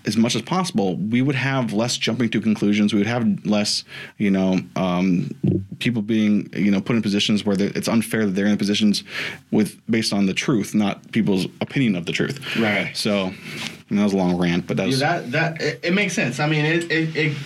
[0.07, 2.93] as much as possible, we would have less jumping to conclusions.
[2.93, 3.85] We would have less,
[4.19, 5.31] you know, um,
[5.79, 9.03] people being, you know, put in positions where it's unfair that they're in positions
[9.51, 12.57] with based on the truth, not people's opinion of the truth.
[12.57, 12.95] Right.
[12.97, 13.33] So
[13.91, 16.41] that was a long rant, but that was Yeah, that that it, it makes sense.
[16.41, 17.37] I mean, it it it,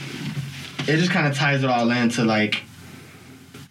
[0.83, 2.63] it just kind of ties it all into like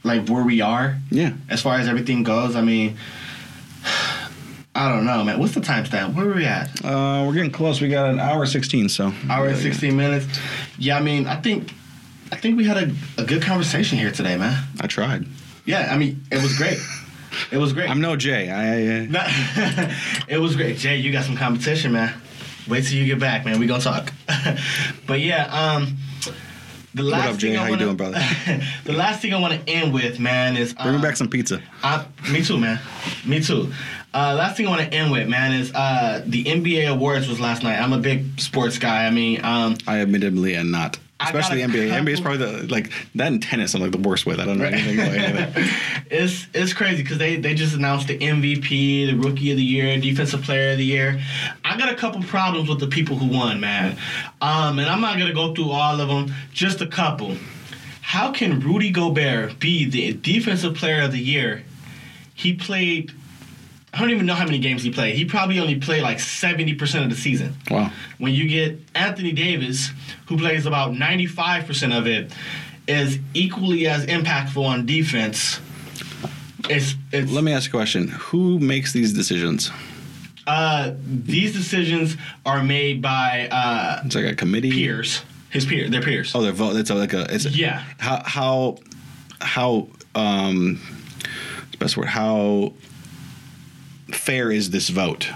[0.04, 1.34] like where we are yeah.
[1.50, 2.56] as far as everything goes.
[2.56, 2.98] I mean,
[4.78, 5.40] I don't know, man.
[5.40, 6.14] What's the timestamp?
[6.14, 6.86] Where are we at?
[6.86, 7.82] Uh, we're getting close.
[7.82, 8.90] We got an hour sixteen.
[8.90, 10.28] So Hour and sixteen minutes.
[10.78, 11.74] Yeah, I mean, I think
[12.32, 14.64] I think we had a, a good conversation here today, man.
[14.80, 15.26] I tried.
[15.66, 16.78] Yeah, I mean, it was great.
[17.52, 17.90] It was great.
[17.90, 18.52] I'm no Jay.
[18.52, 19.08] I.
[19.18, 19.94] Uh,
[20.28, 20.78] it was great.
[20.78, 22.14] Jay, you got some competition, man.
[22.68, 23.60] Wait till you get back, man.
[23.60, 24.14] We gonna talk.
[25.08, 25.98] but yeah, um,
[26.94, 27.48] the last what up, Jay?
[27.49, 28.20] thing I How you wanna, doing, brother?
[28.86, 31.30] the last thing I want to end with, man, is bring me um, back some
[31.30, 31.62] pizza.
[31.84, 32.80] I, me too, man.
[33.26, 33.72] Me too.
[34.14, 37.40] Uh, last thing I want to end with, man, is uh, the NBA awards was
[37.40, 37.80] last night.
[37.80, 39.06] I'm a big sports guy.
[39.06, 40.98] I mean, um, I admittedly am not.
[41.20, 41.90] Especially NBA.
[41.92, 43.74] NBA is probably the like that and tennis.
[43.74, 44.40] I'm like the worst with.
[44.40, 44.74] I don't know Right.
[44.76, 45.64] anything about anything.
[46.12, 50.00] it's it's crazy because they they just announced the MVP, the Rookie of the Year,
[50.00, 51.20] Defensive Player of the Year.
[51.66, 53.98] I got a couple problems with the people who won, man.
[54.42, 56.32] Um, and I'm not gonna go through all of them.
[56.54, 57.36] Just a couple.
[58.02, 61.64] How can Rudy Gobert be the Defensive Player of the Year?
[62.36, 63.12] He played.
[63.98, 65.15] I don't even know how many games he played.
[65.15, 67.56] He probably only played like 70% of the season.
[67.72, 67.91] Wow.
[68.19, 69.90] When you get Anthony Davis,
[70.28, 72.32] who plays about 95% of it,
[72.88, 75.60] is equally as impactful on defense.
[76.69, 78.07] It's it's Let me ask a question.
[78.10, 79.72] Who makes these decisions?
[80.45, 82.15] uh these decisions
[82.45, 84.72] are made by uh It's like a committee.
[84.72, 85.22] peers.
[85.49, 86.34] His peers, their peers.
[86.36, 86.76] Oh, they're vote.
[86.78, 87.34] It's like a.
[87.34, 87.84] It's Yeah.
[87.98, 88.78] How how
[89.41, 92.07] how um, what's the best word?
[92.07, 92.74] How
[94.12, 95.28] fair is this vote?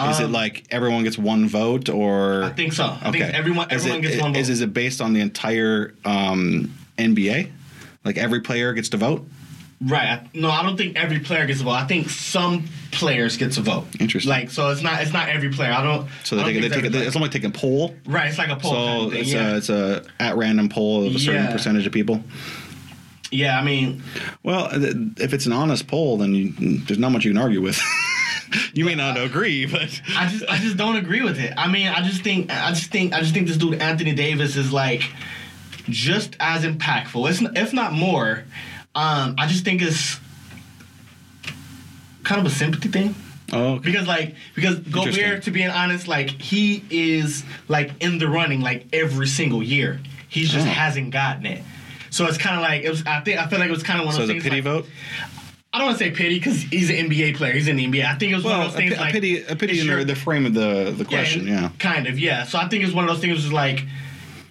[0.00, 2.84] Is it Um, like everyone gets one vote, or I think so.
[2.84, 4.38] I think everyone everyone it, gets one vote.
[4.40, 7.50] Is, is it based on the entire um, NBA?
[8.04, 9.26] Like every player gets to vote?
[9.80, 10.20] Right.
[10.34, 11.70] No, I don't think every player gets a vote.
[11.72, 13.86] I think some players get a vote.
[14.00, 14.30] Interesting.
[14.30, 15.72] Like so, it's not it's not every player.
[15.72, 16.08] I don't.
[16.24, 16.94] So they don't take, they take it.
[16.94, 17.94] It's almost like taking a poll.
[18.06, 18.28] right.
[18.28, 18.72] It's like a poll.
[18.72, 19.52] kind So of thing, it's yeah.
[19.52, 21.52] a it's a at random poll of a certain Yeah.
[21.52, 22.22] percentage of people.
[23.30, 23.58] Yeah.
[23.58, 24.02] I mean,
[24.42, 27.80] Well, if it's an honest poll, then you, there's not much you can argue with.
[28.72, 31.52] you may not agree, but I just I just don't agree with it.
[31.56, 34.56] I mean, I just think I just think I just think this dude Anthony Davis
[34.56, 35.02] is like
[35.88, 38.44] just as impactful, if if not more.
[38.94, 40.18] Um, I just think it's
[42.24, 43.14] kind of a sympathy thing.
[43.52, 43.84] oh, okay.
[43.84, 48.86] Because like because Gobert, to be honest, like he is like in the running like
[48.92, 50.00] every single year.
[50.28, 50.70] He just Oh.
[50.70, 51.62] hasn't gotten it.
[52.18, 53.04] So it's kind of like it was.
[53.06, 54.42] I think I feel like it was kind of one so of those a things.
[54.44, 54.86] pity like- vote.
[55.72, 57.52] I don't want to say pity because he's an NBA player.
[57.52, 58.04] He's in the NBA.
[58.04, 59.78] I think it was one Well, of a, those things a like pity, a pity
[59.80, 61.42] in your- the, frame of the the question.
[61.42, 61.70] and- Yeah.
[61.78, 62.44] Kind of, yeah.
[62.44, 63.84] So I think it's one of those things is like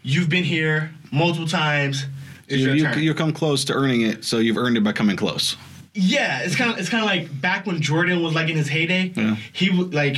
[0.03, 2.05] you've been here multiple times.
[2.47, 5.17] It's You, you, you come close to earning it, so you've earned it by coming
[5.17, 5.57] close.
[5.99, 8.67] Yeah, it's kind of it's kind of like back when Jordan was like in his
[8.67, 9.11] heyday.
[9.15, 9.35] Yeah.
[9.51, 10.17] He would like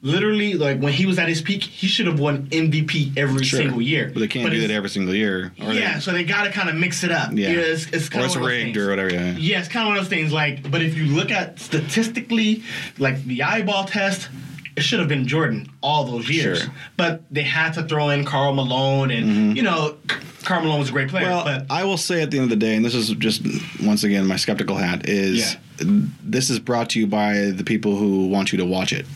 [0.00, 3.60] literally like when he was at his peak, he should have won MVP every Sure.
[3.60, 4.10] single year.
[4.12, 5.52] But they can't do that every single year.
[5.60, 7.30] Or Yeah, they- so they got to kind of mix it up.
[7.34, 7.50] Yeah.
[7.50, 9.12] it's, it's or kind it's of rigged or whatever.
[9.12, 9.36] Yeah.
[9.36, 10.32] Yeah, it's kind of one of those things.
[10.32, 12.62] Like, but if you look at statistically,
[12.98, 14.28] like the eyeball test,
[14.76, 16.62] it should have been Jordan all those years.
[16.62, 16.72] Sure.
[16.96, 19.96] But they had to throw in Karl Malone, and you know,
[20.44, 21.26] Karl Malone was a great player.
[21.26, 21.46] Mm-hmm.
[21.46, 23.42] Well, but I will say at the end of the day, and this is just
[23.82, 25.86] once again my skeptical hat is Yeah.
[26.22, 29.06] this is brought to you by the people who want you to watch it.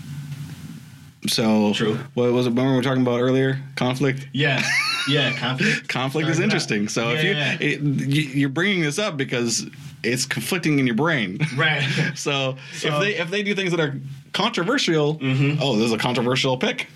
[1.29, 1.99] So True.
[2.15, 2.53] What was it?
[2.53, 4.29] When we were talking about earlier, conflict.
[4.33, 4.63] yeah,
[5.09, 5.89] yeah, conflict.
[5.89, 6.45] Conflict is Started out.
[6.45, 6.89] interesting.
[6.89, 7.57] So if you, yeah.
[7.59, 9.67] it, you you're bringing this up because
[10.05, 11.39] it's conflicting in your brain.
[11.57, 11.83] right.
[12.15, 13.99] So, So- if they if they do things that are
[14.37, 15.59] controversial, Mhm.
[15.61, 16.89] oh, this is a controversial pick.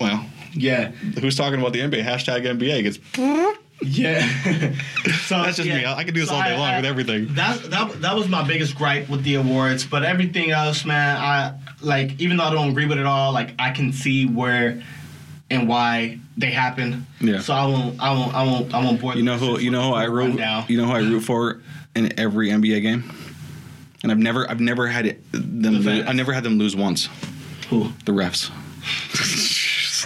[0.00, 0.88] Well, yeah,
[1.20, 2.02] who's talking about the NBA?
[2.04, 2.98] Hashtag NBA gets.
[3.82, 4.20] yeah.
[5.26, 5.78] so That's just yeah.
[5.78, 5.84] me.
[5.84, 7.28] I I can do this So all day I- long I- with everything.
[7.34, 11.52] That that that was my biggest gripe with the awards, but everything else, man, I
[11.80, 12.20] like.
[12.20, 14.82] Even though I don't agree with it all, like I can see where
[15.50, 17.06] and why they happen.
[17.20, 17.40] Yeah.
[17.40, 18.00] So I won't.
[18.00, 18.34] I won't.
[18.34, 18.74] I won't.
[18.74, 19.14] I won't bore.
[19.16, 19.60] You know who?
[19.60, 20.36] You know who I root.
[20.36, 20.64] Down.
[20.68, 21.60] You know who I root for
[21.94, 23.04] in every NBA game.
[24.02, 25.62] And I've never, I've never had it, them.
[25.62, 26.06] The Lose.
[26.06, 27.08] I never had them lose once.
[27.70, 27.90] Who?
[28.04, 28.50] The refs.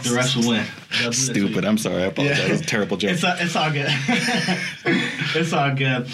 [0.03, 0.65] The refs will win.
[0.91, 1.65] They'll do this for Stupid.
[1.65, 2.03] I'm sorry.
[2.03, 2.39] I apologize.
[2.39, 2.47] Yeah.
[2.47, 3.11] It was a terrible joke.
[3.13, 3.87] It's, uh, it's all good.
[5.37, 6.09] it's all good.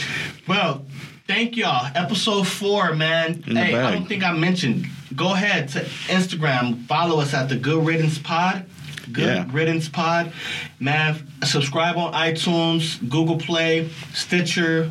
[0.48, 0.84] Well,
[1.26, 1.90] thank y'all.
[1.94, 3.44] Episode four, man.
[3.46, 4.86] In hey, I don't think I mentioned.
[5.14, 6.84] Go ahead to Instagram.
[6.86, 8.66] Follow us at the Good Riddance Pod.
[9.12, 9.46] Good Yeah.
[9.50, 10.32] Riddance Pod.
[10.80, 14.90] Man, subscribe on iTunes, Google Play, Stitcher,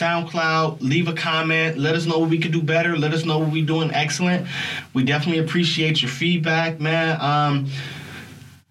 [0.00, 0.80] SoundCloud.
[0.80, 1.78] Leave a comment.
[1.78, 2.96] Let us know what we could do better.
[2.96, 4.46] Let us know what we're doing excellent.
[4.94, 7.20] We definitely appreciate your feedback, man.
[7.20, 7.66] Um,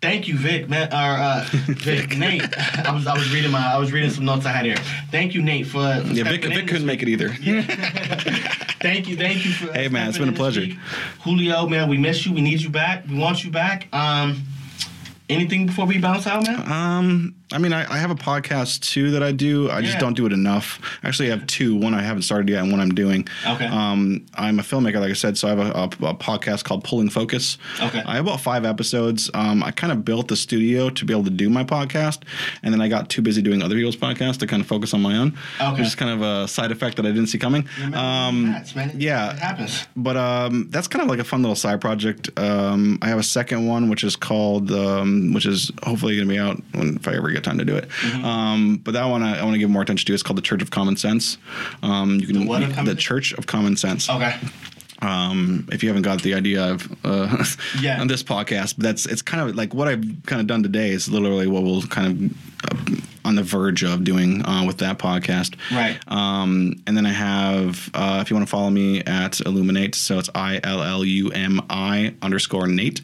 [0.01, 0.93] Thank you, Vic, man.
[0.93, 2.41] Or uh, Vic, Nate.
[2.57, 4.77] I was I was reading my I was reading some notes I had here.
[5.11, 7.29] Thank you, Nate, for yeah, Vic, Vic couldn't make it either.
[8.79, 9.73] Thank you, thank you for.
[9.73, 10.61] Hey, man, it's been a pleasure.
[10.61, 10.77] week.
[11.23, 12.33] Julio, man, we miss you.
[12.33, 13.05] We need you back.
[13.09, 13.89] We want you back.
[13.91, 14.41] Um,
[15.27, 16.71] anything before we bounce out, man?
[16.71, 19.71] Um, I mean, I, I have a podcast too that I do.
[19.71, 20.79] I just don't do it enough.
[21.03, 21.75] Actually, I have two.
[21.75, 23.27] One I haven't started yet, and one I'm doing.
[23.47, 23.65] Okay.
[23.65, 26.83] Um, I'm a filmmaker, like I said, so I have a, a, a podcast called
[26.83, 27.57] Pulling Focus.
[27.81, 28.03] Okay.
[28.05, 29.31] I have about five episodes.
[29.33, 32.19] Um, I kind of built the studio to be able to do my podcast,
[32.61, 35.01] and then I got too busy doing other people's podcasts to kind of focus on
[35.01, 35.35] my own.
[35.59, 35.71] Okay.
[35.71, 37.67] Which is kind of a side effect that I didn't see coming.
[37.95, 38.55] Um,
[38.95, 39.31] yeah.
[39.33, 39.87] it happens.
[39.95, 42.29] but um, that's kind of like a fun little side project.
[42.37, 46.33] Um, I have a second one, which is called, um, which is hopefully going to
[46.33, 47.89] be out when if I ever get time to do it.
[47.89, 48.25] Mm-hmm.
[48.25, 50.13] Um, but that one I, I want to give more attention to.
[50.13, 51.37] It's called the Church of Common Sense.
[51.83, 54.09] Um, you can The the Church of Common Sense.
[54.09, 54.35] Okay.
[55.01, 57.45] Um, if you haven't got the idea of uh,
[57.79, 58.01] Yeah.
[58.01, 60.89] on this podcast, but that's it's kind of like what I've kind of done today
[60.89, 64.97] is literally what we'll kind of uh, on the verge of doing uh, with that
[64.97, 65.55] podcast.
[65.71, 65.99] Right.
[66.07, 70.19] Um, and then I have, uh, if you want to follow me at Illuminate, so
[70.19, 73.01] it's I L L U M I underscore Nate.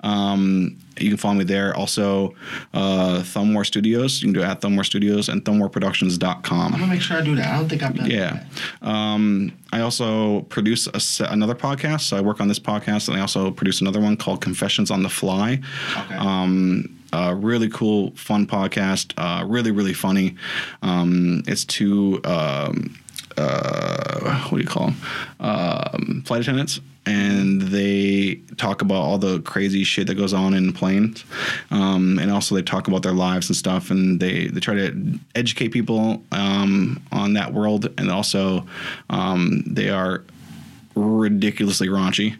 [0.00, 1.74] Um, you can follow me there.
[1.76, 2.34] Also,
[2.74, 4.22] uh, Thumbwar Studios.
[4.22, 6.72] You can do it at Thumbwar Studios and thumbwarproductions.com.
[6.74, 7.46] I'm gonna make sure I do that.
[7.54, 8.40] I don't think I've done Yeah.
[8.80, 8.88] that.
[8.88, 12.02] Um, I also produce se- another podcast.
[12.02, 15.02] So I work on this podcast, and I also produce another one called Confessions on
[15.02, 15.60] the Fly.
[16.04, 16.14] Okay.
[16.16, 19.12] Um, uh, really cool, fun podcast.
[19.18, 20.34] Uh, really, really funny.
[20.82, 22.20] Um, it's two.
[22.24, 22.98] Um,
[23.36, 24.96] uh, what do you call them?
[25.40, 26.80] Um, flight attendants.
[27.04, 31.24] And they talk about all the crazy shit that goes on in planes,
[31.72, 35.18] um, and also they talk about their lives and stuff, and they, they try to
[35.34, 38.64] educate people um, on that world, and also
[39.10, 40.22] um, they are
[40.94, 42.36] ridiculously raunchy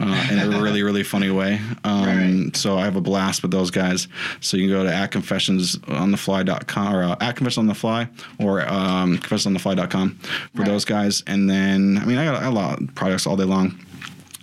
[0.00, 1.60] uh, in a really really funny way.
[1.84, 2.00] Um,
[2.46, 2.56] Right.
[2.56, 4.08] So I have a blast with those guys.
[4.40, 8.08] So you can go to at confessionsonthefly.com or uh, at confession on the fly
[8.38, 10.18] or um, confessionsonthefly.com
[10.54, 10.66] for Right.
[10.68, 11.22] those guys.
[11.26, 13.78] And then I mean I got a lot of products all day long.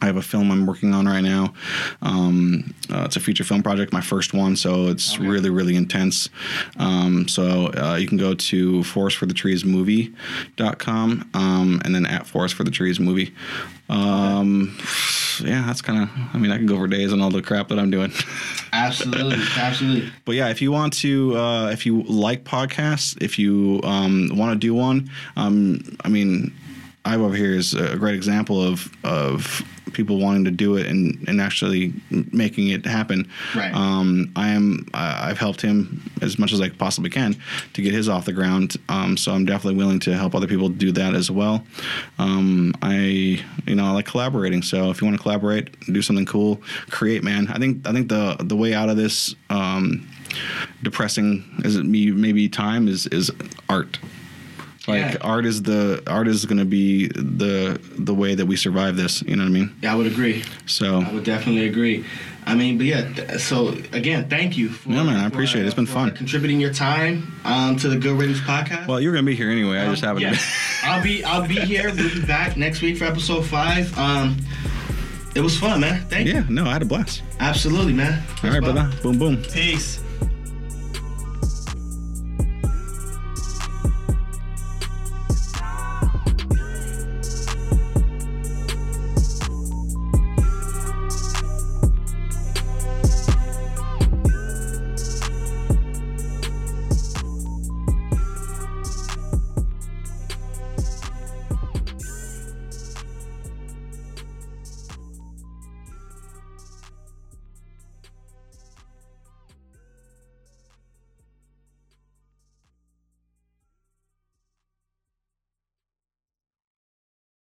[0.01, 1.53] I have a film I'm working on right now.
[2.01, 5.25] Um, uh, it's a feature film project, my first one, so it's Okay.
[5.27, 6.29] really, really intense.
[6.77, 12.71] Um, so uh, you can go to forestforthetreesmovie.com um, and then at Forest for the
[13.89, 14.77] Um,
[15.43, 17.69] yeah, that's kind of, I mean, I can go for days on all the crap
[17.69, 18.11] that I'm doing.
[18.73, 20.09] Absolutely, absolutely.
[20.25, 24.51] But yeah, if you want to, uh, if you like podcasts, if you um, want
[24.53, 26.53] to do one, um, I mean,
[27.05, 29.63] I over here is a great example of of
[29.97, 31.91] people wanting to do it and, and actually
[32.31, 33.27] making it happen.
[33.55, 33.73] Right.
[33.73, 34.87] Um, I am.
[34.93, 37.35] I've helped him as much as I possibly can
[37.73, 38.77] to get his off the ground.
[38.87, 41.63] Um, so I'm definitely willing to help other people do that as well.
[42.19, 44.61] Um, I, you know, I like collaborating.
[44.61, 46.61] So if you want to collaborate, do something cool,
[46.91, 47.47] create, man.
[47.47, 50.07] I think I think the the way out of this um,
[50.83, 53.31] depressing as it maybe time is is
[53.67, 53.97] art.
[54.87, 55.17] Like Yeah.
[55.21, 59.21] art is the art is going to be the the way that we survive this.
[59.23, 59.75] You know what I mean?
[59.81, 60.43] Yeah, I would agree.
[60.65, 62.05] So I would definitely agree.
[62.45, 63.01] I mean, but yeah.
[63.13, 64.69] th- So again, thank you.
[64.69, 65.65] For, Yeah, man, I for, appreciate it.
[65.65, 66.11] It's been fun.
[66.11, 68.87] Contributing your time um, to the Good Riddance podcast.
[68.87, 69.79] well, you're going to be here anyway.
[69.79, 70.23] I just Um, haven't.
[70.23, 70.39] yeah,
[70.83, 71.91] I'll be I'll be here.
[71.93, 73.95] We'll be back next week for episode five.
[73.97, 74.37] Um,
[75.35, 76.05] it was fun, man.
[76.07, 76.35] Thank you.
[76.35, 77.21] yeah, no, I had a blast.
[77.41, 78.23] Absolutely, man.
[78.43, 78.89] All right, brother.
[79.03, 79.43] Boom, boom.
[79.43, 79.99] Peace.